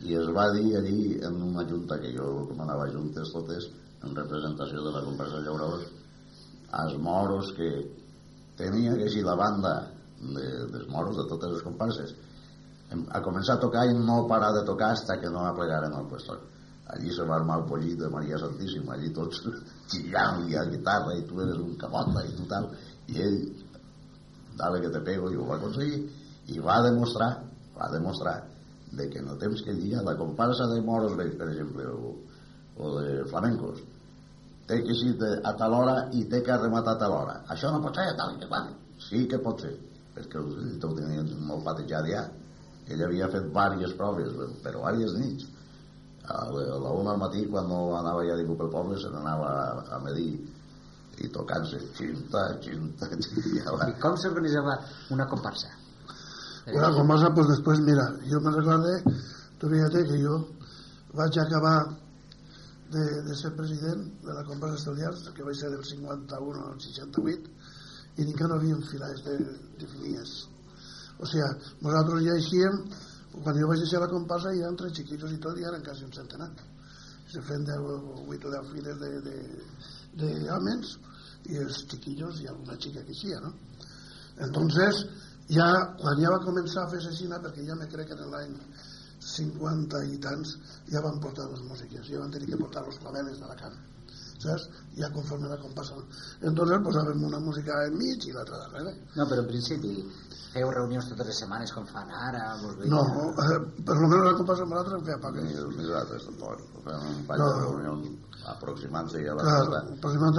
I 0.04 0.16
es 0.20 0.28
va 0.36 0.50
dir 0.52 0.76
allí 0.76 1.18
en 1.22 1.40
una 1.42 1.64
junta 1.68 1.98
que 2.00 2.12
jo 2.16 2.46
com 2.48 2.60
anava 2.60 2.90
juntes 2.92 3.32
totes 3.32 3.68
en 4.04 4.14
representació 4.14 4.82
de 4.84 4.92
la 4.92 5.02
comparsa 5.04 5.38
de 5.38 5.46
llauradors 5.46 5.86
als 6.82 6.96
moros 6.98 7.52
que 7.56 7.70
tenia 8.58 8.96
que 8.98 9.08
així 9.08 9.22
la 9.22 9.36
banda 9.38 9.74
de, 10.20 10.46
dels 10.72 10.88
moros 10.88 11.16
de 11.16 11.26
totes 11.30 11.52
les 11.54 11.62
comparses 11.62 12.14
a 12.94 13.20
començar 13.24 13.56
a 13.56 13.62
tocar 13.62 13.86
i 13.88 13.94
no 13.96 14.24
parar 14.30 14.52
de 14.54 14.64
tocar 14.66 14.92
hasta 14.92 15.18
que 15.20 15.30
no 15.30 15.46
aplegaren 15.46 15.94
el 15.94 16.06
puesto. 16.06 16.36
Allí 16.86 17.10
se 17.10 17.24
va 17.24 17.36
armar 17.36 17.60
el 17.60 17.64
pollit 17.64 17.98
de 17.98 18.10
Maria 18.12 18.38
Santíssima 18.38 18.94
allí 18.94 19.10
tots 19.10 19.40
xillant 19.90 20.44
i 20.50 20.56
a 20.56 20.66
guitarra 20.68 21.16
i 21.16 21.24
tu 21.28 21.40
eres 21.40 21.56
un 21.58 21.76
cabota 21.80 22.26
i 22.26 22.34
tu 22.36 22.44
tal 22.50 22.68
i 23.08 23.22
ell 23.24 23.38
dale 24.58 24.82
que 24.82 24.92
te 24.92 25.00
pego 25.00 25.30
i 25.32 25.36
ho 25.36 25.46
va 25.48 25.56
aconseguir 25.56 26.02
i 26.52 26.60
va 26.60 26.82
demostrar 26.84 27.30
va 27.78 27.90
demostrar 27.92 28.36
de 28.94 29.08
que 29.10 29.22
no 29.22 29.38
temps 29.40 29.62
que 29.66 29.74
dir 29.74 29.96
la 29.96 30.16
comparsa 30.16 30.68
de 30.70 30.80
moros 30.82 31.16
vells 31.18 31.34
per 31.40 31.48
exemple 31.50 31.86
o, 31.90 32.14
o 32.78 32.94
de 33.00 33.24
flamencos. 33.30 33.82
Té 34.68 34.80
que 34.84 34.94
ser 34.96 35.32
a 35.44 35.52
tal 35.60 35.74
hora 35.76 35.96
i 36.16 36.24
té 36.30 36.40
que 36.42 36.56
rematar 36.56 36.94
a 36.94 37.02
tal 37.02 37.12
hora. 37.12 37.40
Això 37.52 37.72
no 37.72 37.82
pot 37.84 37.98
ser 37.98 38.14
tal 38.16 38.38
que 38.38 38.48
qual. 38.48 38.70
Sí 39.08 39.26
que 39.28 39.42
pot 39.42 39.60
ser 39.60 39.74
perquè 40.14 40.38
ho, 40.38 40.46
ho 40.46 40.94
tenien 40.94 41.30
molt 41.42 41.64
patejat 41.66 42.08
ja 42.08 42.22
ell 42.86 43.02
havia 43.06 43.28
fet 43.32 43.46
diverses 43.48 43.94
proves 43.98 44.34
però 44.64 44.84
diverses 44.84 45.18
nits. 45.20 45.46
A 46.24 46.48
la 46.48 46.92
una 46.96 47.12
al 47.12 47.20
matí 47.20 47.44
quan 47.50 47.68
no 47.68 47.80
anava 47.98 48.24
ja 48.24 48.36
ningú 48.38 48.56
pel 48.56 48.70
poble 48.72 48.98
se 49.00 49.10
n'anava 49.12 49.48
a, 49.52 49.96
a 49.96 49.98
medir 50.04 50.30
i 51.20 51.28
tocant-se 51.30 51.78
xinta, 51.98 52.46
xinta, 52.64 53.08
xinta. 53.26 53.88
I 53.88 53.98
com 54.02 54.16
s'organitzava 54.16 54.78
una 55.14 55.26
comparsa? 55.30 55.83
Una 56.66 56.90
comparsa, 56.92 57.34
pues 57.34 57.48
después, 57.48 57.80
mira, 57.80 58.16
yo 58.24 58.40
me 58.40 58.50
recordé, 58.50 59.02
tú 59.58 59.68
fíjate 59.68 60.04
que 60.04 60.18
yo 60.18 60.48
vaig 61.12 61.38
acabar 61.38 61.84
de, 62.90 63.22
de 63.22 63.34
ser 63.36 63.54
president 63.54 64.20
de 64.22 64.32
la 64.32 64.44
comparsa 64.44 64.76
Esteliars, 64.76 65.28
que 65.34 65.42
vaig 65.44 65.56
ser 65.56 65.70
del 65.70 65.84
51 65.84 66.66
al 66.66 66.80
68, 66.80 67.50
i 68.16 68.24
encara 68.24 68.54
no 68.54 68.60
havíem 68.60 68.80
filades 68.88 69.20
de, 69.26 69.34
definides. 69.82 70.32
O 71.18 71.28
sigui, 71.28 71.50
nosaltres 71.84 72.24
ja 72.24 72.38
eixíem, 72.38 72.80
quan 73.42 73.60
jo 73.60 73.68
vaig 73.68 73.82
deixar 73.84 74.00
la 74.00 74.08
comparsa 74.08 74.54
hi 74.54 74.62
eren 74.62 74.78
tres 74.80 74.96
xiquillos 74.96 75.34
i 75.34 75.40
tot, 75.42 75.60
i 75.60 75.68
eren 75.68 75.84
quasi 75.84 76.06
un 76.06 76.16
centenar. 76.16 76.48
Se 77.28 77.42
feien 77.44 77.64
10 77.66 77.84
o 77.92 78.24
8 78.30 78.48
o 78.48 78.54
10 78.56 78.72
files 78.72 78.98
de, 79.02 79.12
de, 79.26 79.36
de 80.22 80.32
homes 80.54 80.96
i 81.50 81.60
els 81.60 81.84
xiquillos 81.90 82.40
i 82.40 82.48
alguna 82.48 82.78
xica 82.80 83.04
que 83.04 83.12
eixia, 83.12 83.40
no? 83.44 83.52
Entonces, 84.44 85.04
ja, 85.48 85.68
quan 86.00 86.20
ja 86.20 86.30
va 86.30 86.40
començar 86.44 86.84
a 86.84 86.90
fer 86.90 86.98
assassina, 87.02 87.40
perquè 87.42 87.64
ja 87.66 87.74
me 87.76 87.88
crec 87.88 88.08
que 88.08 88.14
en 88.18 88.30
l'any 88.30 88.54
50 89.24 90.04
i 90.12 90.18
tants 90.20 90.56
ja 90.92 91.00
van 91.04 91.18
portar 91.20 91.48
les 91.50 91.62
músiques, 91.64 92.06
ja 92.08 92.20
van 92.20 92.30
tenir 92.30 92.48
que 92.50 92.56
portar 92.60 92.84
los 92.86 92.98
claveles 92.98 93.38
de 93.40 93.46
la 93.48 93.56
cant, 93.56 93.76
saps? 94.42 94.68
Ja 94.98 95.10
conforme 95.12 95.48
la 95.48 95.56
comparsa. 95.60 95.94
Entonces 96.42 96.82
posàvem 96.84 97.22
una 97.24 97.40
música 97.40 97.84
enmig 97.86 98.26
i 98.28 98.32
l'altra 98.32 98.58
darrere. 98.66 98.96
No, 99.16 99.26
però 99.26 99.40
en 99.44 99.48
principi 99.48 99.94
feu 100.52 100.70
reunions 100.70 101.08
totes 101.08 101.26
les 101.26 101.38
setmanes 101.42 101.72
com 101.72 101.86
fan 101.86 102.10
ara, 102.10 102.44
vos 102.62 102.76
veia... 102.78 102.90
No, 102.92 103.00
eh, 103.42 103.58
per 103.82 103.96
lo 103.96 104.08
menos 104.08 104.26
la 104.28 104.36
comparsa 104.38 104.62
amb 104.62 104.76
l'altra 104.76 104.98
en 105.00 105.04
feia 105.08 105.16
ni 105.16 105.22
poques. 105.24 105.56
els 105.64 105.76
nosaltres 105.80 106.28
tampoc 106.28 106.60
fem 106.84 107.08
un 107.14 107.24
pany 107.26 107.38
No. 107.40 107.48
de 107.48 107.64
reunió 107.64 107.96
aproximant-se 108.52 109.22
ja 109.24 109.32
a 109.32 109.36
la 109.38 109.44
Clar, 109.46 109.60
festa 109.60 109.78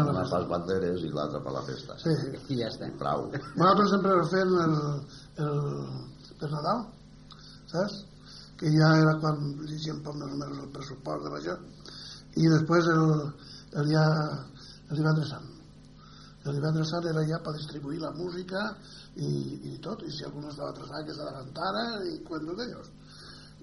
la 0.06 0.12
una 0.12 0.22
festa. 0.22 0.38
pas 0.38 0.48
banderes 0.52 1.02
i 1.04 1.12
l'altra 1.14 1.42
per 1.46 1.54
la 1.56 1.64
festa 1.68 1.98
Sí. 2.02 2.14
I 2.54 2.60
ja 2.62 2.68
està. 2.70 2.90
prou 3.00 3.30
Nosaltres 3.32 3.90
sempre 3.96 4.18
fem 4.34 4.54
el, 4.66 4.76
el, 5.46 5.58
per 6.40 6.50
Nadal, 6.52 6.86
saps? 7.72 8.04
Que 8.60 8.72
ja 8.72 8.92
era 9.02 9.18
quan 9.20 9.42
llegíem 9.66 10.04
poc 10.04 10.16
més 10.20 10.32
o 10.32 10.38
menys 10.44 10.62
el 10.64 10.72
pressupost 10.76 11.26
de 11.26 11.34
l'això. 11.34 11.58
I 12.36 12.48
després 12.52 12.88
el, 12.94 13.04
el, 13.80 13.90
dia, 13.92 14.06
el 14.90 14.98
divendres 15.02 15.30
sant. 15.34 15.50
El 16.46 16.54
divendres 16.60 16.92
sant 16.94 17.08
era 17.10 17.24
ja 17.28 17.40
per 17.44 17.56
distribuir 17.56 18.00
la 18.04 18.12
música 18.16 18.62
i, 19.16 19.30
i 19.74 19.78
tot, 19.82 20.04
i 20.06 20.12
si 20.12 20.24
algú 20.28 20.44
no 20.44 20.52
estava 20.52 20.70
atrasat 20.70 21.08
que 21.08 21.16
s'adavantara 21.18 21.86
i 22.12 22.20
cuentos 22.28 22.60
d'ells. 22.60 22.92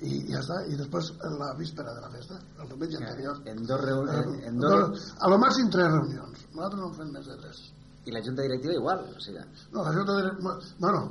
I 0.02 0.16
ja 0.32 0.40
està, 0.40 0.56
i 0.66 0.78
després 0.78 1.12
en 1.28 1.36
la 1.38 1.52
víspera 1.58 1.92
de 1.94 2.00
la 2.02 2.10
festa, 2.10 2.38
el 2.62 2.70
diumenge 2.72 2.98
anterior. 2.98 3.38
En 3.52 3.60
dos 3.68 3.80
reu... 3.84 4.02
Eh, 4.10 4.22
en, 4.22 4.32
en 4.50 4.58
dos... 4.64 5.04
A 5.22 5.30
lo 5.30 5.38
màxim 5.38 5.70
tres 5.70 5.92
reunions, 5.92 6.46
nosaltres 6.56 6.80
no 6.80 6.88
en 6.90 6.96
fem 6.96 7.12
més 7.14 7.28
de 7.30 7.36
tres. 7.42 7.60
I 8.02 8.14
la 8.16 8.22
junta 8.26 8.42
directiva 8.42 8.74
igual, 8.74 9.04
o 9.06 9.20
sigui... 9.22 9.44
No, 9.74 9.84
la 9.84 9.92
junta 9.94 10.16
directiva... 10.18 10.56
Bueno, 10.82 11.02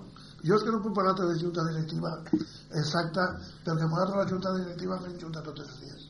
jo 0.43 0.57
és 0.57 0.65
que 0.65 0.73
no 0.75 0.81
puc 0.83 0.95
parlar 0.97 1.13
de 1.19 1.29
la 1.29 1.37
junta 1.39 1.63
directiva 1.69 2.11
exacta, 2.81 3.27
perquè 3.63 3.87
nosaltres 3.87 4.17
la 4.17 4.27
junta 4.33 4.53
directiva 4.57 4.99
fem 5.05 5.15
junta 5.23 5.45
tots 5.45 5.63
els 5.63 5.79
dies. 5.85 6.09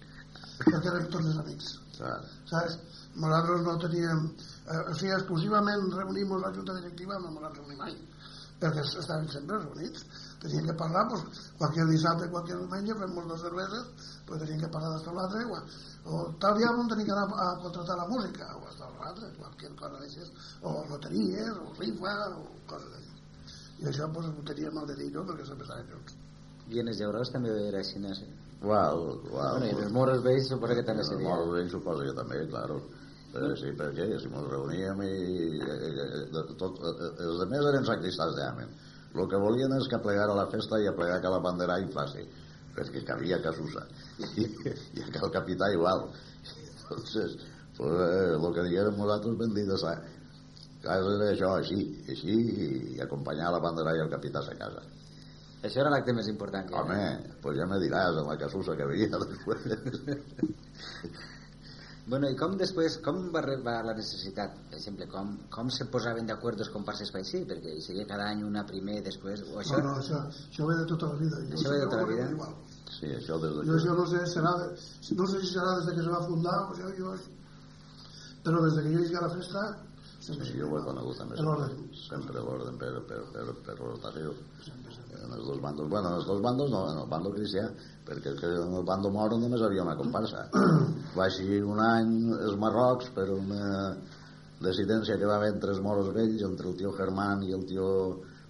Perquè 0.61 0.81
érem 0.93 1.07
tots 1.13 1.29
els 1.29 1.39
amics, 1.43 1.71
clar. 1.99 2.17
saps? 2.49 2.79
Nosaltres 3.21 3.65
no 3.67 3.77
teníem... 3.85 4.25
Eh, 4.65 4.81
o 4.87 4.95
sigui, 4.95 5.13
exclusivament 5.19 5.89
reunim 5.93 6.33
la 6.39 6.53
junta 6.55 6.79
directiva, 6.79 7.19
no 7.19 7.33
ens 7.35 7.57
reunim 7.59 7.81
mai, 7.85 7.97
perquè 8.61 8.85
estàvem 8.87 9.27
sempre 9.33 9.59
reunits. 9.61 10.05
Teníem 10.41 10.65
que 10.65 10.73
parlar, 10.73 11.03
pues, 11.07 11.21
qualque 11.57 11.83
dissabte, 11.85 12.25
qualque 12.33 12.55
diumenge, 12.57 12.95
fem 12.97 13.27
dos 13.29 13.41
cerveses, 13.41 13.83
pues 14.25 14.39
teníem 14.41 14.59
que 14.59 14.69
parlar 14.73 14.97
o 14.97 15.13
l'altre, 15.13 15.43
o, 15.45 15.57
o 16.09 16.33
tal 16.41 16.57
dia 16.57 16.71
on 16.73 16.87
tenim 16.89 17.05
que 17.05 17.13
anar 17.13 17.27
a 17.29 17.57
contratar 17.61 17.97
la 17.97 18.07
música, 18.09 18.47
o 18.57 18.65
o 18.65 18.89
l'altre, 19.03 19.29
qualque 19.37 19.69
cosa 19.77 19.99
d'això, 20.01 20.25
o 20.65 20.71
loteries, 20.89 21.51
o 21.61 21.69
rifa, 21.77 22.13
o 22.41 22.41
coses 22.65 22.89
d'això. 22.89 23.13
I 23.81 23.85
això 23.91 24.09
pues, 24.13 24.25
ho 24.27 24.41
teníem 24.49 24.77
al 24.81 24.87
dedillo 24.89 25.21
perquè 25.29 25.45
sempre 25.45 25.65
estaven 25.69 25.87
junts. 25.93 26.17
I 26.73 26.79
en 26.79 26.87
els 26.89 26.97
llauradors 27.01 27.31
també 27.33 27.49
era 27.67 27.77
així, 27.79 27.99
no. 27.99 28.09
Well, 28.61 29.21
well, 29.29 29.59
Bueno, 29.59 29.65
i 29.65 29.71
els 29.83 29.91
moros 29.93 30.21
vells 30.23 30.47
suposo 30.49 30.73
que 30.77 30.83
també 30.85 31.01
els 31.01 31.09
seria. 31.09 31.27
moros 31.29 31.49
vells 31.53 31.71
suposo 31.71 32.01
que 32.05 32.13
també, 32.17 32.41
claro. 32.49 32.81
Però 33.31 33.47
sí, 33.57 33.69
perquè 33.77 34.05
si 34.19 34.27
ens 34.27 34.47
reuníem 34.51 35.01
i 35.01 35.11
eh, 35.61 35.77
eh, 35.87 36.25
de- 36.33 36.55
tot, 36.59 36.77
eh, 36.81 37.09
els 37.25 37.41
altres 37.45 37.65
eren 37.71 37.85
sacristans 37.85 38.35
d'amen. 38.35 38.69
El 39.11 39.27
que 39.27 39.39
volien 39.43 39.73
és 39.75 39.89
que 39.91 39.97
aplegara 39.97 40.37
la 40.37 40.47
festa 40.51 40.79
i 40.79 40.87
aplegar 40.87 41.31
la 41.31 41.41
bandera 41.43 41.79
inflasi, 41.83 42.23
perquè 42.75 43.03
cabia 43.07 43.41
casusa. 43.43 43.83
I, 44.39 44.45
i 44.45 45.07
que 45.09 45.19
el 45.19 45.33
capità 45.33 45.71
igual. 45.73 46.07
Entonces, 46.83 47.37
pues, 47.77 47.91
eh, 47.91 48.37
lo 48.39 48.53
que 48.53 48.63
diguérem 48.67 48.97
nosaltres 48.97 49.37
ben 49.39 49.53
dit 49.55 49.69
és 49.69 49.83
casa 50.81 51.11
era 51.13 51.29
això, 51.31 51.51
així, 51.59 51.81
així, 52.09 52.37
i 52.95 53.01
acompanyar 53.03 53.51
la 53.53 53.61
bandera 53.63 53.93
i 53.97 54.01
el 54.01 54.09
capità 54.09 54.41
a 54.41 54.47
sa 54.47 54.57
casa. 54.57 54.81
Això 55.61 55.83
era 55.83 55.91
l'acte 55.93 56.13
més 56.17 56.27
important 56.31 56.65
que 56.67 56.73
Home, 56.77 57.01
pues 57.43 57.57
ja 57.59 57.67
me 57.69 57.77
diràs 57.83 58.17
en 58.17 58.25
la 58.31 58.37
casusa 58.37 58.75
que 58.77 58.87
havia 58.87 59.19
després. 59.25 59.61
Bueno, 62.07 62.29
i 62.33 62.35
com 62.37 62.55
després, 62.57 62.95
com 63.05 63.19
va 63.33 63.39
arribar 63.43 63.75
la 63.85 63.93
necessitat, 63.97 64.55
per 64.71 64.79
exemple, 64.79 65.05
com, 65.11 65.35
com 65.53 65.69
se 65.69 65.85
posaven 65.93 66.25
d'acord 66.25 66.63
els 66.63 66.71
comparses 66.73 67.11
per 67.13 67.21
així? 67.21 67.43
Perquè 67.49 67.75
hi 67.77 67.83
seria 67.85 68.07
cada 68.09 68.25
any 68.33 68.41
una 68.47 68.63
primer, 68.65 69.01
després... 69.05 69.43
O 69.53 69.59
això, 69.61 69.77
No, 69.77 69.91
no, 69.91 69.99
això, 70.01 70.23
això 70.49 70.69
ve 70.69 70.79
de 70.79 70.87
tota 70.89 71.11
la 71.11 71.19
vida. 71.21 71.43
Jo 71.51 71.59
Això 71.59 71.75
ve 71.75 71.77
de 71.77 71.83
sempre 71.83 71.91
tota 71.91 72.01
la 72.01 72.09
vida? 72.09 72.25
Igual. 72.33 72.57
Sí, 72.91 73.11
això 73.19 73.37
des 73.43 73.53
de 73.55 73.67
Jo 73.69 73.77
això 73.77 73.93
no 73.99 74.07
sé, 74.09 74.25
serà 74.33 74.55
de, 74.63 74.71
no 75.19 75.29
sé 75.29 75.43
si 75.45 75.53
serà 75.53 75.77
des 75.77 75.85
de 75.87 75.95
que 75.99 76.07
se 76.07 76.11
va 76.15 76.25
fundar 76.25 76.57
o 76.65 76.75
jo, 76.79 76.89
jo, 76.97 77.13
però 78.43 78.65
des 78.65 78.75
de 78.75 78.83
que 78.87 78.97
jo 78.97 79.05
hi 79.05 79.15
a 79.15 79.23
la 79.27 79.31
festa 79.37 79.69
sempre 80.21 80.45
Sí, 80.45 80.57
jo 80.59 80.67
ho 80.69 80.77
he 80.77 80.83
conegut 80.85 81.17
també. 81.17 81.37
L'ordre. 81.41 81.69
Sempre 81.97 82.41
l'ordre 82.45 82.73
per, 82.81 82.91
per, 83.09 83.21
per, 83.33 83.45
per 83.65 83.75
rotació. 83.79 84.33
Sempre, 84.33 84.65
sempre. 84.67 84.80
En 85.11 85.33
els 85.35 85.45
dos 85.47 85.59
bandos, 85.61 85.89
bueno, 85.89 86.09
en 86.09 86.19
els 86.21 86.27
dos 86.27 86.41
bandos 86.41 86.71
no, 86.71 86.85
en 86.91 87.01
el 87.01 87.09
bando 87.11 87.31
cristià, 87.35 87.65
perquè 88.07 88.33
que 88.39 88.49
en 88.61 88.73
el 88.79 88.85
bando 88.87 89.11
moro 89.11 89.37
només 89.37 89.61
havia 89.61 89.83
una 89.83 89.97
comparsa. 89.99 90.45
Va 91.17 91.25
així 91.27 91.59
un 91.61 91.79
any 91.83 92.13
els 92.37 92.55
Marrocs 92.59 93.11
per 93.15 93.27
una 93.35 93.95
decidència 94.61 95.17
que 95.17 95.25
va 95.25 95.35
haver 95.39 95.51
entre 95.55 95.71
els 95.73 95.81
moros 95.81 96.11
vells, 96.13 96.43
entre 96.45 96.69
el 96.69 96.75
tio 96.77 96.91
Germán 96.93 97.43
i 97.43 97.51
el 97.57 97.65
tio 97.65 97.87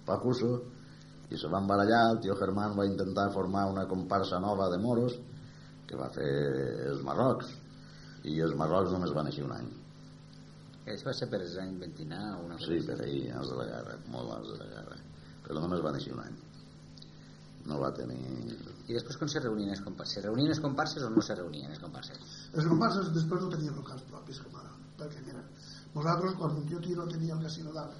Pacuso, 0.06 0.52
i 1.32 1.38
se 1.40 1.48
van 1.48 1.66
barallar, 1.66 2.02
el 2.12 2.20
tio 2.20 2.36
Germán 2.36 2.74
va 2.78 2.84
intentar 2.84 3.30
formar 3.32 3.64
una 3.70 3.86
comparsa 3.88 4.38
nova 4.40 4.68
de 4.68 4.78
moros 4.78 5.14
que 5.88 5.96
va 5.96 6.10
fer 6.12 6.28
els 6.90 7.00
Marrocs, 7.06 7.48
i 8.28 8.36
els 8.44 8.54
Marrocs 8.58 8.92
només 8.92 9.14
van 9.16 9.30
així 9.30 9.42
un 9.42 9.54
any. 9.56 9.70
això 10.84 11.06
va 11.08 11.14
ser 11.16 11.28
per 11.30 11.40
els 11.40 11.56
anys 11.62 11.80
29 11.80 12.44
una 12.44 12.54
cosa 12.58 12.66
Sí, 12.66 12.76
així. 12.76 12.86
per 12.86 13.00
ahir, 13.00 13.32
abans 13.32 13.50
de 13.50 13.56
la 13.56 13.66
guerra, 13.72 13.98
molt 14.12 14.30
abans 14.30 14.48
de 14.52 14.58
la 14.58 14.70
guerra. 14.76 14.96
Però 15.46 15.60
només 15.60 15.80
va 15.84 15.92
néixer 15.94 16.12
un 16.12 16.20
any. 16.26 16.36
No 17.70 17.78
va 17.82 17.92
tenir... 17.94 18.20
I 18.90 18.96
després 18.96 19.18
com 19.18 19.30
se 19.30 19.42
reunien 19.42 19.70
els 19.74 19.82
comparses? 19.84 20.16
Se 20.18 20.24
reunien 20.24 20.50
els 20.54 20.62
comparses 20.62 21.04
o 21.06 21.10
no 21.14 21.22
se 21.22 21.36
reunien 21.38 21.70
els 21.70 21.82
comparses? 21.82 22.32
Les 22.56 22.66
comparses 22.70 23.12
després 23.14 23.44
no 23.44 23.50
tenien 23.52 23.76
locals 23.78 24.02
propis 24.10 24.40
com 24.42 24.56
ara, 24.58 24.72
perquè 24.98 25.22
mira, 25.26 25.44
nosaltres 25.94 26.34
quan 26.40 26.56
un 26.58 26.66
tiro 26.72 27.06
tenia 27.12 27.36
el 27.36 27.46
casino 27.46 27.74
d'ara, 27.76 27.94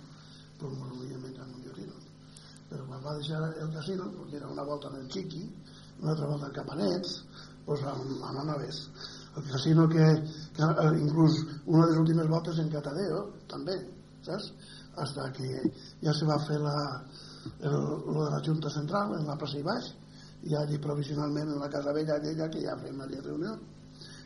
pues 0.59 0.75
ens 0.75 0.91
reuníem 0.91 1.31
en 1.31 1.55
un 1.55 1.73
tiro. 1.79 2.03
Però 2.73 2.85
quan 2.89 3.03
va 3.05 3.17
deixar 3.21 3.41
el 3.53 3.73
casino, 3.75 4.11
perquè 4.19 4.41
era 4.41 4.51
una 4.51 4.67
volta 4.67 4.91
en 4.91 5.01
el 5.03 5.09
Chiqui, 5.15 5.43
una 6.01 6.13
altra 6.13 6.29
volta 6.33 6.51
en 6.51 6.55
Capanets, 6.59 7.19
pues 7.67 7.83
amb, 7.87 8.23
amb 8.23 8.45
anaves. 8.45 8.87
el 9.37 9.45
casino 9.49 9.89
que, 9.89 10.05
que 10.53 10.63
eh, 10.63 11.01
inclús 11.01 11.39
una 11.65 11.87
de 11.87 11.93
les 11.93 12.01
últimes 12.01 12.29
voltes 12.29 12.59
en 12.59 12.69
Catadeo 12.69 13.21
també, 13.49 13.79
saps? 14.27 14.53
hasta 14.97 15.31
que 15.33 15.73
ja 16.03 16.13
se 16.13 16.27
va 16.29 16.37
fer 16.45 16.59
la, 16.61 16.75
el, 17.45 17.79
de 18.09 18.29
la 18.35 18.43
Junta 18.47 18.73
Central 18.75 19.17
en 19.19 19.29
la 19.29 19.39
plaça 19.41 19.61
i 19.61 19.67
baix 19.67 19.93
i 20.51 20.59
allí 20.59 20.79
provisionalment 20.83 21.55
en 21.55 21.63
la 21.63 21.71
Casa 21.71 21.95
Vella 21.95 22.19
aquella 22.19 22.51
que 22.51 22.65
ja 22.67 22.77
fem 22.83 23.01
allà 23.01 23.23
reunió. 23.23 23.57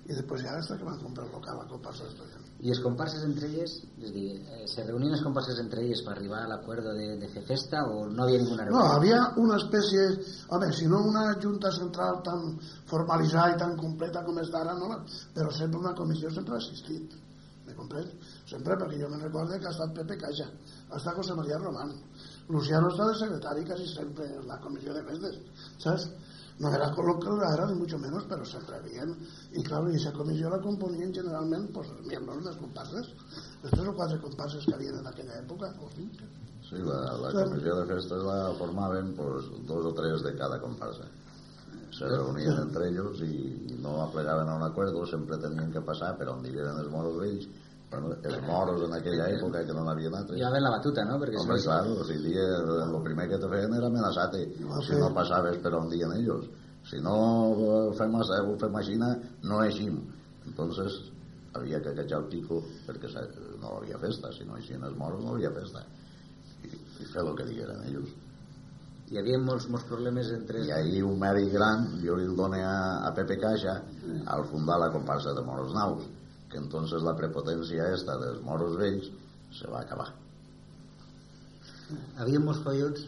I 0.06 0.14
després 0.14 0.44
ja 0.46 0.56
hasta 0.56 0.78
que 0.78 0.86
van 0.86 1.00
comprar 1.02 1.26
el 1.26 1.34
local 1.34 1.60
a 1.60 1.70
comparsa 1.70 2.06
d'estudiants 2.06 2.46
i 2.64 2.70
els 2.72 2.80
comparses 2.80 3.24
entre 3.26 3.48
elles 3.50 3.72
és 4.00 4.12
dir, 4.14 4.28
eh, 4.40 4.62
se 4.70 4.84
reunien 4.86 5.12
els 5.12 5.24
comparses 5.24 5.58
entre 5.60 5.82
elles 5.82 6.00
per 6.04 6.14
arribar 6.14 6.40
a 6.44 6.48
l'acuerdo 6.48 6.94
de, 6.96 7.08
de 7.20 7.28
fer 7.34 7.42
festa 7.44 7.82
o 7.92 8.06
no 8.08 8.24
havia 8.24 8.40
ninguna 8.40 8.64
reunió? 8.64 8.78
No, 8.78 8.94
havia 8.96 9.18
una 9.42 9.58
espècie 9.60 10.06
home, 10.56 10.70
si 10.72 10.88
no 10.88 11.02
una 11.04 11.26
junta 11.42 11.72
central 11.76 12.22
tan 12.24 12.56
formalitzada 12.88 13.52
i 13.52 13.60
tan 13.60 13.76
completa 13.76 14.24
com 14.24 14.40
és 14.40 14.48
d'ara 14.54 14.76
no, 14.78 15.02
però 15.36 15.52
sempre 15.52 15.82
una 15.82 15.94
comissió 15.98 16.32
sempre 16.32 16.56
ha 16.56 16.62
existit. 16.62 17.18
Me 17.66 17.74
comprens? 17.74 18.32
Sempre, 18.48 18.78
perquè 18.78 19.02
jo 19.02 19.10
me'n 19.10 19.24
recorde 19.26 19.60
que 19.60 19.68
ha 19.68 19.74
estat 19.74 19.92
Pepe 19.92 20.16
Caixa, 20.22 20.46
ha 20.88 20.96
estat 20.96 21.16
José 21.18 21.36
María 21.36 21.58
Román, 21.58 21.92
Luciano 22.48 22.88
està 22.92 23.08
de 23.10 23.18
secretari 23.18 23.64
quasi 23.66 23.86
sempre 23.90 24.26
en 24.30 24.46
la 24.46 24.60
comissió 24.62 24.94
de 24.94 25.02
festes, 25.08 25.38
saps? 25.82 26.08
No 26.58 26.70
era 26.72 26.86
era, 26.88 27.66
ni 27.66 27.74
mucho 27.74 27.98
menos, 27.98 28.24
pero 28.28 28.44
siempre 28.44 28.80
bien. 28.80 29.14
Y 29.52 29.62
claro, 29.62 29.92
y 29.92 29.96
esa 29.96 30.12
comisión 30.12 30.50
la 30.50 30.60
componían 30.60 31.12
generalmente 31.12 31.70
pues, 31.72 31.88
miembros 32.06 32.38
de 32.38 32.44
los 32.44 32.56
comparses, 32.56 33.08
los 33.62 33.70
tres 33.70 33.86
o 33.86 33.94
cuatro 33.94 34.22
comparses 34.22 34.64
que 34.64 34.74
había 34.74 34.88
en 34.88 35.06
aquella 35.06 35.38
època. 35.38 35.74
O 35.82 35.90
sí, 35.90 36.10
sí 36.70 36.76
la, 36.78 37.12
la 37.18 37.44
comissió 37.44 37.76
de 37.76 37.86
festes 37.94 38.22
la 38.22 38.54
formaven 38.58 39.14
pues, 39.14 39.44
dos 39.66 39.84
o 39.84 39.92
tres 39.92 40.22
de 40.22 40.34
cada 40.34 40.58
comparsa. 40.58 41.04
Se 41.92 42.08
reunien 42.08 42.56
entre 42.60 42.88
ells 42.88 43.20
i 43.20 43.76
no 43.82 44.00
aplegaven 44.02 44.48
a 44.48 44.56
un 44.56 44.62
acuerdo, 44.62 45.04
sempre 45.06 45.36
tenien 45.36 45.70
que 45.72 45.80
passar 45.80 46.16
per 46.16 46.28
on 46.28 46.42
digueren 46.42 46.80
els 46.80 46.90
moros 46.92 47.20
vells 47.20 47.46
bueno, 47.90 48.12
els 48.22 48.42
moros 48.46 48.82
en 48.86 48.94
aquella 48.96 49.28
època 49.36 49.62
que 49.66 49.74
no 49.76 49.84
n'havien 49.86 50.14
altres 50.18 50.40
ja 50.40 50.50
ven 50.50 50.64
la 50.64 50.74
batuta, 50.74 51.04
no? 51.06 51.18
Perquè 51.22 51.38
Home, 51.42 51.58
clar, 51.62 51.80
o 51.86 52.04
sigui, 52.08 52.34
el 52.36 52.96
primer 53.04 53.28
que 53.30 53.38
te 53.42 53.50
feien 53.52 53.74
era 53.78 53.90
amenaçar-te. 53.92 54.42
Si 54.86 54.98
no 54.98 55.12
passaves 55.14 55.60
per 55.62 55.74
on 55.78 55.90
diuen 55.92 56.16
ells. 56.18 56.48
Si 56.86 57.00
no 57.02 57.16
fem, 57.98 58.14
ho 58.14 58.54
fem 58.60 58.76
així 58.78 58.98
no 58.98 59.62
eixim 59.62 59.96
entonces 60.46 60.98
havia 61.54 61.80
que 61.82 61.94
catxar 61.96 62.20
el 62.22 62.28
pico 62.30 62.60
perquè 62.86 63.10
no 63.60 63.78
havia 63.78 63.98
festa. 63.98 64.30
Si 64.32 64.44
no 64.44 64.58
eixien 64.58 64.84
els 64.84 64.96
moros 64.98 65.24
no 65.24 65.34
havia 65.34 65.50
festa. 65.54 65.82
I, 66.62 66.70
i 66.70 67.08
fer 67.10 67.24
el 67.24 67.34
que 67.38 67.48
digueren 67.48 67.82
ells. 67.90 68.14
Hi 69.06 69.20
havia 69.20 69.38
molts, 69.38 69.68
molts 69.70 69.86
problemes 69.86 70.32
entre... 70.34 70.64
I 70.66 70.72
ahir 70.74 71.02
un 71.06 71.18
mèdic 71.20 71.52
gran, 71.54 71.86
jo 72.02 72.16
li 72.18 72.26
el 72.26 72.34
dono 72.38 72.58
a, 72.58 73.06
a 73.06 73.12
Pepe 73.14 73.36
Caixa, 73.38 73.76
al 74.34 74.46
fundar 74.50 74.80
la 74.82 74.90
comparsa 74.94 75.34
de 75.34 75.44
Moros 75.46 75.74
Naus 75.74 76.08
que 76.56 76.62
entonces 76.64 77.02
la 77.02 77.14
prepotencia 77.14 77.92
esta 77.92 78.16
dels 78.16 78.40
moros 78.42 78.76
vells 78.80 79.10
se 79.52 79.68
va 79.68 79.82
acabar. 79.82 80.08
Havia 82.16 82.40
molts 82.40 82.62
collons? 82.64 83.02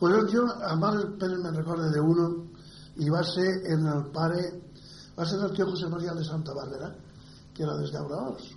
Collons 0.00 0.32
jo, 0.32 0.46
a 0.48 0.74
mare 0.80 1.04
Pérez 1.20 1.42
me 1.44 1.52
recorda 1.52 1.90
de 1.92 2.00
uno 2.00 2.28
i 3.04 3.10
va 3.12 3.20
ser 3.22 3.48
en 3.74 3.84
el 3.92 4.06
pare 4.14 4.46
va 5.18 5.26
ser 5.26 5.42
el 5.44 5.52
tio 5.54 5.66
José 5.68 5.90
María 5.92 6.14
de 6.14 6.24
Santa 6.24 6.54
Bàrbara 6.56 6.88
que 7.54 7.66
era 7.66 7.76
des 7.78 7.92
d'Auraors 7.92 8.48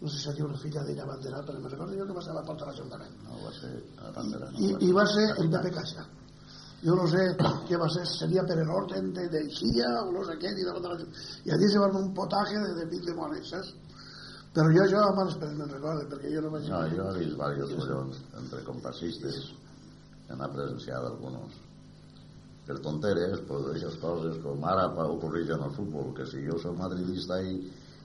no 0.00 0.08
sé 0.08 0.18
si 0.22 0.28
aquí 0.30 0.42
una 0.42 0.58
filla 0.62 0.82
d'ella 0.86 1.06
Bandera 1.06 1.42
però 1.46 1.60
me 1.60 1.68
recordo 1.68 1.98
jo 1.98 2.06
que 2.06 2.16
va 2.16 2.22
ser 2.22 2.32
a 2.32 2.38
la 2.38 2.44
porta 2.46 2.64
de 2.64 2.70
l'Ajuntament 2.70 3.14
no, 3.26 3.38
va 3.44 3.52
ser 3.54 3.70
a 3.98 4.10
Bandera 4.16 4.50
no, 4.50 4.58
I, 4.58 4.72
i 4.88 4.90
va 4.94 5.06
ser 5.06 5.26
el 5.36 5.50
Pepe 5.50 5.74
Caixa 5.76 6.06
yo 6.82 6.94
no 6.94 7.06
sé 7.08 7.36
qué 7.66 7.76
va 7.76 7.88
ser, 7.90 8.06
sería 8.06 8.44
per 8.46 8.58
orden 8.62 9.12
de, 9.12 9.28
de 9.28 9.50
Xilla 9.50 10.02
o 10.04 10.12
no 10.12 10.24
sé 10.24 10.38
qué, 10.38 10.46
y, 10.46 10.62
de 10.62 10.72
la, 10.72 10.98
y 11.44 11.50
allí 11.50 11.68
se 11.68 11.78
va 11.78 11.86
un 11.88 12.14
potaje 12.14 12.58
de, 12.58 12.74
de 12.74 12.86
mil 12.86 13.04
demonis, 13.04 13.48
saps? 13.50 13.74
Però 14.54 14.70
jo, 14.72 14.84
jo, 14.90 15.00
abans 15.02 15.34
per 15.38 15.50
me'n 15.54 15.70
recorde, 15.70 16.06
perquè 16.08 16.30
jo 16.32 16.42
no 16.44 16.52
vaig... 16.54 16.68
No, 16.70 16.82
jo 16.90 17.08
he 17.10 17.18
vist 17.18 17.34
diversos 17.34 17.74
collons 17.74 18.20
entre 18.40 18.62
compassistes, 18.66 19.40
en 20.30 20.38
la 20.38 20.48
presenciat 20.54 21.04
alguns. 21.04 21.58
Per 22.68 22.78
tonteres, 22.84 23.42
pues, 23.48 23.66
aquestes 23.72 23.98
coses, 24.00 24.38
com 24.44 24.64
ara 24.64 24.86
ocorrir 25.08 25.44
en 25.50 25.66
el 25.66 25.74
futbol, 25.76 26.14
que 26.16 26.26
si 26.30 26.44
jo 26.46 26.56
soc 26.62 26.78
madridista 26.78 27.40
i, 27.42 27.58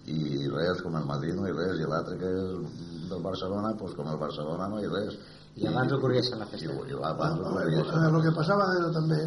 i 0.10 0.50
res 0.52 0.82
com 0.84 0.98
el 1.00 1.08
Madrid 1.08 1.38
no 1.38 1.48
hi 1.48 1.56
res, 1.56 1.80
i 1.80 1.88
l'altre 1.88 2.18
que 2.20 2.32
és 2.42 3.08
del 3.12 3.24
Barcelona, 3.24 3.74
pues 3.80 3.96
com 3.96 4.10
el 4.12 4.20
Barcelona 4.20 4.68
no 4.72 4.82
hi 4.82 4.92
res 4.92 5.20
i 5.56 5.68
abans 5.70 5.92
ocorria 5.94 6.22
en 6.34 6.40
la 6.40 6.48
festa. 6.50 6.72
I, 6.72 6.92
i 6.92 7.00
abans 7.10 7.40
ocorria 7.40 7.82
eh, 7.84 8.06
El 8.10 8.22
que 8.26 8.36
passava 8.38 8.70
era 8.78 8.92
també 8.96 9.20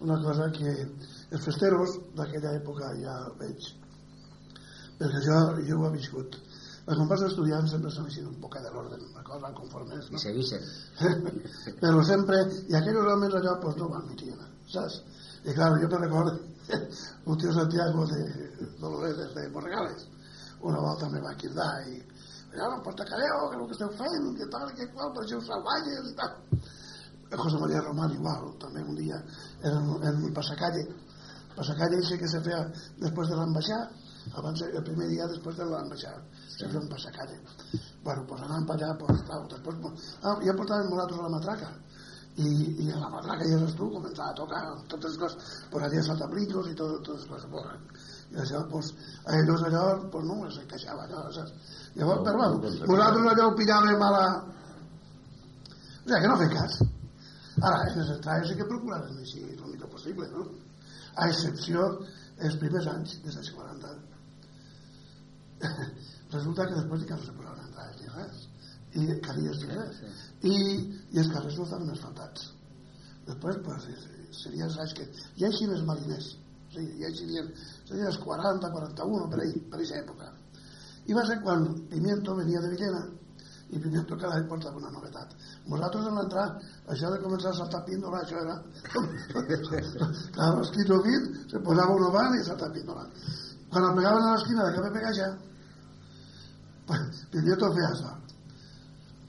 una 0.00 0.16
cosa 0.22 0.50
que 0.52 0.72
els 0.76 1.42
festeros 1.44 1.96
d'aquella 2.16 2.54
època 2.60 2.92
ja 3.00 3.16
veig 3.40 3.70
perquè 4.98 5.22
jo, 5.24 5.38
jo 5.68 5.78
ho 5.80 5.88
he 5.88 5.94
viscut 5.96 6.36
les 6.86 6.98
comparses 7.00 7.28
d'estudiants 7.28 7.72
sempre 7.74 7.90
s'han 7.92 8.08
així 8.08 8.22
un 8.22 8.36
poc 8.40 8.58
de 8.62 8.72
l'ordre 8.72 8.98
una 9.02 9.24
cosa 9.26 9.52
conforme 9.60 9.96
és 9.98 10.10
no? 10.10 10.16
i 10.16 10.22
seguixen 10.22 10.66
però 11.82 12.02
sempre 12.10 12.42
i 12.70 12.76
aquells 12.78 13.12
homes 13.12 13.38
allò 13.40 13.56
pues, 13.62 13.78
no 13.80 13.88
van 13.94 14.06
ni 14.10 14.34
saps? 14.72 15.00
i 15.44 15.54
clar, 15.54 15.72
jo 15.82 15.88
te 15.88 16.02
recordo 16.02 16.38
un 17.30 17.38
tio 17.38 17.52
Santiago 17.52 18.06
de 18.12 18.20
Dolores 18.80 19.34
de 19.34 19.48
Borregales 19.54 20.06
una 20.60 20.80
volta 20.80 21.08
me 21.10 21.20
va 21.20 21.34
quedar 21.40 21.72
i 21.88 22.00
no 22.56 22.82
porta 22.82 23.04
careo, 23.04 23.50
que 23.50 23.56
el 23.56 23.66
que 23.66 23.76
esteu 23.76 23.90
fent, 23.98 24.26
que 24.38 24.46
tal, 24.52 24.72
que 24.74 24.88
qual, 24.92 25.12
per 25.12 25.24
això 25.24 25.40
salvalles 25.44 26.10
i 26.10 26.14
tal. 26.16 26.32
El 27.30 27.38
José 27.42 27.58
María 27.58 27.82
Román 27.82 28.12
igual, 28.14 28.52
també 28.62 28.82
un 28.82 28.96
dia 28.96 29.16
en, 29.62 29.88
en 30.08 30.24
un 30.28 30.34
passacalle, 30.34 30.84
passacalle 31.56 31.98
ese 31.98 32.18
que 32.18 32.28
se 32.28 32.40
feia 32.44 32.60
després 33.02 33.28
de 33.32 33.38
l'ambaixada, 33.38 33.90
abans, 34.38 34.62
el 34.62 34.84
primer 34.86 35.08
dia 35.10 35.26
després 35.32 35.56
de 35.58 35.66
l'ambaixada, 35.70 36.22
sí. 36.36 36.60
se 36.60 36.68
feia 36.68 36.82
un 36.82 36.88
passacalle. 36.92 37.40
Bueno, 38.04 38.26
pues 38.30 38.42
anàvem 38.46 38.68
per 38.68 38.76
allà, 38.76 38.92
pues, 39.00 39.24
tal, 39.28 39.48
després, 39.50 40.08
ah, 40.22 40.36
ja 40.44 40.54
portàvem 40.60 40.92
nosaltres 40.92 41.18
a 41.18 41.26
la 41.26 41.34
matraca, 41.34 41.72
i, 42.36 42.48
i 42.84 42.90
a 42.92 43.00
la 43.00 43.08
matraca 43.08 43.48
ja 43.48 43.56
eres 43.56 43.74
tu, 43.78 43.88
començava 43.90 44.28
a 44.30 44.36
tocar 44.36 44.62
totes 44.92 45.14
les 45.14 45.20
coses, 45.22 45.54
pues 45.72 45.86
allà 45.86 46.02
saltablincos 46.04 46.68
i 46.70 46.74
tot, 46.78 46.98
totes 47.00 47.24
les 47.24 47.30
coses, 47.32 47.50
pues, 47.50 48.06
i 48.30 48.40
això, 48.42 48.62
pues, 48.70 48.92
a 49.24 49.38
ells 49.40 49.66
allò, 49.68 49.84
pues 50.12 50.26
no, 50.28 50.38
es 50.48 50.58
encaixava 50.62 51.06
allò, 51.06 51.26
saps? 51.32 51.74
Llavors, 51.96 52.20
però 52.26 52.36
bueno, 52.36 52.56
nosaltres 52.60 53.30
allò 53.30 53.44
ho 53.48 53.54
pillàvem 53.56 54.02
a 54.04 54.10
la... 54.12 54.24
O 54.36 56.08
sigui, 56.08 56.18
que 56.20 56.28
no 56.28 56.36
fem 56.42 56.50
cas. 56.52 56.74
Ara, 57.56 57.86
les 57.94 58.10
entrades 58.14 58.50
sí 58.50 58.56
que 58.58 58.66
procurarem 58.68 59.22
així 59.22 59.40
el 59.46 59.62
millor 59.62 59.88
possible, 59.94 60.28
no? 60.34 60.44
A 61.16 61.30
excepció 61.32 61.86
els 62.44 62.58
primers 62.60 62.90
anys, 62.92 63.16
des 63.24 63.40
dels 63.40 63.48
40. 63.56 63.94
Resulta 66.36 66.68
que 66.68 66.76
després 66.76 67.00
de 67.00 67.08
que 67.08 67.16
no 67.16 67.24
se 67.24 67.36
posaven 67.38 67.64
entrades 67.64 68.02
ni 68.02 68.12
res. 68.18 68.44
I 68.96 69.20
caries 69.24 69.64
ni 69.64 69.72
res. 69.72 70.04
I, 70.52 70.54
I 71.16 71.24
els 71.24 71.32
carrers 71.32 71.56
no 71.56 71.64
estaven 71.64 71.96
asfaltats. 71.96 72.50
Després, 73.26 73.62
pues, 73.64 73.88
serien 74.44 74.68
els 74.68 74.76
anys 74.84 74.98
que... 75.00 75.08
Hi 75.40 75.46
ha 75.46 75.54
així 75.54 75.64
els 75.72 75.88
mariners. 75.88 76.34
O 76.68 76.76
sigui, 76.76 76.98
hi 77.00 77.08
ha 77.08 77.14
així 77.14 77.30
serien 77.32 78.10
els 78.12 78.20
40, 78.20 78.74
41, 78.80 79.30
per 79.32 79.46
ahí, 79.46 79.62
per 79.64 79.80
aquesta 79.80 80.04
època 80.04 80.34
i 81.06 81.14
va 81.14 81.24
ser 81.26 81.38
quan 81.42 81.64
Pimiento 81.90 82.34
venia 82.36 82.60
de 82.60 82.72
Villena 82.74 83.02
i 83.70 83.80
Pimiento 83.82 84.16
cada 84.16 84.36
any 84.38 84.46
portava 84.50 84.78
una 84.78 84.90
novetat. 84.94 85.32
Nosaltres 85.66 86.06
en 86.06 86.18
l'entrar, 86.20 86.46
això 86.94 87.10
de 87.10 87.18
començar 87.22 87.50
a 87.50 87.58
saltar 87.60 87.82
píndola, 87.88 88.22
això 88.22 88.38
era... 88.42 88.54
Clar, 90.36 90.50
l'esquito 90.60 91.00
fit, 91.06 91.26
se 91.50 91.62
posava 91.66 91.96
un 91.96 92.06
van 92.14 92.38
i 92.38 92.44
saltar 92.46 92.70
píndola. 92.74 93.08
Quan 93.72 93.88
el 93.88 93.98
pegaven 93.98 94.28
a 94.28 94.34
l'esquina 94.36 94.68
de 94.68 94.76
que 94.76 94.84
me 94.86 94.92
pega 94.94 95.12
ja, 95.18 95.28
pues, 96.86 97.24
Pimiento 97.34 97.72
feia 97.74 97.90
això. 97.90 98.14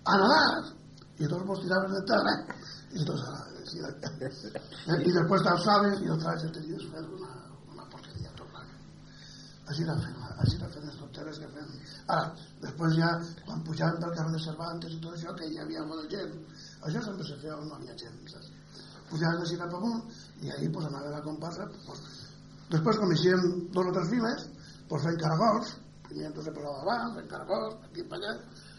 A 0.06 0.22
nadar! 0.22 0.74
I 1.18 1.26
tots 1.26 1.46
mos 1.50 1.64
tiraven 1.64 1.98
de 1.98 2.04
terra 2.14 2.38
i 2.94 3.06
tots 3.06 3.26
a 3.26 3.34
la... 3.34 3.48
I 3.68 5.12
després 5.12 5.44
t'alçaves 5.44 6.06
i 6.06 6.14
otra 6.14 6.38
vez 6.38 6.46
una 6.48 6.54
porqueria 6.54 7.18
tot 7.18 7.37
Així 9.68 9.84
era 9.84 9.96
fent, 10.00 10.20
així 10.44 10.56
era 10.58 10.70
fent 10.74 10.92
tonteres 11.00 11.40
que 11.44 11.48
fem. 11.56 11.72
Ara, 12.16 12.28
després 12.64 12.94
ja, 13.00 13.10
quan 13.48 13.64
pujàvem 13.68 13.98
pel 14.04 14.14
carrer 14.20 14.36
de 14.36 14.44
Cervantes 14.46 14.94
i 14.96 15.00
tot 15.04 15.18
això, 15.18 15.34
que 15.40 15.50
hi 15.50 15.60
havia 15.64 15.84
molta 15.90 16.08
gent, 16.14 16.38
això 16.90 17.02
sempre 17.08 17.28
se 17.28 17.40
feia 17.42 17.58
on 17.58 17.68
no 17.68 17.80
havia 17.80 17.98
gent, 18.00 18.22
saps? 18.32 18.54
Pujàvem 19.10 19.44
de 19.44 19.58
cap 19.64 19.76
amunt 19.80 20.06
i 20.44 20.54
ahir 20.54 20.72
pues, 20.76 20.88
anava 20.88 21.12
la 21.16 21.26
comparsa. 21.26 21.68
Pues, 21.88 22.06
després 22.72 23.02
coneixíem 23.04 23.44
dos 23.76 23.92
o 23.92 23.98
tres 23.98 24.10
files, 24.14 24.48
pues, 24.88 25.04
fent 25.04 25.20
caragols, 25.26 25.76
Pimiento 26.08 26.42
se 26.42 26.54
posava 26.56 26.80
davant, 26.86 27.16
fent 27.18 27.28
caragols, 27.32 27.76
aquí 27.90 28.04
per 28.08 28.20
allà, 28.22 28.38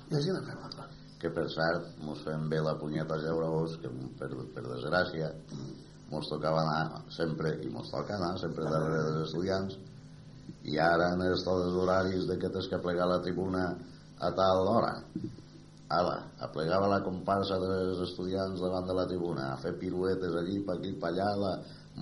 i 0.08 0.16
així 0.16 0.32
anem 0.32 0.46
fent 0.48 0.62
l'altre. 0.62 0.86
Que 1.20 1.30
per 1.34 1.44
cert, 1.52 1.90
mos 2.06 2.22
fem 2.24 2.46
bé 2.48 2.60
la 2.64 2.76
punyeta 2.80 3.18
a 3.18 3.50
vos, 3.52 3.76
que 3.82 3.90
per, 4.20 4.30
per 4.54 4.64
desgràcia, 4.64 5.28
mos 6.08 6.30
tocava 6.32 6.62
anar 6.62 7.02
sempre, 7.12 7.52
i 7.60 7.68
mos 7.74 7.90
toca 7.92 8.16
anar 8.16 8.38
sempre 8.40 8.64
darrere 8.64 9.02
dels 9.10 9.26
estudiants, 9.26 9.76
i 10.68 10.78
ara 10.82 11.12
en 11.14 11.24
els 11.26 11.44
tots 11.46 11.76
horaris 11.82 12.28
de 12.28 12.38
que 12.38 12.52
tens 12.54 12.68
que 12.70 12.80
plegar 12.84 13.08
la 13.10 13.22
tribuna 13.24 13.64
a 14.18 14.30
tal 14.36 14.66
hora 14.68 14.94
ala, 15.88 16.16
aplegava 16.44 16.88
la 16.90 17.00
comparsa 17.04 17.56
dels 17.62 18.00
estudiants 18.04 18.60
davant 18.60 18.86
de 18.86 18.96
la 18.96 19.06
tribuna 19.08 19.52
a 19.52 19.60
fer 19.62 19.72
piruetes 19.80 20.34
allí, 20.36 20.58
per 20.64 20.76
aquí, 20.76 20.92
per 21.00 21.12
allà 21.12 21.28
la 21.40 21.52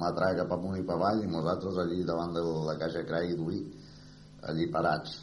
matraca 0.00 0.42
cap 0.42 0.56
amunt 0.56 0.80
i 0.80 0.84
per 0.86 0.96
avall 0.96 1.22
i 1.22 1.30
nosaltres 1.30 1.78
allí 1.84 2.02
davant 2.04 2.34
de 2.34 2.42
la 2.66 2.74
caixa 2.80 3.04
Crai 3.06 3.36
d'Uí 3.38 3.60
allí 4.50 4.66
parats, 4.74 5.14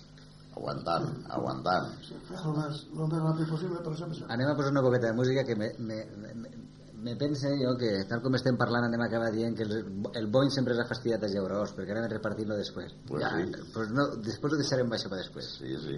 aguantant, 0.56 1.10
aguantant. 1.38 1.92
El 2.12 2.56
més, 2.56 2.82
el 2.96 3.08
més 3.12 3.22
ràpid 3.22 3.52
possible, 3.52 3.84
però 3.84 3.96
sempre 4.00 4.18
sempre. 4.18 4.34
Anem 4.36 4.52
a 4.52 4.56
posar 4.58 4.74
una 4.74 4.84
coqueta 4.86 5.12
de 5.12 5.18
música 5.20 5.44
que 5.48 5.56
me, 5.60 5.70
me, 5.80 6.00
me, 6.24 6.34
me 7.04 7.16
pense 7.20 7.52
jo 7.60 7.74
que 7.80 7.92
tal 8.10 8.22
com 8.24 8.36
estem 8.40 8.58
parlant 8.60 8.88
anem 8.88 9.04
a 9.04 9.08
acabar 9.12 9.32
dient 9.36 9.58
que 9.58 9.68
el, 9.68 9.74
el 10.22 10.28
bony 10.32 10.52
sempre 10.56 10.76
és 10.78 10.88
fastidiat 10.90 11.28
a 11.28 11.32
Geurós 11.36 11.76
perquè 11.78 11.92
anem 11.96 12.08
a 12.08 12.14
repartir-lo 12.16 12.56
després 12.60 12.96
Pues 13.10 13.24
ja, 13.26 13.34
sí. 13.38 13.44
pues 13.76 13.92
no, 13.92 14.08
després 14.32 14.56
ho 14.56 14.62
deixarem 14.64 14.90
baixar 14.96 15.12
per 15.14 15.20
després 15.24 15.46
Sí, 15.60 15.76
sí. 15.88 15.98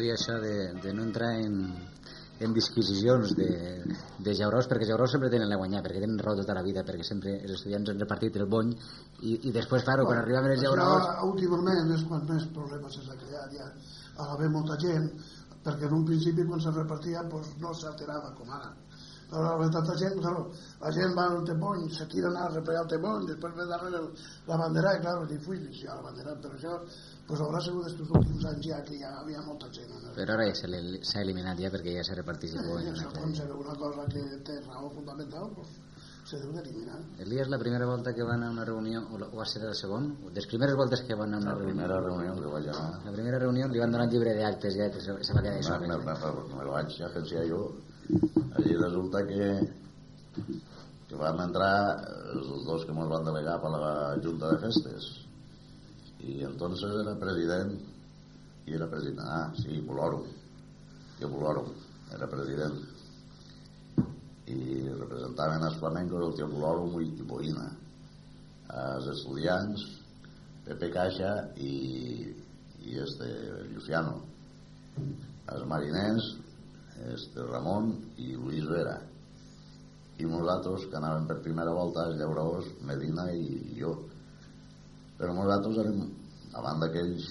Diria 0.00 0.16
això 0.16 0.40
de, 0.40 0.54
de 0.80 0.92
no 0.96 1.04
entrar 1.04 1.30
en, 1.44 1.58
en 2.40 2.54
disquisicions 2.56 3.34
de, 3.36 3.50
de 4.24 4.34
Jaurós, 4.38 4.68
perquè 4.70 4.88
Jaurós 4.88 5.12
sempre 5.12 5.30
tenen 5.32 5.50
la 5.52 5.58
guanyar, 5.60 5.82
perquè 5.84 6.00
tenen 6.00 6.18
raó 6.24 6.38
tota 6.40 6.56
la 6.56 6.64
vida, 6.64 6.84
perquè 6.88 7.04
sempre 7.06 7.36
els 7.38 7.58
estudiants 7.58 7.92
han 7.92 8.00
repartit 8.00 8.38
el 8.40 8.48
bony, 8.48 8.72
i, 9.20 9.36
i 9.50 9.52
després, 9.52 9.84
claro, 9.84 10.06
quan 10.08 10.22
arribaven 10.22 10.56
els 10.56 10.64
Jaurós... 10.64 11.10
últimament 11.28 11.92
és 11.96 12.06
quan 12.08 12.24
més 12.30 12.48
problemes 12.56 12.96
s'ha 12.96 13.18
creat 13.20 13.52
ja 13.58 13.68
a 14.20 14.32
haver 14.34 14.48
molta 14.52 14.76
gent 14.80 15.12
perquè 15.64 15.88
en 15.88 15.98
un 15.98 16.06
principi 16.08 16.46
quan 16.48 16.60
se 16.60 16.72
repartia 16.72 17.26
pues, 17.28 17.52
no 17.60 17.72
s'alterava 17.76 18.32
com 18.36 18.48
ara 18.56 18.72
però 19.30 19.44
ara 19.46 19.56
ve 19.62 19.68
tanta 19.70 19.94
gent, 19.96 20.18
claro, 20.20 20.50
la 20.80 20.90
gent 20.92 21.14
va 21.16 21.26
al 21.30 21.44
tebony, 21.44 21.88
se 21.90 22.06
tira 22.06 22.28
a 22.34 22.48
replegar 22.48 22.82
el 22.82 22.88
tebony, 22.88 23.26
després 23.30 23.54
ve 23.54 23.66
darrere 23.66 23.96
el- 24.02 24.10
la 24.46 24.56
bandera, 24.56 24.96
i 24.96 25.00
claro, 25.00 25.26
difuix, 25.26 25.60
ja 25.82 25.94
la 25.94 26.02
bandera, 26.02 26.34
però 26.42 26.54
això 26.58 26.80
pues, 27.26 27.40
haurà 27.40 27.60
sigut 27.62 27.86
estos 27.86 28.10
últims 28.10 28.44
anys 28.44 28.66
ja 28.66 28.82
que 28.82 28.98
ja 28.98 29.10
havia 29.20 29.40
molta 29.46 29.68
gent 29.70 29.90
en 29.90 30.08
el 30.08 30.14
Però 30.16 30.32
ara 30.34 30.46
ja 30.50 30.54
s'ha 30.54 31.20
eliminat 31.22 31.58
ja 31.58 31.70
perquè 31.70 31.94
ja 31.96 32.02
s'ha 32.02 32.14
repartit 32.18 32.54
el 32.56 32.66
bony. 32.66 32.82
I 32.84 32.88
una 32.90 32.98
això, 32.98 33.12
quan 33.14 33.34
se 33.34 33.44
vegada. 33.44 33.54
veu 33.54 33.60
una 33.68 33.76
cosa 33.78 34.06
que 34.10 34.22
té 34.44 34.60
raó 34.66 34.90
fundamental, 34.90 35.50
pues, 35.54 35.68
se 36.24 36.38
deu 36.38 36.50
d'eliminar. 36.52 36.98
Elias, 37.18 37.48
la 37.48 37.58
primera 37.58 37.86
volta 37.86 38.12
que 38.14 38.22
van 38.22 38.42
a 38.42 38.50
una 38.50 38.64
reunió, 38.64 39.00
o, 39.12 39.18
la- 39.18 39.26
o 39.28 39.36
va 39.36 39.44
ser 39.46 39.62
la 39.62 39.74
segona, 39.74 40.12
les 40.34 40.46
primeres 40.46 40.74
voltes 40.76 41.02
que 41.02 41.14
van 41.14 41.34
a 41.34 41.38
una 41.38 41.50
La 41.50 41.54
reunió, 41.54 41.74
primera 41.74 42.00
reunió 42.00 42.34
que 42.34 42.46
vaig 42.46 42.68
anar 42.68 43.04
la 43.04 43.12
primera 43.12 43.38
reunió 43.38 43.68
li 43.68 43.78
van 43.78 43.90
donar 43.92 44.06
un 44.06 44.12
llibre 44.12 44.34
d'actes 44.34 44.74
ja, 44.76 44.90
se, 44.92 45.00
se 45.24 45.32
va 45.34 45.40
quedar 45.42 45.54
me, 45.54 45.60
això. 45.60 45.80
me, 45.80 45.86
me, 45.88 45.96
me, 45.96 46.56
me 46.56 46.64
lo 46.64 46.70
vaig 46.72 47.02
agenciar 47.02 47.46
jo 47.48 47.62
allí 48.56 48.76
resulta 48.76 49.26
que 49.26 49.46
que 51.10 51.18
vam 51.18 51.40
entrar 51.42 51.74
els 52.32 52.50
dos 52.66 52.84
que 52.86 52.94
ens 52.94 53.10
van 53.10 53.24
delegar 53.26 53.56
per 53.62 53.72
la 53.74 53.94
Junta 54.22 54.52
de 54.52 54.60
Festes. 54.62 55.08
I 56.22 56.44
entonces 56.46 56.94
era 57.02 57.16
president 57.18 57.72
i 58.68 58.76
era 58.76 58.86
president, 58.86 59.26
ah, 59.26 59.48
sí, 59.58 59.80
Bolòrum 59.88 60.28
jo 61.20 61.28
Bolòrum 61.28 61.68
era 62.16 62.28
president. 62.32 62.78
I 64.50 64.60
representaven 64.88 65.66
els 65.66 65.76
flamencos 65.82 66.24
el 66.26 66.36
tio 66.38 66.48
Bolòrum 66.50 66.96
i 67.04 67.26
Boina. 67.28 67.66
Els 68.80 69.08
estudiants 69.12 69.84
Pepe 70.64 70.88
Caixa 70.94 71.34
i, 71.60 71.74
i 72.86 72.96
este 73.04 73.28
Luciano. 73.74 74.16
Els 75.00 75.66
mariners 75.68 76.30
este 77.14 77.42
Ramon 77.46 77.92
i 78.18 78.34
Luis 78.36 78.66
Vera. 78.68 78.98
I 80.20 80.28
nosaltres 80.28 80.86
que 80.90 80.98
anàvem 80.98 81.26
per 81.28 81.40
primera 81.44 81.72
volta 81.72 82.06
els 82.08 82.18
llauradors, 82.20 82.68
Medina 82.84 83.30
i 83.32 83.76
jo. 83.78 83.94
Però 85.18 85.32
nosaltres 85.36 85.80
érem 85.84 86.02
davant 86.52 86.82
d'aquells 86.82 87.30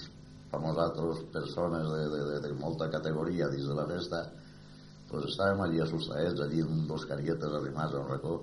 famosatos 0.50 1.22
persones 1.32 1.86
de, 1.86 2.04
de, 2.10 2.22
de, 2.32 2.38
de 2.46 2.52
molta 2.58 2.90
categoria 2.90 3.48
dins 3.52 3.68
de 3.70 3.76
la 3.78 3.86
festa 3.86 4.24
pues 5.10 5.26
estàvem 5.26 5.60
allí 5.64 5.80
assustadets 5.82 6.40
allí 6.44 6.60
amb 6.62 6.84
dos 6.86 7.04
carietes 7.10 7.54
arrimats 7.58 7.94
a 7.94 8.02
un 8.02 8.10
racó. 8.12 8.36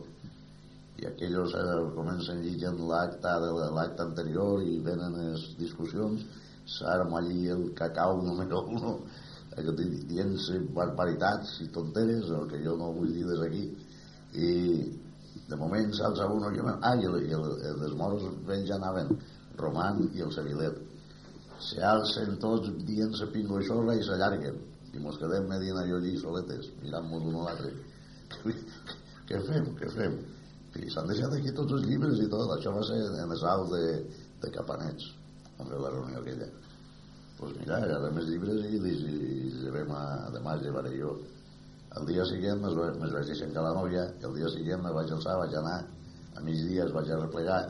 I 0.99 1.05
aquells 1.07 1.53
eh, 1.55 1.75
comencen 1.95 2.41
llegint 2.43 2.81
l'acte 2.89 3.35
de 3.43 3.69
l'acte 3.77 4.03
anterior 4.03 4.63
i 4.65 4.75
venen 4.83 5.15
les 5.21 5.45
discussions. 5.61 6.25
S'arm 6.67 7.15
allí 7.15 7.47
el 7.53 7.69
cacau 7.77 8.19
número 8.25 8.65
uno 8.67 8.97
allò 9.61 9.73
di- 9.77 10.05
dient-se 10.09 10.59
barbaritats 10.75 11.59
i 11.65 11.69
tonteres 11.73 12.29
el 12.29 12.47
que 12.51 12.61
jo 12.63 12.75
no 12.77 12.91
vull 12.93 13.11
dir 13.13 13.25
des 13.25 13.41
aquí 13.45 13.63
i 14.33 14.51
de 15.47 15.55
moment 15.55 15.93
s'alça 15.93 16.27
jo, 16.55 16.63
me- 16.63 16.77
ah, 16.81 16.95
i, 16.95 17.05
el, 17.05 17.17
i 17.25 17.33
el, 17.33 17.45
el, 17.71 17.81
els 17.87 17.95
moros 17.97 18.23
ja 18.67 18.75
anaven 18.75 19.17
Roman 19.57 20.09
i 20.13 20.21
el 20.21 20.31
Sevilet 20.31 20.77
se 21.59 21.81
alcen 21.81 22.37
tots 22.39 22.69
dient-se 22.85 23.25
pingo 23.33 23.59
i 23.97 24.03
s'allarguen. 24.05 24.57
I 24.93 24.99
mos 25.01 25.17
quedem 25.17 25.47
Medina 25.49 25.85
i 25.85 25.89
jo 25.89 25.97
allí 25.97 26.13
soletes 26.21 26.69
mirant-nos 26.83 27.23
un 27.25 27.35
a 27.41 27.47
l'altre. 27.47 27.71
Què 29.27 29.39
fem, 29.43 29.65
què 29.75 29.89
fem? 29.91 30.13
I 30.77 30.89
s'han 30.93 31.09
deixat 31.09 31.33
aquí 31.33 31.51
tots 31.57 31.73
els 31.73 31.87
llibres 31.89 32.21
i 32.21 32.29
tot. 32.31 32.53
Això 32.53 32.71
va 32.75 32.83
ser 32.85 32.99
en 33.23 33.33
salt 33.41 33.73
de, 33.73 33.81
de 34.43 34.51
Capanets 34.53 35.09
ve 35.57 35.79
la 35.81 35.89
reunió 35.89 36.19
aquella 36.21 36.47
pues 37.37 37.53
mira, 37.59 37.77
agarrem 37.77 38.17
els 38.21 38.29
llibres 38.31 38.63
i, 38.65 38.77
i, 38.77 39.17
i 39.47 39.51
llevem 39.63 39.91
a, 39.93 40.03
demà 40.33 40.55
els 40.57 40.63
llevaré 40.65 40.93
jo. 40.97 41.15
El 41.97 42.07
dia 42.09 42.25
següent 42.29 42.61
me'ls 42.61 42.77
me'ls 42.99 43.13
vaig 43.13 43.29
deixar 43.29 43.49
la 43.63 43.73
nòvia 43.77 44.07
el 44.25 44.33
dia 44.37 44.49
següent 44.53 44.83
me 44.83 44.93
vaig 44.93 45.11
alçar, 45.13 45.37
vaig 45.39 45.53
anar 45.55 45.77
a 46.37 46.41
migdia 46.45 46.85
es 46.85 46.93
vaig 46.93 47.11
a 47.11 47.19
replegar 47.21 47.61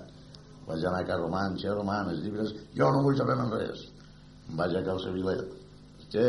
vaig 0.67 0.85
anar 0.85 1.01
a 1.01 1.07
Can 1.07 1.21
Roman, 1.21 1.55
xe 1.59 1.71
Roman, 1.71 2.09
els 2.11 2.23
llibres 2.23 2.53
jo 2.75 2.89
no 2.91 3.03
vull 3.05 3.17
saber 3.17 3.37
en 3.39 3.51
res. 3.53 3.85
Em 4.49 4.57
vaig 4.59 4.75
a 4.75 4.83
Cal 4.83 4.99
Sevilet 5.03 5.45
che, 6.11 6.25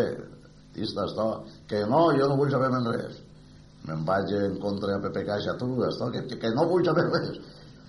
estàs 0.79 1.15
to 1.15 1.27
que 1.71 1.85
no, 1.91 2.05
jo 2.19 2.29
no 2.31 2.37
vull 2.39 2.51
saber 2.51 2.71
en 2.71 2.87
res. 2.93 3.19
Me'n 3.89 4.05
vaig 4.07 4.31
en 4.39 4.59
contra 4.63 4.95
a 4.95 5.03
Pepe 5.03 5.25
Caixa 5.27 5.57
tu, 5.59 5.73
esto, 5.87 6.11
que, 6.15 6.25
que, 6.31 6.39
que 6.39 6.55
no 6.55 6.67
vull 6.71 6.87
saber 6.87 7.09
res. 7.11 7.39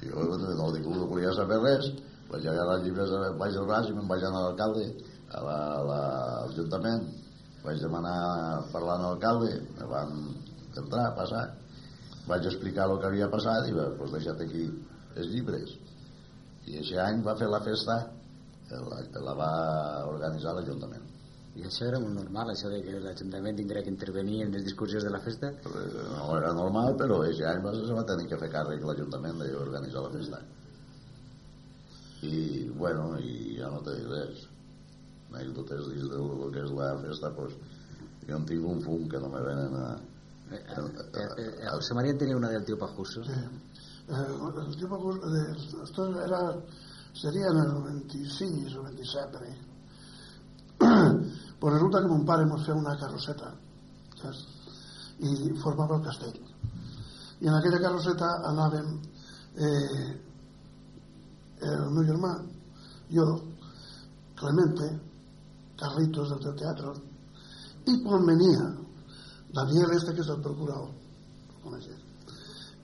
Jo 0.01 0.25
no 0.57 0.71
dic 0.73 0.89
no 0.89 1.05
volia 1.05 1.33
saber 1.37 1.61
res. 1.65 1.91
Vaig 2.29 2.45
agarrar 2.45 2.79
els 2.79 2.85
llibres 2.87 3.13
vaig 3.37 3.55
al 3.57 3.69
braç 3.69 3.89
i 3.89 3.95
me'n 3.97 4.09
vaig 4.09 4.25
anar 4.25 4.41
a 4.41 4.49
l'alcalde 4.49 4.89
a 5.31 5.41
la, 5.45 5.57
a 5.77 5.81
la, 5.85 5.99
l'Ajuntament. 6.49 7.07
Vaig 7.63 7.81
demanar 7.83 8.19
parlar 8.73 8.95
amb 8.97 9.05
l'alcalde 9.05 9.51
me 9.77 9.89
van 9.89 10.15
entrar, 10.79 11.09
passar. 11.17 11.43
Vaig 12.29 12.47
explicar 12.47 12.87
el 12.87 12.99
que 13.01 13.09
havia 13.09 13.29
passat 13.31 13.67
i 13.67 13.75
va, 13.75 13.89
pues 13.99 14.13
deixa't 14.15 14.41
aquí 14.45 14.65
els 15.15 15.29
llibres. 15.33 15.75
I 16.69 16.79
aquest 16.79 17.01
any 17.03 17.23
va 17.25 17.35
fer 17.37 17.49
la 17.49 17.61
festa 17.65 17.99
la, 18.69 18.99
la 19.25 19.33
va 19.37 19.53
organitzar 20.09 20.53
l'Ajuntament. 20.55 21.07
I 21.57 21.65
això 21.65 21.87
era 21.89 21.99
molt 21.99 22.13
normal, 22.13 22.51
això 22.51 22.69
de 22.71 22.79
que 22.85 22.99
l'Ajuntament 23.03 23.57
tindrà 23.57 23.81
que 23.83 23.91
intervenir 23.91 24.43
en 24.45 24.53
les 24.53 24.63
discussions 24.63 25.03
de 25.03 25.11
la 25.11 25.21
festa. 25.25 25.49
No 25.65 26.37
era 26.37 26.53
normal 26.53 26.95
però 27.01 27.19
aquest 27.23 27.41
any 27.49 27.65
va, 27.65 27.73
se 27.73 27.97
va 27.97 28.05
tenir 28.11 28.29
que 28.29 28.39
fer 28.39 28.51
càrrec 28.53 28.85
l'Ajuntament 28.85 29.41
d'organitzar 29.41 30.05
la 30.05 30.13
festa. 30.13 30.39
I 32.29 32.69
bueno 32.77 33.11
i 33.19 33.57
ja 33.57 33.73
no 33.73 33.81
te 33.83 33.97
dic 33.97 34.07
res 34.13 34.47
anècdotes 35.29 35.89
dins 35.93 36.09
del 36.11 36.53
que 36.53 36.63
és 36.65 36.71
la 36.77 36.93
festa 37.01 37.33
pues, 37.35 37.57
jo 38.27 38.37
en 38.37 38.45
tinc 38.49 38.65
un 38.65 38.81
fum 38.85 39.07
que 39.09 39.21
no 39.21 39.29
me 39.29 39.41
venen 39.45 39.75
a, 39.79 39.89
Eh, 40.51 40.55
eh, 40.55 41.55
eh, 41.61 41.67
José 41.73 41.93
María 41.93 42.17
tenía 42.17 42.35
una 42.35 42.49
del 42.49 42.65
tío 42.65 42.77
Pajuso. 42.77 43.23
Sí. 43.23 43.31
Eh, 43.31 44.67
el 44.67 44.75
tío 44.75 44.89
Pajuso, 44.89 45.21
esto 45.83 46.23
era, 46.23 46.55
sería 47.13 47.47
en 47.51 47.57
el 47.57 47.67
96 47.67 48.75
o 48.75 48.83
27 48.83 49.27
per 49.31 49.43
ahí. 49.43 49.57
pues 51.59 51.73
resulta 51.73 52.01
que 52.01 52.07
mon 52.07 52.25
pare 52.25 52.43
ens 52.47 52.63
feia 52.63 52.77
una 52.79 52.95
carrosseta 52.95 53.49
saps? 54.15 54.45
i 55.19 55.49
formava 55.59 55.97
el 55.97 56.05
castell 56.05 56.37
i 57.43 57.49
en 57.51 57.57
aquella 57.57 57.81
carrosseta 57.83 58.29
anàvem 58.47 58.93
eh, 59.59 60.07
el 61.67 61.83
meu 61.91 62.07
germà 62.07 62.31
jo 63.11 63.27
Clemente 64.39 64.87
Carlitos 65.79 66.35
del 66.35 66.55
teatre 66.59 66.93
i 67.87 67.97
quan 68.03 68.25
venia 68.27 68.69
Daniel 69.55 69.95
este 69.95 70.13
que 70.13 70.21
és 70.25 70.29
el 70.29 70.41
procurador 70.45 70.89
el 70.89 71.59
coneixes? 71.63 72.05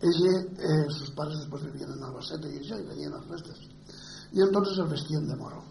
Ell, 0.05 0.25
eh, 0.25 0.85
sus 0.91 1.11
pares 1.17 1.39
després 1.39 1.69
vivien 1.69 1.93
en 1.93 2.03
Albacete 2.03 2.51
i 2.51 2.59
això 2.59 2.79
i 2.79 2.87
venien 2.89 3.13
als 3.15 3.27
restes 3.31 3.63
i 4.35 4.41
entonces 4.43 4.77
el 4.79 4.91
vestien 4.91 5.27
de 5.27 5.35
moro 5.39 5.63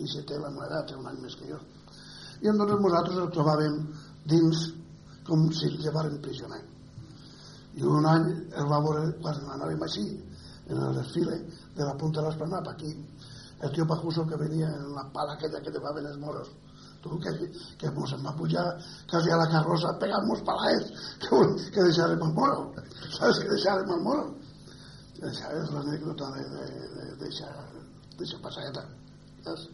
i 0.00 0.08
si 0.08 0.22
té 0.26 0.38
la 0.38 0.50
meva 0.50 0.66
edat, 0.68 0.88
té 0.88 0.96
un 0.96 1.08
any 1.10 1.18
més 1.20 1.36
que 1.36 1.48
jo. 1.50 1.58
I 2.40 2.48
entonces 2.52 2.78
nosaltres 2.80 3.18
el 3.20 3.32
trobàvem 3.34 3.80
dins 4.32 4.62
com 5.26 5.48
si 5.52 5.68
el 5.68 5.76
llevaren 5.84 6.20
prisioner. 6.24 6.60
I 7.76 7.84
un 7.86 8.06
any 8.08 8.28
el 8.30 8.70
va 8.70 8.80
veure 8.86 9.10
quan 9.20 9.42
anàvem 9.56 9.82
així 9.86 10.06
en 10.70 10.78
el 10.86 10.96
desfile 10.96 11.36
de 11.76 11.84
la 11.84 11.96
punta 12.00 12.20
de 12.20 12.28
l'esplanada 12.28 12.72
aquí 12.72 12.94
el 13.60 13.72
tio 13.72 13.86
Pajuso 13.86 14.26
que 14.26 14.36
venia 14.36 14.68
en 14.68 14.94
la 14.94 15.06
pala 15.12 15.34
aquella 15.34 15.60
que 15.60 15.70
llevaven 15.70 16.06
els 16.06 16.18
moros. 16.18 16.50
Tu 17.00 17.18
que, 17.20 17.32
que 17.80 17.90
mos 17.96 18.12
em 18.12 18.26
va 18.26 18.34
pujar 18.36 18.64
quasi 19.08 19.30
a 19.32 19.38
la 19.40 19.48
carrossa 19.48 19.94
pegant-nos 20.00 20.42
palaets 20.44 20.90
que, 21.22 21.40
que 21.72 21.88
deixarem 21.88 22.20
el 22.28 22.34
moro. 22.36 22.72
Saps 23.16 23.40
que 23.40 23.48
deixarem 23.54 23.96
el 23.96 24.02
moro 24.04 24.28
això 25.28 25.50
és 25.52 25.70
l'anècdota 25.74 26.30
de, 26.36 26.44
de, 26.54 26.66
de, 26.94 27.06
deixar, 27.20 27.52
deixar 28.16 28.40
passadeta 28.44 28.86
saps? 29.44 29.66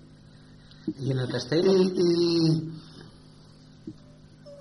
I 0.97 1.13
en 1.15 1.23
el 1.23 1.31
castell... 1.31 1.69
i, 1.71 1.79
i 1.87 2.75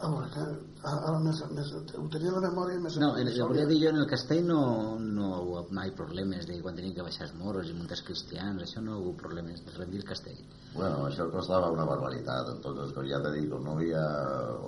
a 0.06 0.10
veure, 0.12 0.28
que 0.34 0.44
ara 0.86 1.20
més, 1.24 1.40
més, 1.58 1.72
ho 1.98 2.06
tenia 2.14 2.34
la 2.36 2.42
memòria 2.44 2.80
més 2.82 2.98
No, 3.02 3.10
en, 3.20 3.30
jo 3.36 3.48
volia 3.50 3.66
dir 3.70 3.78
jo, 3.82 3.92
en 3.94 4.02
el 4.04 4.08
castell 4.10 4.44
no, 4.48 4.60
no 5.00 5.30
hi 5.42 5.56
ha 5.60 5.64
mai 5.78 5.94
problemes 5.98 6.46
de 6.50 6.58
quan 6.62 6.78
tenien 6.78 6.94
que 6.98 7.06
baixar 7.06 7.26
els 7.28 7.34
moros 7.40 7.70
i 7.72 7.76
muntar 7.78 7.98
els 7.98 8.04
cristians, 8.08 8.62
això 8.66 8.84
no 8.84 8.92
hi 8.92 8.96
ha 8.96 9.02
hagut 9.02 9.20
problemes 9.22 9.64
de 9.66 9.76
rendir 9.78 10.02
el 10.02 10.08
castell. 10.10 10.42
Bueno, 10.76 11.06
això 11.08 11.28
costava 11.34 11.72
una 11.74 11.88
barbaritat, 11.90 12.52
entonces, 12.56 12.94
com 12.96 13.08
ja 13.10 13.22
te 13.24 13.34
dic, 13.38 13.54
no 13.66 13.78
hi 13.80 13.90
havia 13.90 14.04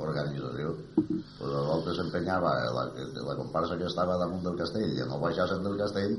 organització, 0.08 0.74
pues 0.96 1.52
a 1.52 1.66
voltes 1.72 2.00
s'empenyava 2.00 2.54
la, 2.78 2.88
la 3.30 3.38
comparsa 3.42 3.78
que 3.78 3.90
estava 3.90 4.18
damunt 4.22 4.46
del 4.48 4.58
castell 4.62 4.96
i 4.96 5.10
no 5.10 5.22
baixassen 5.24 5.66
del 5.66 5.78
castell 5.82 6.18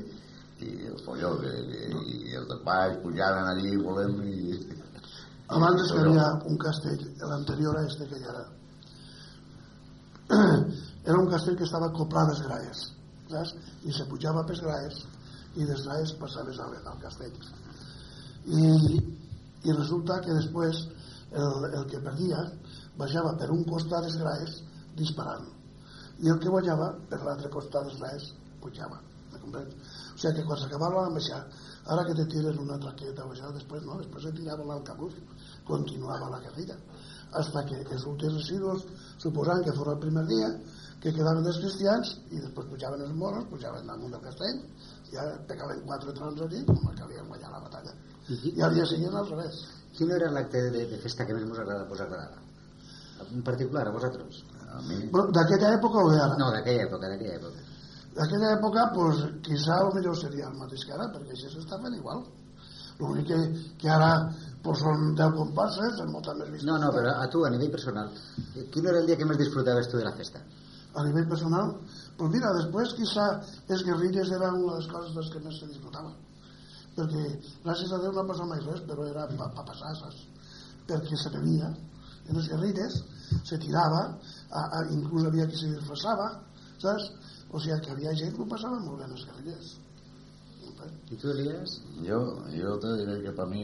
i 0.59 0.69
el 0.91 0.99
folló, 1.05 1.33
que, 1.39 1.51
que, 1.71 1.83
i 2.13 2.37
els 2.39 2.47
de 2.51 2.59
baix 2.65 2.97
pujaven 3.03 3.51
allí 3.53 3.75
volem 3.79 4.17
i... 4.27 4.61
abans 5.47 5.83
es 5.85 5.93
havia 5.95 6.29
un 6.51 6.57
castell 6.61 7.05
l'anterior 7.31 7.79
a 7.79 7.85
este 7.87 8.07
que 8.09 8.19
hi 8.19 8.27
ha 8.27 8.33
ara 8.35 8.47
era 11.09 11.17
un 11.17 11.29
castell 11.29 11.57
que 11.57 11.65
estava 11.65 11.89
coplat 11.95 12.29
les 12.31 12.41
graes 12.45 12.83
saps? 13.31 13.55
i 13.85 13.93
se 13.95 14.05
pujava 14.11 14.45
pels 14.45 14.61
graes 14.65 15.01
i 15.55 15.65
des 15.65 15.85
graes 15.85 16.13
passaves 16.21 16.59
al, 16.61 16.75
al 16.91 16.99
castell 17.03 17.33
i, 18.45 18.99
i 19.65 19.77
resulta 19.77 20.19
que 20.25 20.37
després 20.37 20.85
el, 21.31 21.69
el 21.73 21.85
que 21.89 22.03
perdia 22.05 22.43
baixava 22.99 23.35
per 23.41 23.49
un 23.55 23.65
costat 23.69 24.05
dels 24.05 24.19
graes 24.21 24.59
disparant 24.99 25.49
i 26.19 26.29
el 26.29 26.39
que 26.43 26.53
guanyava 26.53 26.91
per 27.09 27.21
l'altre 27.23 27.51
costat 27.53 27.87
dels 27.87 28.01
graes 28.01 28.31
pujava 28.61 29.01
o 29.39 29.49
sigui 29.49 30.33
que 30.35 30.45
quan 30.45 30.57
s'acabava 30.59 31.05
la 31.07 31.13
baixar 31.15 31.39
ara 31.93 32.05
que 32.05 32.15
te 32.17 32.25
tires 32.33 32.57
una 32.61 32.77
traqueta 32.81 33.25
o 33.25 33.31
això 33.33 33.51
després 33.53 33.85
no, 33.85 33.97
després 33.97 34.25
se 34.25 34.33
tirava 34.37 34.65
l'alcabús 34.65 35.13
continuava 35.65 36.29
la 36.33 36.41
guerrilla 36.43 36.77
hasta 37.39 37.63
que 37.65 37.79
els 37.85 38.05
últims 38.09 38.35
residus 38.41 38.85
suposant 39.23 39.63
que 39.65 39.75
fos 39.77 39.89
el 39.93 39.99
primer 40.03 40.25
dia 40.29 40.51
que 40.99 41.13
quedaven 41.15 41.45
dels 41.45 41.59
cristians 41.63 42.13
i 42.31 42.41
després 42.43 42.67
pujaven 42.71 43.03
els 43.05 43.15
moros, 43.15 43.47
pujaven 43.51 43.87
damunt 43.87 44.15
del 44.15 44.23
castell 44.23 44.57
i 45.09 45.15
ja 45.15 45.25
pegaven 45.47 45.83
quatre 45.87 46.15
trons 46.15 46.41
allí 46.45 46.63
com 46.67 46.79
que 46.87 47.03
havien 47.07 47.27
guanyat 47.27 47.51
la 47.55 47.61
batalla 47.67 47.93
I, 48.29 48.55
i 48.57 48.63
al 48.65 48.75
dia 48.75 48.87
següent 48.89 49.15
al 49.19 49.29
revés 49.29 49.61
Quin 49.97 50.11
era 50.15 50.29
l'acte 50.31 50.61
de, 50.71 50.85
de 50.87 50.97
festa 51.03 51.25
que 51.27 51.35
més 51.35 51.43
us 51.43 51.59
agrada, 51.59 51.87
us 51.91 52.01
agradava? 52.03 52.37
En 53.25 53.41
particular, 53.43 53.87
a 53.89 53.91
vosaltres? 53.91 54.43
Mi, 54.87 54.99
Però 55.11 55.25
d'aquella 55.35 55.73
època 55.75 56.03
o 56.05 56.11
d'ara? 56.13 56.37
No, 56.39 56.51
d'aquella 56.53 56.85
època, 56.85 57.09
d'aquella 57.09 57.33
època. 57.39 57.65
d'aquella 58.19 58.51
època 58.57 58.85
pues, 58.93 59.23
quizá 59.47 59.81
o 59.87 59.89
millor 59.95 60.15
seria 60.17 60.47
el 60.47 60.55
mateix 60.61 60.85
que 60.85 60.95
ara 60.95 61.09
perquè 61.15 61.35
això 61.35 61.51
s'està 61.51 61.81
fent 61.83 61.97
igual 61.97 62.23
l'únic 62.99 63.27
que, 63.31 63.39
que 63.81 63.91
ara 63.95 64.09
pues, 64.63 64.79
són 64.83 65.13
10 65.19 65.35
comparses 65.37 66.01
amb 66.03 66.17
molta 66.17 66.35
més 66.39 66.49
vista 66.53 66.71
No, 66.71 66.79
no, 66.81 66.93
però 66.95 67.17
a 67.17 67.27
tu, 67.31 67.45
a 67.45 67.51
nivell 67.53 67.71
personal, 67.75 68.09
quin 68.73 68.89
era 68.89 68.99
el 68.99 69.07
dia 69.07 69.19
que 69.19 69.27
més 69.29 69.39
disfrutaves 69.39 69.91
tu 69.91 69.97
de 69.97 70.07
la 70.07 70.15
festa? 70.17 70.43
a 70.93 71.03
nivell 71.03 71.27
personal 71.27 71.75
pues 72.17 72.31
mira, 72.33 72.51
després 72.55 72.95
quizá 72.97 73.27
les 73.69 73.83
guerrilles 73.87 74.31
eren 74.35 74.57
una 74.63 74.73
de 74.73 74.79
les 74.81 74.89
coses 74.91 75.13
de 75.13 75.21
les 75.21 75.29
que 75.33 75.41
més 75.45 75.59
se 75.61 75.69
disfrutava 75.69 76.13
perquè 76.95 77.25
gràcies 77.65 77.93
a 77.93 77.99
Déu 78.03 78.15
no 78.15 78.25
passa 78.27 78.47
mai 78.49 78.61
res 78.65 78.81
però 78.89 79.05
era 79.07 79.27
pa, 79.37 79.51
pa 79.55 79.65
passar 79.69 79.93
saps? 79.99 80.25
perquè 80.89 81.19
se 81.21 81.31
venia 81.35 81.69
en 81.69 82.37
les 82.37 82.49
guerrilles 82.49 82.97
se 83.45 83.59
tirava 83.61 84.01
a, 84.09 84.63
a, 84.63 84.83
inclús 84.95 85.27
havia 85.29 85.47
qui 85.51 85.61
se 85.61 85.69
disfressava 85.75 86.31
saps? 86.81 87.11
o 87.49 87.61
sigui 87.61 87.79
que 87.85 87.93
havia 87.93 88.17
gent 88.17 88.35
que 88.35 88.43
ho 88.43 88.49
passava 88.49 88.81
molt 88.81 88.99
bé 88.99 89.07
en 89.07 89.15
les 89.15 89.27
guerrilles 89.29 89.75
I 91.11 91.15
tu, 91.17 91.29
Elias? 91.31 91.79
jo, 92.05 92.19
jo 92.55 92.77
te 92.79 92.91
diré 93.01 93.21
que 93.23 93.31
per 93.35 93.47
mi 93.49 93.63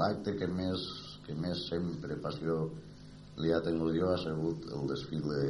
l'acte 0.00 0.36
que 0.38 0.46
més, 0.48 0.84
que 1.26 1.34
més 1.34 1.66
sempre 1.68 2.16
passió 2.22 2.70
li 3.40 3.52
ha 3.52 3.60
tingut 3.64 3.94
jo 3.96 4.08
ha 4.12 4.18
sigut 4.22 4.64
el 4.72 4.86
desfile 4.88 5.42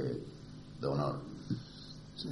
d'honor. 0.80 1.18
sí. 2.16 2.30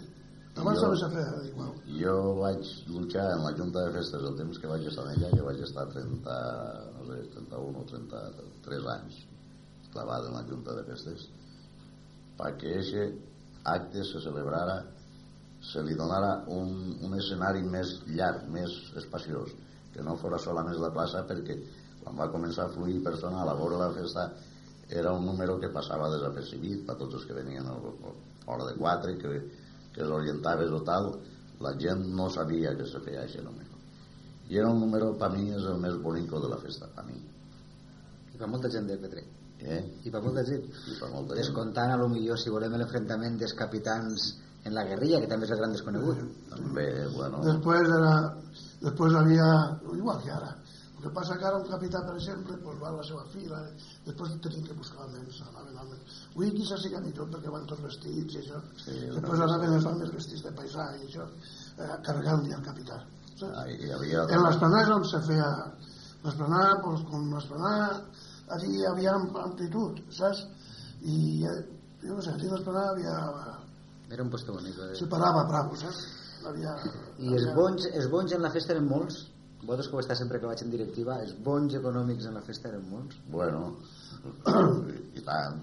abans 0.56 0.78
Jo- 0.78 0.82
també 0.84 0.98
s'ha 0.98 1.10
fet 1.14 1.46
igual 1.52 1.72
Jo 2.00 2.14
vaig 2.40 2.62
luchar 2.88 3.26
en 3.36 3.44
la 3.44 3.52
Junta 3.58 3.84
de 3.86 3.92
Festes 3.98 4.22
el 4.30 4.36
temps 4.36 4.58
que 4.58 4.66
vaig 4.70 4.86
estar 4.90 5.06
ella, 5.12 5.30
que 5.30 5.42
vaig 5.42 5.60
estar 5.62 5.86
30, 5.92 6.36
no 6.98 7.06
sé, 7.12 7.22
31 7.34 7.78
o 7.78 7.84
33 7.92 8.86
anys 8.98 9.20
clavat 9.92 10.26
en 10.28 10.34
la 10.34 10.42
Junta 10.50 10.74
de 10.76 10.82
Festes, 10.90 11.28
perquè 12.38 12.74
aquest 12.80 13.64
acte 13.64 14.04
se 14.04 14.20
celebrara, 14.20 14.82
se 15.68 15.82
li 15.84 15.94
donara 15.94 16.44
un, 16.54 16.70
un 17.04 17.16
escenari 17.18 17.62
més 17.62 17.98
llarg, 18.08 18.46
més 18.52 18.72
espaciós, 18.96 19.52
que 19.92 20.04
no 20.04 20.16
fora 20.20 20.40
solament 20.40 20.78
la 20.80 20.92
plaça, 20.94 21.24
perquè 21.28 21.58
quan 22.02 22.16
va 22.16 22.30
començar 22.32 22.66
a 22.66 22.72
fluir 22.72 23.02
personal 23.04 23.48
a 23.48 23.56
veure 23.58 23.80
la 23.80 23.92
festa 23.92 24.30
era 24.88 25.12
un 25.12 25.26
número 25.26 25.58
que 25.60 25.68
passava 25.68 26.08
desapercibit 26.08 26.86
per 26.86 26.96
tots 26.96 27.18
els 27.18 27.26
que 27.28 27.36
venien 27.36 27.66
a 27.68 27.74
hora 28.48 28.64
de 28.64 28.76
quatre, 28.78 29.18
que, 29.20 29.42
que 29.92 30.06
l'orientaves 30.08 30.72
o 30.72 30.80
tal, 30.88 31.10
la 31.60 31.74
gent 31.76 32.06
no 32.16 32.30
sabia 32.32 32.72
que 32.78 32.86
se 32.88 33.02
feia 33.04 33.26
aquest 33.26 33.44
número. 33.44 33.76
I 34.48 34.56
era 34.62 34.70
un 34.72 34.80
número, 34.80 35.12
per 35.20 35.28
mi, 35.34 35.50
és 35.52 35.66
el 35.68 35.76
més 35.82 35.98
bonic 36.00 36.32
de 36.32 36.48
la 36.48 36.56
festa, 36.62 36.88
per 36.94 37.04
mi. 37.04 37.18
I 38.32 38.40
per 38.40 38.48
molta 38.48 38.70
gent 38.72 38.88
de 38.88 38.96
Petrer. 38.96 39.26
Eh? 39.58 39.80
I 40.06 40.10
per 40.14 40.22
molta 40.24 40.44
gent. 40.46 40.64
I 40.64 40.96
per 40.96 41.10
molta 41.12 41.34
gent. 41.34 41.42
Descontant, 41.42 41.92
a 41.92 41.98
lo 42.00 42.08
millor, 42.08 42.38
si 42.40 42.48
volem 42.54 42.78
l'enfrontament 42.78 43.36
dels 43.36 43.52
capitans 43.58 44.30
en 44.68 44.76
la 44.76 44.84
guerrilla, 44.88 45.20
que 45.24 45.30
també 45.32 45.48
és 45.48 45.52
el 45.56 45.60
gran 45.62 45.74
desconegut. 45.76 46.22
També, 46.52 46.86
bueno... 47.16 47.42
Després 47.46 47.88
era, 47.98 48.14
després 48.84 49.16
havia, 49.20 49.48
igual 49.96 50.22
que 50.24 50.32
ara, 50.36 50.54
el 50.98 51.04
que 51.04 51.12
passa 51.14 51.36
que 51.38 51.46
ara 51.46 51.58
un 51.60 51.66
capità, 51.68 52.00
per 52.06 52.16
exemple, 52.18 52.56
pues 52.62 52.78
va 52.82 52.88
a 52.90 52.96
la 52.96 53.04
seva 53.06 53.24
fila, 53.32 53.60
després 54.06 54.32
tenim 54.42 54.64
que 54.66 54.74
buscar 54.78 55.04
almenys, 55.04 55.36
anaven 55.46 55.76
almenys. 55.78 56.16
Avui 56.32 56.50
quizás 56.56 56.82
siga 56.82 56.98
millor 57.04 57.28
perquè 57.34 57.52
van 57.54 57.68
tots 57.70 57.84
vestits 57.84 58.34
i 58.34 58.40
això. 58.40 58.58
Sí, 58.82 58.96
després 59.14 59.44
anaven 59.46 59.76
els 59.76 59.86
homes 59.92 60.10
vestits 60.16 60.42
de 60.46 60.54
paisà 60.58 60.88
i 60.98 61.04
això, 61.06 61.28
eh, 61.78 61.92
carregant-li 62.08 62.56
al 62.56 62.64
capità. 62.66 62.98
Ah, 63.46 63.68
hi 63.70 63.92
havia... 63.94 64.24
En 64.34 64.42
l'esplanada 64.42 64.96
on 64.98 65.04
se 65.06 65.20
feia 65.28 65.46
l'esplanada, 66.24 66.80
pues, 66.82 67.04
com 67.06 67.30
l'esplanada, 67.30 68.02
allí 68.56 68.72
hi 68.80 68.86
havia 68.90 69.14
am- 69.14 69.38
amplitud, 69.44 70.02
saps? 70.10 70.42
I, 71.06 71.44
eh, 71.46 71.58
jo 72.02 72.16
no 72.18 72.26
sé, 72.26 72.34
allí 72.34 72.50
l'esplanada 72.50 72.96
havia... 72.96 73.14
Era 74.10 74.22
un 74.22 74.30
puesto 74.30 74.54
bonic. 74.54 74.78
Eh? 74.78 74.94
separava 74.96 75.44
bravo, 75.48 75.76
saps? 75.76 76.04
Havia, 76.48 76.76
I 77.18 77.34
els 77.34 77.48
bons, 77.56 77.88
els 77.92 78.08
bons 78.12 78.32
en 78.32 78.44
la 78.44 78.52
festa 78.54 78.74
eren 78.76 78.88
molts. 78.88 79.26
Vosaltres 79.58 79.88
que 79.90 79.96
heu 79.96 80.02
estat 80.04 80.20
sempre 80.20 80.38
que 80.40 80.48
vaig 80.48 80.62
en 80.62 80.70
directiva, 80.70 81.18
els 81.24 81.34
bons 81.44 81.74
econòmics 81.74 82.28
en 82.30 82.38
la 82.38 82.44
festa 82.46 82.70
eren 82.70 82.84
molts. 82.88 83.18
Bueno, 83.34 83.74
i 85.18 85.24
tant. 85.26 85.60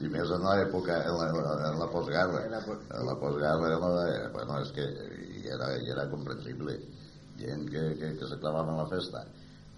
I 0.00 0.08
més 0.10 0.32
en 0.34 0.44
l'època, 0.46 0.96
en 1.06 1.16
la, 1.20 1.28
en 1.70 1.78
la 1.80 1.88
postguerra. 1.92 2.42
En 2.46 2.56
la 2.56 2.62
En 2.64 3.06
la 3.06 3.16
postguerra, 3.20 3.70
en 3.76 3.84
la, 3.84 4.30
bueno, 4.34 4.58
és 4.64 4.72
que 4.76 4.86
i 5.40 5.46
era, 5.54 5.74
i 5.78 5.92
era 5.94 6.08
comprensible. 6.10 6.76
Gent 7.40 7.68
que, 7.70 7.84
que, 8.00 8.12
que 8.20 8.28
se 8.28 8.38
clavava 8.40 8.74
en 8.74 8.82
la 8.82 8.88
festa 8.90 9.24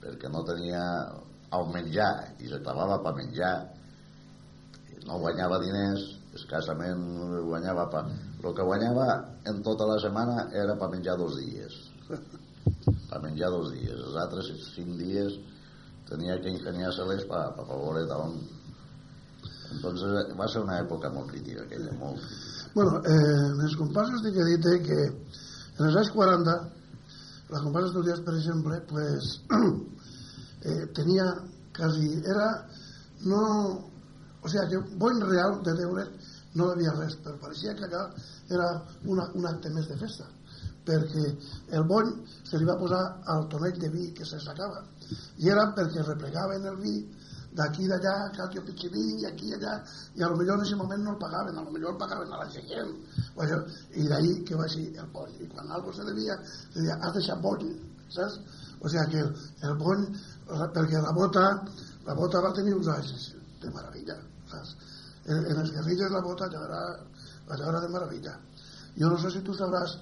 perquè 0.03 0.31
no 0.33 0.43
tenia 0.47 0.83
on 1.55 1.71
menjar 1.75 2.11
i 2.43 2.51
se 2.51 2.59
clavava 2.65 2.99
per 3.05 3.15
menjar 3.19 3.53
no 5.07 5.19
guanyava 5.23 5.61
diners 5.63 6.09
escassament 6.37 7.03
guanyava 7.49 7.89
pa. 7.93 8.05
El 8.43 8.55
que 8.57 8.67
guanyava 8.67 9.07
en 9.51 9.61
tota 9.67 9.89
la 9.89 9.99
setmana 10.03 10.49
era 10.65 10.77
per 10.81 10.91
menjar 10.95 11.19
dos 11.21 11.37
dies. 11.41 11.79
per 13.11 13.21
menjar 13.25 13.51
dos 13.53 13.73
dies. 13.75 13.99
Els 13.99 14.19
altres 14.25 14.51
cinc 14.73 14.97
dies 15.01 15.39
tenia 16.09 16.39
que 16.43 16.53
ingeniar-se-les 16.53 17.25
per, 17.31 17.45
per 17.57 17.69
veure 17.71 18.05
d'on... 18.11 18.37
Entonces 19.73 20.35
va 20.37 20.47
ser 20.53 20.61
una 20.67 20.83
època 20.83 21.09
molt 21.13 21.31
crítica 21.33 21.65
aquella, 21.65 21.95
molt 22.01 22.21
crítica. 22.21 22.69
Bueno, 22.75 22.99
eh, 23.05 23.41
en 23.53 23.65
els 23.67 23.77
comparsos 23.77 24.23
tinc 24.25 24.37
que 24.37 24.45
dir 24.49 24.77
que 24.87 25.01
en 25.05 25.87
els 25.89 25.97
anys 26.01 26.11
40 26.17 26.55
la 27.53 27.61
comparsa 27.61 27.91
estudiants, 27.91 28.23
per 28.25 28.35
exemple, 28.39 28.79
pues, 28.89 29.33
eh, 30.69 30.85
tenia 30.97 31.27
quasi... 31.77 32.09
Era... 32.25 32.49
No... 33.29 33.43
O 34.43 34.51
sigui, 34.51 34.69
que 34.71 34.99
bon 34.99 35.21
real 35.31 35.59
de 35.67 35.75
deure 35.79 36.07
no 36.55 36.69
hi 36.69 36.77
havia 36.77 36.95
res, 36.99 37.17
però 37.25 37.39
pareixia 37.41 37.75
que 37.79 37.89
allà 37.89 38.05
era 38.51 38.69
una, 39.09 39.29
un 39.39 39.47
acte 39.49 39.73
més 39.73 39.89
de 39.89 39.99
festa 40.03 40.29
perquè 40.87 41.25
el 41.79 41.85
bony 41.87 42.09
se 42.43 42.59
li 42.59 42.67
va 42.67 42.79
posar 42.79 43.03
al 43.35 43.45
tonell 43.51 43.77
de 43.79 43.91
vi 43.93 44.09
que 44.17 44.25
se 44.27 44.41
sacava. 44.43 44.81
I 45.39 45.51
era 45.55 45.69
perquè 45.77 46.03
replegaven 46.07 46.67
el 46.73 46.79
vi 46.81 46.97
d'aquí 47.55 47.87
d'allà, 47.87 48.15
Catio 48.37 48.65
Pichilín 48.67 49.21
i 49.21 49.27
aquí 49.29 49.51
i 49.51 49.55
allà, 49.59 49.77
i 50.17 50.25
a 50.25 50.31
lo 50.33 50.39
millor 50.41 50.59
en 50.59 50.65
aquest 50.65 50.81
moment 50.81 51.05
no 51.05 51.13
el 51.13 51.21
pagaven, 51.21 51.59
a 51.59 51.63
lo 51.63 51.71
millor 51.71 51.93
el 51.95 52.01
pagaven 52.01 52.33
a 52.33 52.41
la 52.41 52.49
gent 52.51 52.73
això, 53.45 53.61
i 53.95 54.09
d'ahir 54.09 54.35
que 54.49 54.57
va 54.57 54.69
ser 54.73 54.87
el 54.89 55.13
bony 55.13 55.39
i 55.45 55.49
quan 55.53 55.71
algo 55.71 55.93
se 55.93 56.09
devia, 56.09 56.39
se 56.73 56.81
deia 56.81 56.99
has 57.01 57.15
deixat 57.19 57.45
bony, 57.45 57.71
saps? 58.09 58.41
o 58.81 58.89
sigui 58.89 59.07
que 59.13 59.21
el, 59.21 59.33
el 59.69 59.79
bony, 59.85 60.09
perquè 60.75 61.05
la 61.05 61.13
bota 61.13 61.47
la 62.09 62.15
bota 62.19 62.41
va 62.43 62.57
tenir 62.57 62.75
uns 62.75 62.89
anys 62.89 63.35
de 63.61 63.71
meravella 63.71 64.17
saps? 64.53 64.77
En, 65.25 65.39
en 65.39 65.61
els 65.65 65.75
guerrilles 65.75 66.15
la 66.15 66.25
bota 66.25 66.49
allò 66.51 66.65
era 67.69 67.81
de 67.81 67.93
meravella 67.93 68.39
jo 68.95 69.09
no 69.09 69.17
sé 69.17 69.31
si 69.33 69.41
tu 69.41 69.55
sabràs 69.57 69.95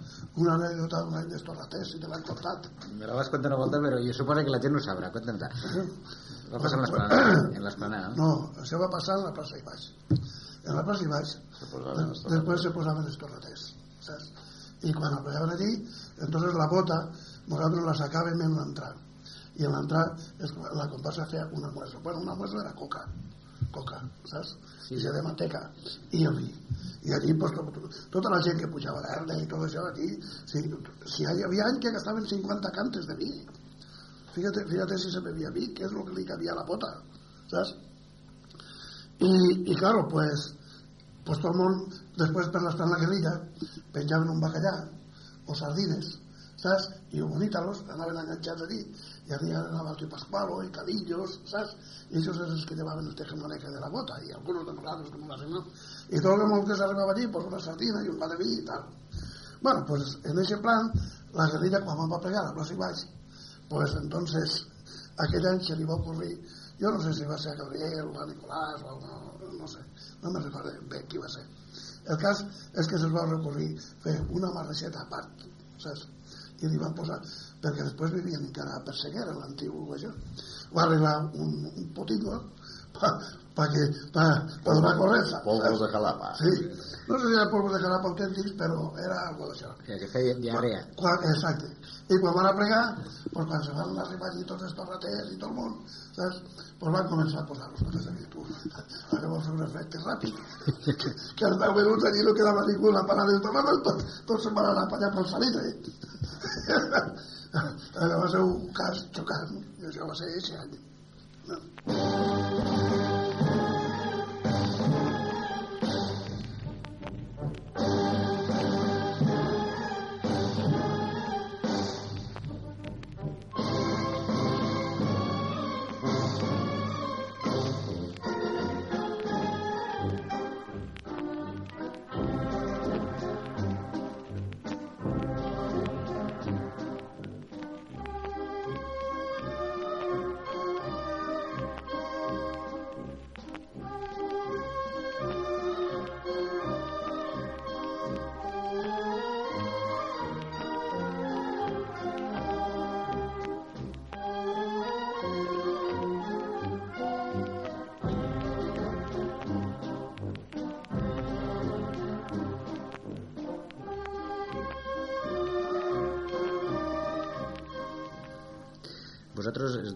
una 0.42 0.57
anècdota 0.57 1.05
d'un 1.05 1.14
any 1.20 1.28
d'estorratès, 1.30 1.92
si 1.92 2.01
te 2.03 2.09
l'han 2.11 2.24
contat. 2.26 2.66
Me 2.98 3.07
la 3.07 3.14
vas 3.14 3.30
contar 3.30 3.53
una 3.53 3.61
volta, 3.62 3.78
però 3.78 4.01
jo 4.03 4.14
suposo 4.16 4.42
que 4.42 4.51
la 4.51 4.59
gent 4.64 4.74
no 4.74 4.82
sabrà. 4.82 5.12
Conta'm-la. 5.14 5.51
Va 6.51 6.59
passar 6.59 6.80
en 6.80 7.62
l'esplanada, 7.62 8.09
no? 8.09 8.16
No, 8.18 8.30
això 8.62 8.80
va 8.82 8.90
passar 8.90 9.20
en 9.20 9.28
la 9.28 9.34
plaça 9.36 9.61
i 9.61 9.62
baix. 9.62 9.84
En 10.11 10.74
la 10.74 10.82
plaça 10.82 11.07
i 11.07 11.12
baix, 11.12 11.36
després 12.26 12.64
se 12.66 12.72
posaven 12.74 13.07
estorraters, 13.12 13.68
saps? 14.03 14.32
I 14.82 14.94
quan 14.96 15.14
apagaven 15.14 15.55
allí, 15.55 15.70
entonces 16.26 16.57
la 16.59 16.66
bota, 16.66 16.98
nosaltres 17.46 17.86
la 17.86 17.94
sacàvem 17.94 18.42
en 18.42 18.59
l'entrar. 18.59 18.94
I 19.61 19.68
en 19.68 19.76
l'entrar 19.76 20.07
la 20.74 20.90
comparsa 20.90 21.28
feia 21.30 21.46
una 21.55 21.70
muestra. 21.70 22.01
Bueno, 22.03 22.24
una 22.26 22.34
muestra 22.34 22.64
era 22.64 22.74
coca, 22.74 23.05
coca, 23.74 24.00
saps? 24.30 24.56
Sí. 24.86 24.98
I 24.98 25.12
de 25.14 25.22
manteca 25.22 25.62
i 26.12 26.24
el 26.26 26.36
vi 26.36 26.48
i 27.02 27.12
allí 27.16 27.32
pues, 27.34 27.52
tota 28.12 28.30
la 28.30 28.40
gent 28.44 28.58
que 28.60 28.68
pujava 28.68 29.00
d'Erda 29.00 29.38
i 29.40 29.46
tot 29.48 29.64
això 29.64 29.86
aquí 29.88 30.08
si, 30.50 30.60
si 31.06 31.24
hi 31.24 31.44
havia 31.46 31.68
anys 31.68 31.80
que 31.80 31.92
gastaven 31.94 32.26
50 32.26 32.72
cantes 32.76 33.06
de 33.08 33.16
vi 33.16 33.30
fíjate, 34.34 34.66
fíjate 34.68 34.98
si 34.98 35.10
se 35.10 35.20
bebia 35.20 35.50
vi 35.50 35.72
que 35.74 35.86
és 35.86 35.92
el 35.92 36.04
que 36.04 36.16
li 36.18 36.26
cabia 36.28 36.52
a 36.52 36.58
la 36.60 36.66
pota 36.66 36.90
saps? 37.52 37.74
i, 39.18 39.32
i 39.72 39.74
claro 39.76 40.06
pues, 40.08 40.50
pues 41.24 41.40
tot 41.40 41.52
el 41.54 41.58
món 41.62 41.80
després 42.18 42.52
en 42.52 42.90
la 42.92 43.00
guerrilla 43.00 43.34
penjaven 43.94 44.34
un 44.36 44.40
bacallà 44.44 44.74
o 45.46 45.54
sardines 45.54 46.18
saps? 46.60 46.90
i 47.12 47.22
bonítalos 47.22 47.84
anaven 47.88 48.20
enganxats 48.26 48.68
allí 48.68 48.84
y 49.30 49.32
había 49.32 49.62
Navalto 49.62 50.04
y 50.04 50.08
Pascualo 50.08 50.62
y 50.64 50.70
Cadillos, 50.70 51.40
¿sabes? 51.44 51.76
Y 52.10 52.18
ellos 52.18 52.36
eran 52.36 52.50
los 52.50 52.66
que 52.66 52.74
llevaban 52.74 53.06
el 53.06 53.14
tejemaneca 53.14 53.70
de 53.70 53.78
la 53.78 53.88
bota, 53.88 54.14
y 54.24 54.32
algunos 54.32 54.66
de 54.66 54.72
los 54.72 55.10
como 55.10 55.28
la 55.28 55.36
no. 55.46 55.66
Y 56.08 56.20
todo 56.20 56.36
lo 56.36 56.64
que 56.64 56.74
se 56.74 56.82
arribaba 56.82 57.12
allí, 57.12 57.28
pues 57.28 57.46
una 57.46 57.60
sardina 57.60 58.02
y 58.02 58.08
un 58.08 58.18
pan 58.18 58.36
de 58.36 58.44
y 58.44 58.64
tal. 58.64 58.84
Bueno, 59.62 59.84
pues 59.86 60.18
en 60.24 60.36
ese 60.38 60.56
plan, 60.56 60.90
la 61.32 61.46
guerrilla 61.46 61.84
cuando 61.84 62.08
va 62.08 62.16
a 62.16 62.20
pegar 62.20 62.44
a 62.44 62.52
Plaza 62.52 62.74
Ibáñez, 62.74 63.06
pues 63.68 63.94
entonces, 63.94 64.66
aquell 65.16 65.46
any 65.46 65.62
se 65.62 65.76
li 65.76 65.84
va 65.84 65.94
ocurrir, 65.94 66.40
jo 66.80 66.90
no 66.90 67.00
sé 67.00 67.12
si 67.14 67.24
va 67.24 67.38
ser 67.38 67.52
a 67.52 67.62
Gabriel 67.62 68.08
o 68.08 68.20
a 68.20 68.26
Nicolás 68.26 68.82
o 68.82 68.98
no, 68.98 69.52
no 69.52 69.68
sé, 69.68 69.78
no 70.22 70.30
me 70.30 70.40
recordo 70.40 70.72
bé 70.88 71.04
qui 71.06 71.18
va 71.18 71.28
ser. 71.28 71.44
El 72.08 72.16
cas 72.18 72.42
és 72.74 72.88
que 72.88 72.98
se'ls 72.98 73.14
va 73.14 73.28
recurrir 73.28 73.76
fer 74.02 74.16
una 74.30 74.50
marreixeta 74.50 75.04
a 75.04 75.08
part, 75.12 75.44
saps? 75.78 76.08
I 76.60 76.68
li 76.68 76.80
van 76.80 76.96
posar 76.96 77.20
perquè 77.62 77.86
després 77.86 78.16
vivien 78.16 78.46
encara 78.46 78.76
a 78.76 78.84
Perseguera, 78.86 79.36
l'antiu 79.36 79.94
això. 79.96 80.12
Va 80.74 80.86
arreglar 80.86 81.16
un, 81.34 81.54
un 81.74 81.92
potingo 81.96 82.38
para 82.96 83.18
pa 83.54 83.68
que, 83.68 83.82
pa, 84.12 84.46
pa 84.64 84.74
donar 84.74 84.96
corrença. 84.96 85.40
Polvos 85.44 85.80
de 85.80 85.88
calapa. 85.90 86.34
Sí. 86.38 86.52
No 87.08 87.18
sé 87.18 87.26
si 87.26 87.34
era 87.34 87.50
polvos 87.50 87.72
de 87.74 87.80
calapa 87.82 88.08
autèntics, 88.08 88.52
però 88.56 88.92
era 88.96 89.16
algo 89.28 89.48
d'això. 89.50 89.72
Que, 89.84 89.98
que 89.98 90.08
feia 90.12 90.34
diarrea. 90.38 90.80
Quan, 90.96 91.18
exacte. 91.32 91.68
I 92.08 92.18
quan 92.22 92.34
van 92.34 92.46
a 92.46 92.54
pregar, 92.54 92.84
pues, 93.32 93.46
quan 93.46 93.64
se 93.66 93.74
van 93.74 93.98
arribar 93.98 94.30
allí 94.30 94.44
tots 94.46 94.64
els 94.68 94.76
torraters 94.78 95.32
i 95.34 95.38
tot 95.42 95.50
el 95.50 95.56
món, 95.58 95.74
saps? 96.16 96.38
Pues 96.80 96.94
van 96.94 97.11
començar 97.11 97.42
a 97.42 97.48
posar 97.50 97.68
los 97.72 97.82
coses 97.82 98.06
de 98.06 98.14
virtut. 98.16 98.46
Ara 99.18 99.28
va 99.28 99.42
fer 99.44 99.52
un 99.56 99.64
efecte 99.66 100.00
ràpid. 100.06 100.40
que, 100.86 101.11
que 101.36 101.44
als 101.50 101.58
10 101.58 101.76
minuts 101.80 102.06
allí 102.08 102.24
no 102.24 102.36
quedava 102.38 102.64
ningú 102.70 102.94
la 102.94 103.04
parada 103.11 103.34
del 103.34 103.42
torrat, 103.44 103.74
tots, 103.84 104.22
tots 104.30 104.46
se'n 104.46 104.56
van 104.56 104.70
anar 104.70 104.86
a 104.86 104.88
apanyar 104.88 105.12
pel 105.18 105.28
salitre. 105.34 105.74
Allò 107.53 108.18
va 108.22 108.28
ser 108.32 108.40
un 108.46 108.68
cas 108.80 109.01
xocant 109.16 109.57
i 109.82 109.88
això 109.90 110.07
va 110.12 110.18
ser 110.20 110.28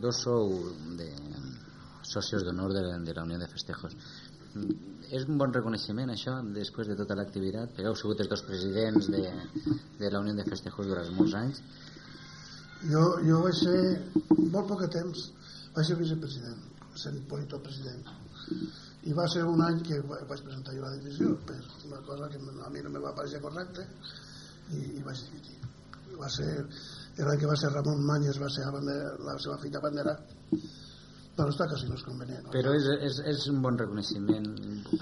dos 0.04 0.20
sou 0.26 0.52
de 0.98 1.08
socios 2.04 2.44
d'honor 2.44 2.72
de, 2.76 2.84
de 3.04 3.14
la 3.16 3.24
Unió 3.24 3.38
de 3.40 3.48
Festejos. 3.48 3.96
És 5.14 5.24
un 5.26 5.38
bon 5.40 5.52
reconeixement 5.54 6.12
això 6.12 6.36
després 6.54 6.90
de 6.90 6.96
tota 6.98 7.16
l'activitat, 7.18 7.72
perquè 7.74 7.88
heu 7.90 7.96
sigut 7.98 8.20
els 8.22 8.30
dos 8.30 8.44
presidents 8.46 9.08
de, 9.14 9.24
de 9.98 10.12
la 10.12 10.20
Unió 10.22 10.36
de 10.36 10.46
Festejos 10.46 10.90
durant 10.90 11.10
molts 11.16 11.34
anys. 11.40 11.62
Jo, 12.84 13.04
jo 13.24 13.40
vaig 13.46 13.56
ser, 13.56 13.80
molt 14.52 14.68
poc 14.68 14.84
temps, 14.92 15.26
vaig 15.74 15.88
ser 15.88 15.98
vicepresident, 16.00 16.64
sent 17.00 17.22
polito 17.30 17.60
president. 17.64 18.04
I 19.08 19.14
va 19.16 19.26
ser 19.28 19.44
un 19.48 19.60
any 19.64 19.80
que 19.88 20.00
vaig 20.04 20.42
presentar 20.44 20.76
jo 20.76 20.84
la 20.84 20.94
divisió 20.96 21.32
per 21.48 21.58
una 21.88 22.00
cosa 22.06 22.28
que 22.32 22.40
a 22.40 22.70
mi 22.72 22.84
no 22.84 22.92
me 22.92 23.02
va 23.04 23.14
pareixer 23.16 23.40
correcte 23.42 23.84
i, 24.72 25.00
i 25.00 25.02
vaig 25.04 25.24
dimitir. 25.26 25.58
Va 26.20 26.28
ser 26.30 26.50
l'any 27.22 27.38
que 27.38 27.50
va 27.50 27.56
ser 27.56 27.70
Ramon 27.72 28.00
Manyes 28.02 28.40
va 28.42 28.48
ser 28.50 28.64
la 28.72 29.36
seva 29.38 29.58
filla 29.62 29.82
bandera 29.82 30.16
però 31.34 31.50
està 31.50 31.66
quasi 31.66 31.88
no 31.90 31.96
és 31.98 32.04
convenient 32.06 32.44
no? 32.46 32.52
però 32.54 32.72
és, 32.78 32.86
és, 33.08 33.20
és 33.32 33.46
un 33.50 33.60
bon 33.62 33.78
reconeixement 33.78 34.48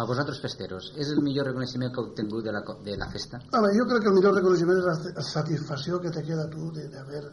a 0.00 0.06
vosaltres 0.08 0.40
festeros 0.44 0.90
és 0.96 1.12
el 1.14 1.20
millor 1.24 1.50
reconeixement 1.50 1.92
que 1.92 2.00
heu 2.00 2.08
obtingut 2.10 2.44
de 2.46 2.54
la, 2.56 2.62
de 2.86 2.96
la 3.00 3.08
festa? 3.12 3.40
Home, 3.52 3.72
jo 3.76 3.88
crec 3.90 4.04
que 4.04 4.12
el 4.12 4.16
millor 4.18 4.36
reconeixement 4.38 4.80
és 4.80 4.88
la 4.88 5.26
satisfacció 5.28 6.00
que 6.04 6.12
te 6.14 6.24
queda 6.28 6.48
tu 6.52 6.70
de, 6.76 6.86
de 6.92 7.00
haver 7.00 7.24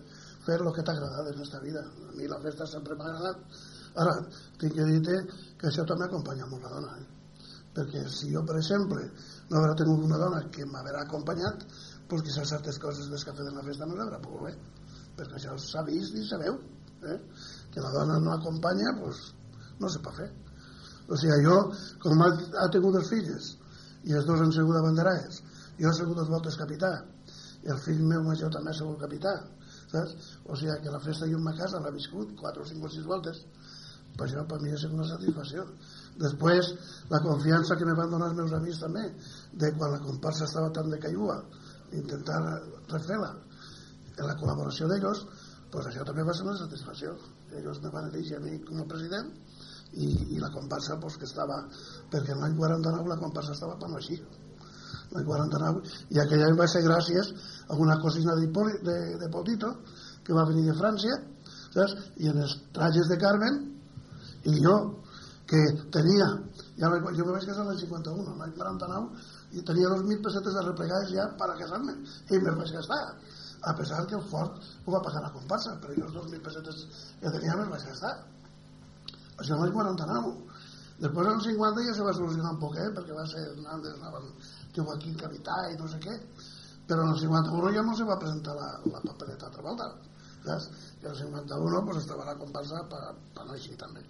fet 0.46 0.60
el 0.60 0.74
que 0.76 0.84
t'ha 0.84 0.96
agradat 0.98 1.32
en 1.32 1.38
aquesta 1.38 1.62
vida 1.64 1.86
a 1.86 2.18
mi 2.18 2.28
la 2.28 2.42
festa 2.44 2.68
sempre 2.68 2.98
m'ha 3.00 3.08
agradat 3.14 3.62
ara, 4.04 4.18
tinc 4.60 4.76
que 4.76 4.90
dir 4.92 5.22
que 5.60 5.72
això 5.72 5.88
també 5.88 6.08
acompanya 6.08 6.48
molt 6.52 6.68
la 6.68 6.76
dona 6.76 6.98
eh? 7.00 7.08
perquè 7.76 8.04
si 8.12 8.34
jo 8.34 8.44
per 8.44 8.58
exemple 8.60 9.06
no 9.50 9.60
haurà 9.60 9.76
tingut 9.80 10.04
una 10.10 10.20
dona 10.20 10.44
que 10.52 10.66
m'haurà 10.68 11.06
acompanyat 11.06 11.64
pues 12.10 12.26
quizás 12.26 12.50
certes 12.50 12.80
coses 12.82 13.10
del 13.10 13.24
cafè 13.24 13.46
de 13.46 13.54
la 13.56 13.64
festa 13.64 13.86
no 13.86 13.96
l'haurà 13.96 14.20
pogut 14.24 14.50
bé. 14.50 14.54
Perquè 15.18 15.38
això 15.38 15.56
s'ha 15.62 15.84
vist 15.88 16.16
i 16.16 16.26
sabeu 16.28 16.58
eh? 17.04 17.20
que 17.72 17.82
la 17.82 17.92
dona 17.96 18.20
no 18.20 18.34
acompanya 18.34 18.96
pues, 19.00 19.34
no 19.80 19.90
se 19.90 20.02
pot 20.04 20.16
fer 20.18 20.30
o 21.10 21.18
sigui, 21.18 21.40
jo 21.46 21.56
com 22.04 22.22
ha, 22.22 22.30
ha 22.64 22.68
tingut 22.74 23.00
els 23.00 23.10
filles 23.14 23.54
i 24.10 24.16
els 24.16 24.28
dos 24.28 24.42
han 24.42 24.52
sigut 24.56 24.78
abanderats 24.80 25.42
jo 25.80 25.90
he 25.90 25.96
sigut 25.96 26.20
dos 26.20 26.30
voltes 26.32 26.58
capità 26.60 26.92
i 27.64 27.72
el 27.74 27.80
fill 27.86 28.04
meu 28.08 28.24
major 28.28 28.52
també 28.54 28.72
ha 28.72 28.80
sigut 28.80 29.00
capità 29.02 29.36
saps? 29.92 30.16
o 30.46 30.56
sigui 30.56 30.78
que 30.84 30.94
la 30.94 31.02
festa 31.04 31.26
en 31.26 31.44
ma 31.44 31.56
casa 31.58 31.80
l'ha 31.80 31.92
viscut 31.92 32.36
4 32.40 32.64
o 32.64 32.66
5 32.66 32.86
o 32.86 32.90
6 32.96 33.06
voltes. 33.10 33.42
Per 34.18 34.26
això 34.26 34.44
per 34.48 34.60
mi 34.62 34.72
sigut 34.76 34.98
una 34.98 35.08
satisfacció. 35.08 35.66
Després 36.20 36.74
la 37.10 37.22
confiança 37.24 37.78
que 37.80 37.86
me 37.88 37.96
van 37.96 38.10
donar 38.12 38.30
els 38.30 38.38
meus 38.38 38.54
amics 38.54 38.82
també 38.84 39.06
de 39.64 39.72
quan 39.78 39.94
la 39.96 40.02
comparsa 40.04 40.46
estava 40.46 40.72
tan 40.76 40.90
de 40.90 41.00
caigua 41.00 41.38
intentar 41.98 42.40
refer-la 42.92 43.32
en 44.18 44.28
la 44.28 44.36
col·laboració 44.40 44.90
d'ells 44.90 45.26
pues 45.72 45.86
això 45.86 46.04
també 46.06 46.26
va 46.26 46.34
ser 46.34 46.46
una 46.48 46.58
satisfacció. 46.58 47.16
Ells 47.54 47.82
me 47.84 47.92
van 47.94 48.08
elegir 48.10 48.38
a 48.38 48.42
mi 48.42 48.58
com 48.66 48.82
a 48.82 48.88
president 48.90 49.30
i, 49.94 50.08
i 50.36 50.40
la 50.42 50.52
comparsa 50.54 51.00
pues, 51.02 51.18
que 51.18 51.28
estava 51.30 51.64
perquè 52.12 52.36
l'any 52.38 52.56
49 52.58 53.10
la 53.10 53.18
comparsa 53.22 53.56
estava 53.56 53.78
per 53.82 53.90
així 53.98 54.20
l'any 55.14 55.26
49 55.26 55.82
i 56.14 56.22
aquell 56.22 56.46
any 56.46 56.58
va 56.60 56.68
ser 56.70 56.84
gràcies 56.86 57.32
a 57.68 57.78
una 57.86 57.98
cosina 58.02 58.36
de, 58.38 58.50
de, 58.86 58.98
de 59.22 59.30
Potito 59.34 59.74
que 60.26 60.38
va 60.38 60.46
venir 60.50 60.68
de 60.68 60.78
França 60.78 61.18
saps? 61.74 61.96
i 62.22 62.30
en 62.30 62.42
els 62.46 62.56
trajes 62.76 63.10
de 63.10 63.18
Carmen 63.18 63.60
i 64.46 64.62
jo 64.62 64.78
que 65.50 65.64
tenia 65.94 66.30
ja 66.78 66.90
jo 66.94 67.26
me 67.26 67.34
vaig 67.34 67.46
casar 67.50 67.66
l'any 67.66 67.82
51 67.82 68.38
l'any 68.38 68.54
49 68.58 69.26
i 69.52 69.64
tenia 69.66 69.90
2.000 69.92 70.24
pessetes 70.26 70.56
de 70.56 70.64
replegades 70.66 71.14
ja 71.14 71.28
per 71.40 71.50
a 71.50 71.58
casar-me. 71.60 71.96
I 72.30 72.40
me'l 72.40 72.58
vaig 72.60 72.74
gastar. 72.76 73.00
A 73.70 73.74
pesar 73.76 74.06
que 74.08 74.16
el 74.16 74.26
fort 74.32 74.60
ho 74.86 74.92
va 74.92 75.02
pagar 75.04 75.24
la 75.26 75.32
comparsa 75.34 75.76
però 75.82 75.96
jo 75.96 76.06
els 76.08 76.18
2.000 76.18 76.44
pessetes 76.46 76.86
que 77.22 77.34
tenia 77.38 77.58
me'ls 77.58 77.74
vaig 77.74 77.88
gastar. 77.92 78.14
Això 79.40 79.58
l'any 79.58 79.74
49 79.74 80.36
després 81.00 81.28
en 81.28 81.34
el 81.34 81.44
50 81.48 81.84
ja 81.88 81.94
se 81.96 82.06
va 82.06 82.14
solucionar 82.14 82.54
un 82.54 82.60
poc 82.60 82.76
eh? 82.76 82.90
perquè 82.96 83.16
va 83.16 83.26
ser 83.32 83.44
antes 83.72 83.94
anaven 83.96 84.32
Joaquín 84.76 85.16
Capità 85.20 85.60
i 85.72 85.78
no 85.80 85.88
sé 85.88 86.00
què. 86.04 86.16
Però 86.90 87.06
en 87.06 87.14
el 87.14 87.20
51 87.22 87.74
ja 87.76 87.84
no 87.86 87.96
se 87.96 88.08
va 88.08 88.20
presentar 88.20 88.56
la, 88.58 88.70
la 88.86 89.02
papereta 89.06 89.48
altra 89.48 89.66
volta 89.66 89.92
saps? 90.46 90.70
i 91.02 91.08
el 91.08 91.16
51 91.16 91.84
pues, 91.86 92.02
estava 92.04 92.26
la 92.28 92.38
comparsa 92.40 92.84
per, 92.92 93.04
per 93.36 93.46
no 93.46 93.56
així 93.56 93.76
també. 93.80 94.04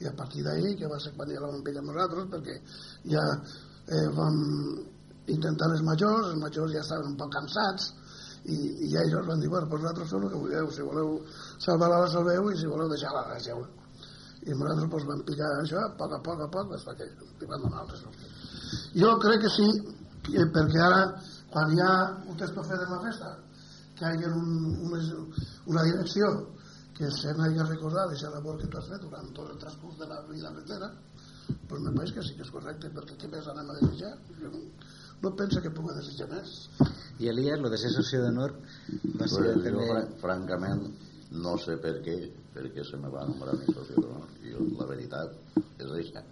I 0.00 0.08
a 0.10 0.12
partir 0.16 0.42
d'ahir 0.44 0.74
que 0.80 0.90
va 0.92 0.98
ser 1.00 1.14
quan 1.16 1.30
ja 1.32 1.40
la 1.40 1.50
vam 1.52 1.62
pillar 1.64 1.84
nosaltres 1.84 2.28
perquè 2.32 2.56
ja 3.12 3.24
eh, 3.88 4.08
vam 4.18 4.36
intentar 5.36 5.70
els 5.72 5.82
majors 5.86 6.32
els 6.32 6.42
majors 6.42 6.74
ja 6.74 6.84
estaven 6.84 7.12
un 7.12 7.18
poc 7.20 7.32
cansats 7.34 7.92
i, 8.46 8.56
i 8.56 8.92
ja 8.92 9.02
ells 9.02 9.26
van 9.26 9.40
dir 9.42 9.50
bueno, 9.50 9.66
pues 9.68 9.82
vosaltres 9.82 10.10
feu 10.10 10.22
el 10.22 10.30
que 10.30 10.42
vulgueu 10.44 10.70
si 10.70 10.86
voleu 10.86 11.18
salvar-la 11.58 12.04
la 12.04 12.14
salveu 12.14 12.50
i 12.50 12.56
si 12.60 12.70
voleu 12.70 12.88
deixar-la 12.92 13.26
la 13.26 13.34
deixeu 13.34 13.66
i 14.46 14.54
nosaltres 14.54 14.90
pues, 14.90 15.06
vam 15.10 15.22
pillar 15.26 15.50
això 15.60 15.82
a 15.82 15.92
poc 15.98 16.12
a 16.14 16.22
poc 16.22 16.42
a 16.44 16.50
poc 16.56 16.74
fins 16.74 16.98
que 16.98 17.10
li 17.40 17.50
van 17.50 17.62
donar 17.66 17.82
el 17.82 18.44
jo 18.96 19.16
crec 19.22 19.42
que 19.44 19.50
sí, 19.52 19.66
perquè 20.54 20.80
ara, 20.82 21.02
quan 21.52 21.72
hi 21.72 21.82
ha 21.82 21.92
un 22.26 22.36
testo 22.40 22.64
fet 22.66 22.80
de 22.82 22.88
la 22.90 23.00
festa, 23.04 23.32
que 23.98 24.04
hi 24.04 24.08
hagi 24.08 24.30
un, 24.30 24.54
una, 24.88 25.00
una 25.72 25.84
direcció 25.88 26.30
que 26.96 27.10
se 27.12 27.34
n'hagi 27.36 27.66
recordat 27.68 28.06
aquesta 28.08 28.32
labor 28.34 28.58
que 28.60 28.70
tu 28.72 28.78
has 28.78 28.88
fet 28.88 29.02
durant 29.04 29.28
tot 29.36 29.52
el 29.52 29.58
transcurs 29.60 29.98
de 30.00 30.08
la 30.12 30.22
vida 30.30 30.52
retera, 30.54 30.90
pues 31.68 31.82
me 31.82 31.92
pareix 31.94 32.14
que 32.14 32.24
sí 32.26 32.36
que 32.36 32.46
és 32.46 32.52
correcte, 32.54 32.92
perquè 32.94 33.18
què 33.22 33.32
més 33.32 33.48
anem 33.52 33.72
a 33.72 33.78
desitjar? 33.80 34.12
No, 34.42 34.62
no 35.24 35.34
penso 35.40 35.62
que 35.64 35.74
pugui 35.74 35.96
desitjar 35.96 36.28
més. 36.30 36.54
I 37.22 37.30
Elias, 37.32 37.60
lo 37.62 37.72
de 37.72 37.80
ser 37.80 37.92
socio 37.94 38.22
d'honor 38.24 38.56
va 38.56 39.28
ser 39.28 39.42
pues 39.42 39.66
també... 39.66 39.74
jo, 39.74 40.00
francament, 40.22 40.86
no 41.46 41.56
sé 41.62 41.78
per 41.82 41.98
què, 42.06 42.16
per 42.54 42.68
què 42.74 42.86
se 42.86 43.00
me 43.02 43.12
va 43.12 43.26
nombrar 43.28 43.58
mi 43.58 43.68
socio 43.72 44.00
d'honor. 44.00 44.32
Jo, 44.46 44.70
la 44.80 44.88
veritat, 44.90 45.38
és 45.56 45.92
això 46.00 46.24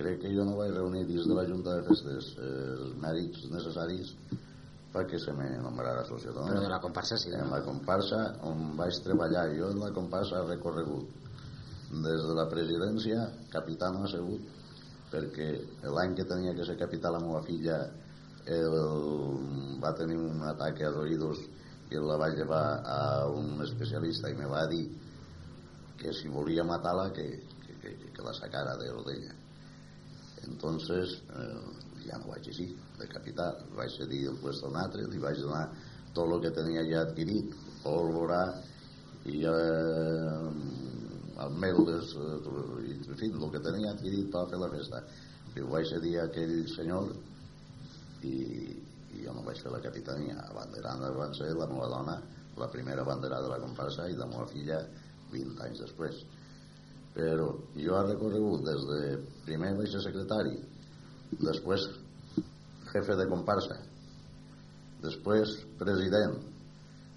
crec 0.00 0.20
que 0.22 0.30
jo 0.32 0.46
no 0.48 0.56
vaig 0.56 0.72
reunir 0.72 1.04
dins 1.08 1.26
de 1.28 1.34
la 1.36 1.44
Junta 1.48 1.76
de 1.76 1.82
Festes 1.88 2.30
eh, 2.38 2.50
els 2.76 2.94
mèrits 3.02 3.48
necessaris 3.52 4.14
perquè 4.94 5.20
se 5.22 5.32
me 5.36 5.46
nombrara 5.62 6.06
socio 6.08 6.32
d'honor. 6.32 6.54
Però 6.54 6.64
de 6.64 6.72
la 6.72 6.80
comparsa 6.82 7.18
sí. 7.20 7.32
En 7.36 7.50
la 7.52 7.60
comparsa 7.66 8.20
on 8.48 8.72
vaig 8.78 8.96
treballar, 9.04 9.46
jo 9.54 9.70
en 9.74 9.82
la 9.84 9.92
comparsa 9.94 10.40
he 10.40 10.48
recorregut 10.48 11.19
des 11.90 12.22
de 12.22 12.34
la 12.38 12.46
presidència, 12.50 13.26
capità 13.50 13.90
no 13.90 14.04
ha 14.04 14.10
sigut, 14.10 14.46
perquè 15.10 15.48
l'any 15.90 16.14
que 16.14 16.26
tenia 16.30 16.54
que 16.54 16.66
ser 16.66 16.78
capità 16.78 17.10
la 17.10 17.20
meva 17.22 17.42
filla 17.42 17.80
el, 18.46 18.76
va 19.82 19.92
tenir 19.98 20.16
un 20.16 20.42
atac 20.46 20.80
a 20.86 20.92
oïdos 21.02 21.42
i 21.90 21.98
la 21.98 22.16
vaig 22.20 22.38
llevar 22.38 22.64
a 22.86 23.00
un 23.34 23.58
especialista 23.64 24.30
i 24.30 24.38
me 24.38 24.46
va 24.46 24.64
dir 24.70 24.84
que 25.98 26.14
si 26.14 26.30
volia 26.30 26.64
matar-la 26.64 27.10
que, 27.12 27.26
que, 27.66 27.74
que, 27.82 28.12
que 28.14 28.22
la 28.22 28.32
sacara 28.38 28.76
de 28.78 28.90
rodella 28.92 29.34
entonces 30.46 31.18
eh, 31.36 31.60
ja 32.06 32.18
no 32.18 32.30
vaig 32.30 32.46
així 32.48 32.70
de 32.98 33.08
capità, 33.10 33.50
vaig 33.76 33.90
cedir 33.98 34.28
el 34.30 34.38
puesto 34.40 34.66
a 34.66 34.70
un 34.70 34.78
altre 34.80 35.06
li 35.10 35.18
vaig 35.18 35.42
donar 35.42 35.66
tot 36.14 36.30
el 36.30 36.40
que 36.46 36.54
tenia 36.54 36.86
ja 36.86 37.02
adquirit 37.02 37.52
pólvora 37.82 38.44
i 39.26 39.42
eh, 39.44 40.89
el 41.44 41.56
mel 41.62 41.84
des, 41.86 42.14
eh, 42.14 43.08
en 43.08 43.16
fi, 43.16 43.30
el 43.30 43.50
que 43.50 43.62
tenia 43.64 43.92
adquirit 43.94 44.30
per 44.32 44.46
fer 44.50 44.60
la 44.60 44.70
festa. 44.72 45.02
Ho 45.60 45.68
vaig 45.70 45.88
cedir 45.90 46.18
a 46.18 46.26
aquell 46.28 46.56
senyor 46.74 47.10
i, 48.22 48.34
i 48.34 49.24
jo 49.24 49.34
no 49.34 49.46
vaig 49.46 49.62
fer 49.62 49.72
la 49.72 49.82
capitania. 49.84 50.36
Abanderant 50.48 51.06
van 51.16 51.34
ser 51.34 51.52
la 51.54 51.68
meva 51.70 51.88
dona 51.90 52.20
la 52.60 52.68
primera 52.70 53.04
banderada 53.06 53.48
de 53.48 53.54
la 53.54 53.62
comparsa 53.62 54.08
i 54.08 54.18
la 54.18 54.28
meva 54.30 54.46
filla 54.50 54.82
20 55.32 55.64
anys 55.66 55.80
després. 55.86 56.20
Però 57.14 57.48
jo 57.74 57.96
he 57.96 58.04
recorregut 58.06 58.66
des 58.66 58.84
de 58.90 59.00
primer 59.46 59.74
vaig 59.78 59.90
ser 59.90 60.04
secretari 60.04 60.58
després 61.38 61.86
jefe 62.92 63.16
de 63.18 63.26
comparsa 63.30 63.76
després 65.02 65.52
president 65.78 66.34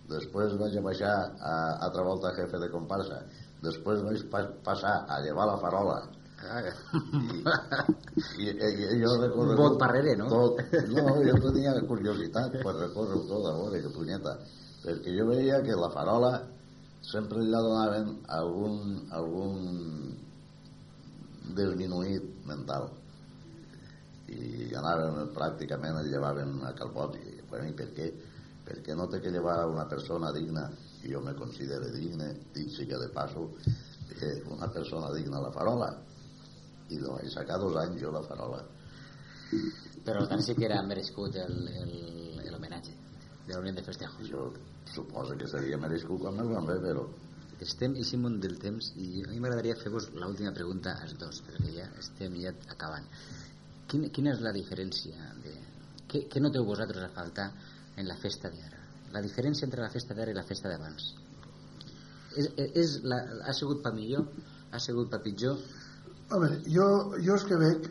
després 0.09 0.53
vaig 0.59 0.75
baixar 0.85 1.13
a 1.39 1.55
altra 1.87 2.03
volta 2.05 2.33
jefe 2.37 2.59
de 2.61 2.69
comparsa 2.73 3.23
després 3.63 4.03
vaig 4.05 4.21
pa 4.31 4.39
passar 4.65 4.95
a 5.07 5.19
llevar 5.23 5.45
la 5.49 5.59
farola. 5.61 5.97
I, 6.43 6.45
i, 8.49 8.51
i 8.51 8.97
jo 8.99 9.11
recorregut 9.21 9.61
Vot 9.61 9.77
parrere, 9.79 10.17
no? 10.19 10.27
Tot, 10.27 10.59
no, 10.91 11.03
jo 11.23 11.35
tenia 11.45 11.71
curiositat 11.87 12.57
per 12.65 12.73
recórrer 12.75 13.19
tot 13.29 13.47
a 13.47 13.53
veure 13.61 13.79
que 13.85 13.91
punyeta 13.95 14.33
perquè 14.83 15.09
jo 15.15 15.23
veia 15.29 15.61
que 15.63 15.77
la 15.79 15.87
farola 15.93 16.33
sempre 17.07 17.39
li 17.39 17.51
donaven 17.51 18.07
algun, 18.39 18.75
algun 19.15 19.53
desminuït 21.55 22.25
mental. 22.49 22.83
I 24.27 24.75
anaven 24.79 25.31
pràcticament 25.35 25.95
el 26.01 26.11
llevaven 26.11 26.49
a 26.67 26.73
Calbot. 26.75 27.15
I 27.15 27.19
bueno, 27.47 27.65
i 27.71 27.75
per 27.79 27.89
què? 27.95 28.07
perquè 28.63 28.95
no 28.95 29.09
té 29.11 29.19
que 29.19 29.31
llevar 29.31 29.65
una 29.67 29.83
persona 29.91 30.31
digna 30.31 30.69
jo 31.09 31.21
me 31.21 31.33
considero 31.35 31.89
digne 31.91 32.29
dic 32.53 32.69
sí 32.71 32.87
que 32.87 32.97
de 32.97 33.09
passo 33.09 33.49
que 34.19 34.43
una 34.49 34.71
persona 34.71 35.11
digna 35.11 35.37
a 35.37 35.47
la 35.47 35.51
farola. 35.51 35.89
I 36.89 36.99
vaig 36.99 37.29
sacar 37.31 37.59
dos 37.59 37.75
anys 37.81 38.01
jo 38.01 38.11
la 38.11 38.21
farola. 38.23 38.61
Però 40.05 40.25
tant 40.27 40.41
sí 40.43 40.55
que 40.55 40.65
era 40.67 40.81
merescut 40.83 41.35
l'homenatge 41.35 42.93
de 43.47 43.53
la 43.53 43.59
Unió 43.59 43.73
de 43.73 43.83
Festejos. 43.83 44.29
Jo 44.29 44.51
suposo 44.93 45.37
que 45.37 45.47
seria 45.47 45.77
merescut 45.77 46.21
quan 46.21 46.35
me'l 46.37 46.51
van 46.53 46.67
fer 46.67 46.79
però 46.83 47.05
estem 47.63 47.95
i 47.95 48.03
munt 48.19 48.39
del 48.43 48.57
temps 48.59 48.91
i 48.99 49.23
a 49.23 49.29
mi 49.29 49.39
m'agradaria 49.39 49.77
fer-vos 49.79 50.09
l'última 50.19 50.51
pregunta 50.51 50.97
als 51.01 51.15
dos 51.21 51.41
perquè 51.47 51.71
ja 51.77 51.87
estem 51.99 52.35
ja 52.41 52.51
acabant. 52.75 53.07
Quina, 53.87 54.09
quina 54.09 54.33
és 54.33 54.41
la 54.43 54.51
diferència 54.51 55.33
de, 55.43 55.55
què, 56.09 56.25
què 56.27 56.41
noteu 56.41 56.65
vosaltres 56.65 57.03
a 57.03 57.11
faltar 57.15 57.51
en 57.95 58.07
la 58.09 58.17
festa 58.19 58.49
d'ara 58.49 58.72
la 59.13 59.21
diferència 59.25 59.67
entre 59.67 59.83
la 59.83 59.91
festa 59.93 60.17
d'ara 60.17 60.33
i 60.33 60.37
la 60.37 60.45
festa 60.47 60.71
d'abans 60.71 61.11
és, 62.41 62.49
és 62.83 62.97
la, 63.05 63.19
ha 63.45 63.53
sigut 63.53 63.83
per 63.85 63.93
millor 63.93 64.27
ha 64.73 64.81
sigut 64.81 65.11
per 65.13 65.21
pitjor 65.25 65.59
Home, 66.33 66.47
jo, 66.65 66.85
jo 67.21 67.35
és 67.35 67.43
que 67.45 67.57
veig 67.61 67.89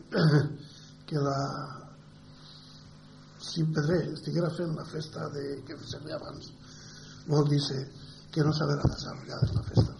que 1.09 1.20
la 1.23 1.39
si 3.43 3.64
Pedrer 3.77 4.01
estiguera 4.14 4.49
fent 4.57 4.73
la 4.79 4.87
festa 4.89 5.29
de, 5.35 5.45
que 5.66 5.77
feia 5.85 6.16
abans 6.16 6.49
vol 7.29 7.49
dir 7.51 7.61
que 8.33 8.45
no 8.47 8.53
s'haverà 8.57 8.89
desarrollat 8.89 9.51
la 9.55 9.62
festa. 9.66 9.93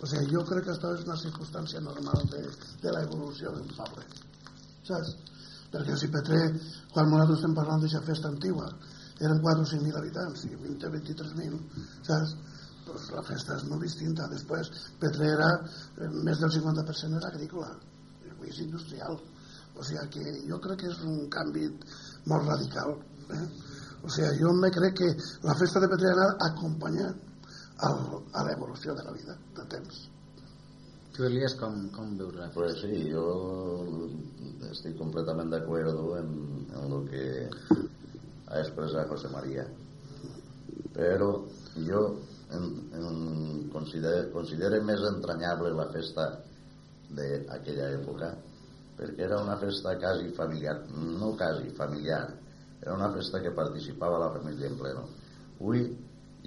O 0.00 0.06
sigui, 0.06 0.28
jo 0.32 0.42
crec 0.48 0.66
que 0.66 0.74
això 0.74 0.92
és 0.94 1.04
una 1.06 1.16
circumstància 1.18 1.80
normal 1.82 2.28
de, 2.32 2.42
de 2.82 2.92
la 2.94 3.02
evolució 3.06 3.52
d'un 3.52 3.72
poble. 3.74 4.04
Saps? 4.86 5.14
Perquè 5.72 5.96
si 5.98 6.08
Petré, 6.12 6.42
quan 6.92 7.10
nosaltres 7.10 7.40
estem 7.40 7.56
parlant 7.56 7.82
d'aquesta 7.82 8.06
festa 8.06 8.30
antigua, 8.30 8.68
eren 9.20 9.40
4 9.40 9.62
o 9.62 9.68
5.000 9.72 9.98
habitants 10.00 10.44
i 10.48 10.54
20 10.54 10.88
o 10.88 10.92
23.000, 10.96 11.60
saps? 12.08 12.36
Pues 12.86 13.08
la 13.10 13.22
festa 13.26 13.56
és 13.58 13.64
molt 13.66 13.82
distinta. 13.82 14.28
Després, 14.30 14.70
Petré 15.00 15.32
era, 15.34 15.48
eh, 15.98 16.10
més 16.28 16.38
del 16.42 16.52
50% 16.54 17.18
era 17.18 17.32
agrícola, 17.32 17.72
avui 18.30 18.52
és 18.52 18.60
industrial. 18.62 19.18
O 19.76 19.84
sigui 19.84 20.08
que 20.14 20.34
jo 20.48 20.58
crec 20.64 20.84
que 20.84 20.92
és 20.92 21.00
un 21.04 21.26
canvi 21.32 21.66
molt 22.30 22.46
radical. 22.46 22.94
Eh? 23.36 23.46
O 24.04 24.12
sigui, 24.12 24.38
jo 24.40 24.52
me 24.54 24.70
crec 24.70 25.00
que 25.00 25.14
la 25.48 25.56
festa 25.58 25.82
de 25.82 25.88
Petré 25.92 26.12
ha 26.12 26.18
anat 26.18 26.44
acompanyant 26.50 27.16
al, 27.88 27.98
a 28.32 28.44
l'evolució 28.46 28.94
de 28.94 29.04
la 29.04 29.16
vida, 29.16 29.36
de 29.56 29.66
temps. 29.72 30.04
Tu, 31.16 31.24
Elias, 31.24 31.54
com, 31.56 31.88
com 31.96 32.12
veus 32.16 32.34
la 32.36 32.50
pues 32.52 32.76
sí, 32.82 33.08
jo 33.10 33.24
estoy 34.70 34.94
completamente 34.96 35.56
de 35.56 35.62
acuerdo 35.62 36.18
en, 36.18 36.66
en 36.76 36.90
lo 36.90 37.04
que 37.06 37.48
ha 38.48 38.60
expresado 38.60 39.08
José 39.08 39.28
María. 39.28 39.66
Però 40.96 41.30
jo 41.86 42.02
en, 42.56 42.66
en 42.96 43.68
considere, 43.72 44.30
considere 44.32 44.80
més 44.80 45.02
entranyable 45.10 45.74
la 45.76 45.88
festa 45.92 46.30
d'aquella 47.16 47.90
època 48.00 48.34
perquè 48.96 49.26
era 49.26 49.42
una 49.42 49.58
festa 49.60 49.92
quasi 50.00 50.30
familiar, 50.32 50.78
no 50.88 51.34
quasi 51.36 51.68
familiar, 51.76 52.32
era 52.80 52.94
una 52.94 53.10
festa 53.12 53.42
que 53.42 53.52
participava 53.52 54.18
la 54.18 54.30
família 54.32 54.70
en 54.70 54.78
pleno. 54.80 55.02
Avui 55.60 55.82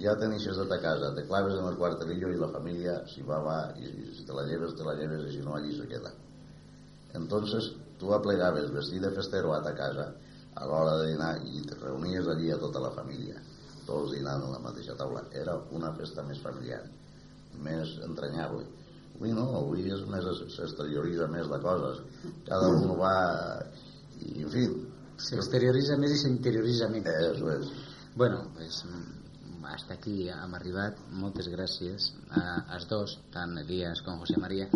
ja 0.00 0.16
teneixes 0.18 0.58
de 0.58 0.66
ta 0.66 0.80
casa, 0.82 1.12
te 1.14 1.26
claves 1.28 1.58
en 1.58 1.68
el 1.68 1.78
cuartelillo 1.78 2.32
i 2.32 2.40
la 2.40 2.50
família 2.50 2.96
si 3.12 3.22
va, 3.26 3.38
va, 3.44 3.58
i 3.78 4.10
si 4.16 4.26
te 4.26 4.34
la 4.34 4.46
lleves, 4.48 4.74
te 4.74 4.86
la 4.86 4.96
lleves, 4.98 5.28
i 5.28 5.36
si 5.36 5.44
no, 5.46 5.54
allí 5.54 5.76
se 5.76 5.86
queda. 5.86 6.10
Entonces, 7.14 7.70
tu 8.00 8.14
aplegaves 8.16 8.72
vestit 8.74 9.02
de 9.04 9.12
festero 9.14 9.54
a 9.54 9.62
ta 9.62 9.74
casa 9.78 10.10
a 10.54 10.66
l'hora 10.66 10.96
de 11.00 11.10
dinar 11.12 11.32
i 11.46 11.62
te 11.66 11.78
reunies 11.78 12.28
allí 12.28 12.50
a 12.50 12.58
tota 12.58 12.82
la 12.82 12.92
família. 12.96 13.40
Tots 13.86 14.12
dinant 14.14 14.44
a 14.46 14.50
la 14.54 14.62
mateixa 14.62 14.96
taula. 14.98 15.24
Era 15.32 15.56
una 15.76 15.92
festa 15.98 16.22
més 16.26 16.40
familiar 16.42 16.82
més 17.58 17.96
entranyable. 18.06 18.64
Avui 19.16 19.34
no, 19.36 19.46
avui 19.58 19.84
és 19.92 20.02
més 20.08 20.26
s'exterioritza 20.54 21.26
més 21.28 21.48
la 21.50 21.60
cosa. 21.60 21.92
Cada 22.46 22.70
un 22.72 22.94
va 23.00 23.14
i 24.24 24.44
en 24.44 24.52
fi. 24.52 24.66
S'exterioritza 25.20 25.98
més 26.00 26.14
i 26.16 26.20
s'interioritza 26.22 26.88
menys. 26.92 27.10
Eso 27.32 27.50
és 27.52 27.72
bueno, 28.16 28.50
pues 28.56 28.84
hasta 29.70 29.94
aquí 29.94 30.28
hem 30.28 30.54
arribat. 30.56 30.98
Moltes 31.12 31.50
gràcies 31.52 32.10
a, 32.30 32.40
als 32.76 32.88
dos 32.90 33.18
tant 33.34 33.58
Elias 33.60 34.02
com 34.06 34.18
José 34.22 34.40
María 34.40 34.66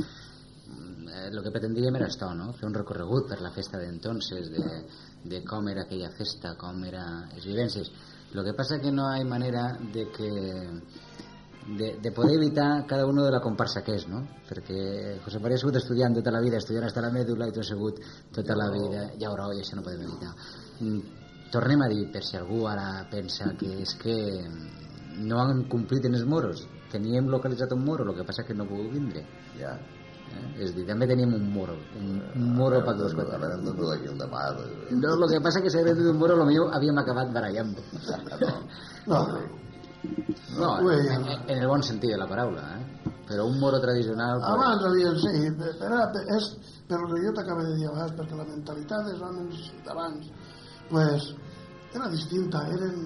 eh, 1.15 1.31
lo 1.31 1.43
que 1.43 1.53
pretendíem 1.55 1.95
era 1.97 2.09
això, 2.11 2.33
no? 2.35 2.53
fer 2.59 2.67
un 2.69 2.75
recorregut 2.75 3.29
per 3.31 3.41
la 3.43 3.53
festa 3.55 3.79
d'entonces, 3.79 4.51
de, 4.51 4.81
de 5.31 5.43
com 5.47 5.69
era 5.71 5.85
aquella 5.87 6.11
festa, 6.17 6.55
com 6.61 6.83
era 6.85 7.05
les 7.33 7.47
vivències. 7.47 7.91
Lo 8.35 8.43
que 8.43 8.55
passa 8.59 8.81
que 8.83 8.91
no 8.93 9.07
hi 9.15 9.25
manera 9.25 9.69
de 9.95 10.09
que 10.11 10.31
de, 11.79 11.97
de 12.03 12.13
poder 12.13 12.37
evitar 12.37 12.85
cada 12.87 13.07
uno 13.07 13.25
de 13.25 13.31
la 13.31 13.41
comparsa 13.41 13.83
que 13.85 13.95
és, 13.97 14.09
no? 14.11 14.21
Perquè 14.49 15.19
José 15.25 15.41
María 15.41 15.57
ha 15.57 15.63
sigut 15.63 15.79
estudiant 15.81 16.17
tota 16.19 16.35
la 16.35 16.43
vida, 16.45 16.59
estudiant 16.61 16.85
hasta 16.89 17.05
la 17.05 17.13
mèdula 17.15 17.49
i 17.49 17.55
tu 17.55 17.63
has 17.63 17.71
sigut 17.73 18.03
tota 18.35 18.57
la 18.59 18.69
vida, 18.75 19.07
ja 19.21 19.31
haurà, 19.31 19.49
i 19.55 19.63
això 19.63 19.79
no 19.79 19.87
podem 19.87 20.05
evitar. 20.05 20.35
Mm, 20.81 21.01
tornem 21.55 21.87
a 21.87 21.89
dir, 21.95 22.05
per 22.13 22.25
si 22.27 22.37
algú 22.37 22.67
ara 22.69 23.07
pensa 23.11 23.55
que 23.61 23.71
és 23.87 23.97
que 24.03 24.19
no 25.25 25.41
han 25.41 25.65
complit 25.71 26.05
en 26.11 26.19
els 26.19 26.27
moros, 26.29 26.67
teníem 26.93 27.31
localitzat 27.33 27.73
un 27.73 27.85
moro, 27.87 28.05
el 28.05 28.19
que 28.19 28.27
passa 28.29 28.45
que 28.45 28.55
no 28.55 28.69
puc 28.69 28.91
vindre. 28.93 29.25
ja 29.57 29.79
Eh? 30.35 30.65
És 30.65 30.73
a 30.73 30.77
dir, 30.77 30.85
també 30.91 31.09
teníem 31.11 31.35
un 31.37 31.49
moro, 31.55 31.75
un, 32.01 32.19
un 32.35 32.53
moro 32.59 32.81
per 32.87 32.95
dos 32.99 33.15
quatre. 33.17 33.39
ara 33.39 33.55
hem 33.57 33.65
de 33.67 33.75
dur 33.79 33.93
aquí 33.95 34.11
un 34.11 34.19
demà 34.19 34.45
No, 34.91 35.15
el 35.15 35.31
que 35.33 35.41
passa 35.47 35.63
que 35.63 35.71
si 35.71 35.79
hagués 35.81 35.99
dit 35.99 36.11
un 36.11 36.19
moro, 36.19 36.37
potser 36.43 36.69
havíem 36.79 36.99
acabat 37.03 37.33
barallant. 37.35 37.75
no, 39.11 39.21
No, 39.25 39.27
No, 40.59 40.91
en, 40.91 41.25
en 41.49 41.59
el 41.59 41.67
bon 41.67 41.83
sentit 41.83 42.13
de 42.13 42.19
la 42.21 42.29
paraula, 42.31 42.63
eh? 42.77 43.11
Però 43.29 43.47
un 43.49 43.59
moro 43.59 43.81
tradicional... 43.81 44.39
Pues, 44.39 44.53
abans 44.53 44.85
havien, 44.85 45.17
sí, 45.19 45.71
però 45.81 46.03
és 46.37 46.51
per 46.89 46.99
el 47.01 47.07
que 47.11 47.23
jo 47.25 47.33
t'acabo 47.39 47.65
de 47.65 47.77
dir 47.79 47.89
abans, 47.89 48.13
perquè 48.19 48.37
la 48.37 48.47
mentalitat 48.51 49.09
dels 49.09 49.23
homes 49.25 49.63
d'abans, 49.87 50.29
pues, 50.91 51.31
era 51.95 52.11
distinta, 52.13 52.67
eren, 52.75 52.99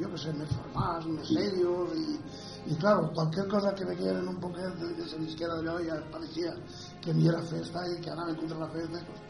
jo 0.00 0.10
que 0.10 0.22
sé, 0.24 0.34
més 0.34 0.50
formals, 0.56 1.06
més 1.14 1.30
serios, 1.30 1.94
i, 1.94 2.18
i 2.66 2.74
claro, 2.76 3.10
cualquier 3.14 3.46
cosa 3.48 3.74
que 3.74 3.84
veien 3.84 4.28
un 4.28 4.40
poquet 4.40 4.74
de 4.80 4.94
que 4.94 5.08
se 5.08 5.18
visquera 5.18 5.54
allò 5.54 5.78
ja 5.84 5.96
pareixia 6.12 6.52
que 7.00 7.14
ni 7.14 7.28
era 7.28 7.40
festa 7.42 7.86
i 7.88 8.00
que 8.00 8.10
anaven 8.10 8.36
contra 8.36 8.58
la 8.58 8.68
festa, 8.68 9.00
pues, 9.06 9.20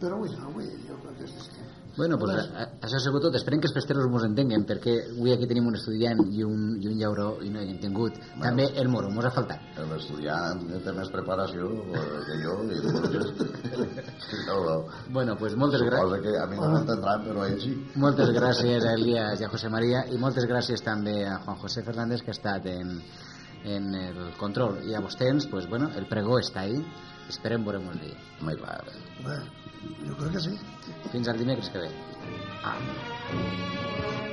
però 0.00 0.16
avui 0.16 0.36
no, 0.36 0.50
avui 0.50 0.68
jo 0.88 1.00
crec 1.00 1.16
que 1.18 1.24
és 1.24 1.34
distinta. 1.40 1.83
Bueno, 1.96 2.18
pues, 2.18 2.48
a, 2.50 2.64
això 2.82 2.98
ha 2.98 3.02
sigut 3.02 3.22
tot. 3.22 3.36
Esperem 3.38 3.60
que 3.62 3.68
els 3.70 3.74
festeros 3.76 4.08
mos 4.10 4.24
entenguen, 4.26 4.64
perquè 4.66 4.94
avui 5.12 5.34
aquí 5.34 5.46
tenim 5.50 5.68
un 5.70 5.78
estudiant 5.78 6.20
i 6.26 6.42
un, 6.42 6.64
i 6.82 6.88
un 6.90 6.96
llauró 6.98 7.28
i 7.46 7.50
no 7.54 7.62
hi 7.62 7.70
hem 7.70 7.78
tingut. 7.82 8.18
Bueno. 8.18 8.42
També 8.42 8.66
el 8.82 8.90
moro, 8.90 9.10
mos 9.14 9.28
ha 9.28 9.32
faltat. 9.34 9.62
l'estudiant 9.90 10.64
té 10.84 10.94
més 10.96 11.10
preparació 11.14 11.68
que 12.26 12.38
jo 12.42 12.56
i 12.66 12.80
entonces 12.80 13.30
no, 14.48 14.58
no. 14.66 14.76
Bueno, 15.14 15.36
pues 15.38 15.54
moltes 15.60 15.84
gràcies. 15.84 16.02
Suposa 16.02 16.22
que 16.24 16.34
a 16.40 16.46
mi 16.50 16.58
no 16.58 16.70
m'entendran 16.72 17.22
però 17.28 17.46
ell 17.46 17.60
sí 17.62 17.74
Moltes 18.00 18.32
gràcies 18.34 18.86
a 18.86 18.94
Elias 18.98 19.42
i 19.42 19.46
a 19.46 19.52
José 19.52 19.70
María 19.72 20.04
i 20.10 20.18
moltes 20.20 20.48
gràcies 20.50 20.82
també 20.84 21.20
a 21.28 21.38
Juan 21.44 21.60
José 21.62 21.84
Fernández 21.86 22.24
que 22.24 22.32
ha 22.32 22.38
estat 22.38 22.66
en, 22.70 22.96
en 23.76 23.90
el 24.00 24.22
control 24.40 24.80
i 24.88 24.94
a 24.94 25.02
vostès, 25.04 25.48
pues 25.50 25.68
bueno, 25.70 25.90
el 25.98 26.08
pregó 26.10 26.40
està 26.42 26.66
ahí 26.66 26.80
esperem 27.30 27.64
veurem 27.64 27.86
un 27.88 28.00
dia 28.02 28.18
mai 28.44 28.58
va 28.60 28.76
Bé, 29.24 29.38
jo 30.08 30.16
crec 30.20 30.36
que 30.36 30.44
sí. 30.48 30.58
fins 31.12 31.28
al 31.28 31.38
dimecres 31.38 31.70
que 31.70 31.86
ve 31.86 31.90
ah. 32.64 34.23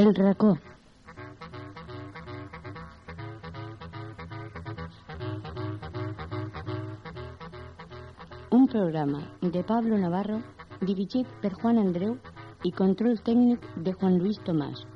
El 0.00 0.14
racó. 0.14 0.56
Un 8.50 8.66
programa 8.66 9.20
de 9.42 9.62
Pablo 9.62 9.98
Navarro 9.98 10.40
dirigit 10.80 11.26
per 11.42 11.52
Juan 11.52 11.76
Andreu 11.82 12.16
i 12.64 12.72
control 12.80 13.20
tècnic 13.28 13.68
de 13.76 13.92
Juan 13.92 14.16
Luis 14.22 14.40
Tomàs. 14.48 14.86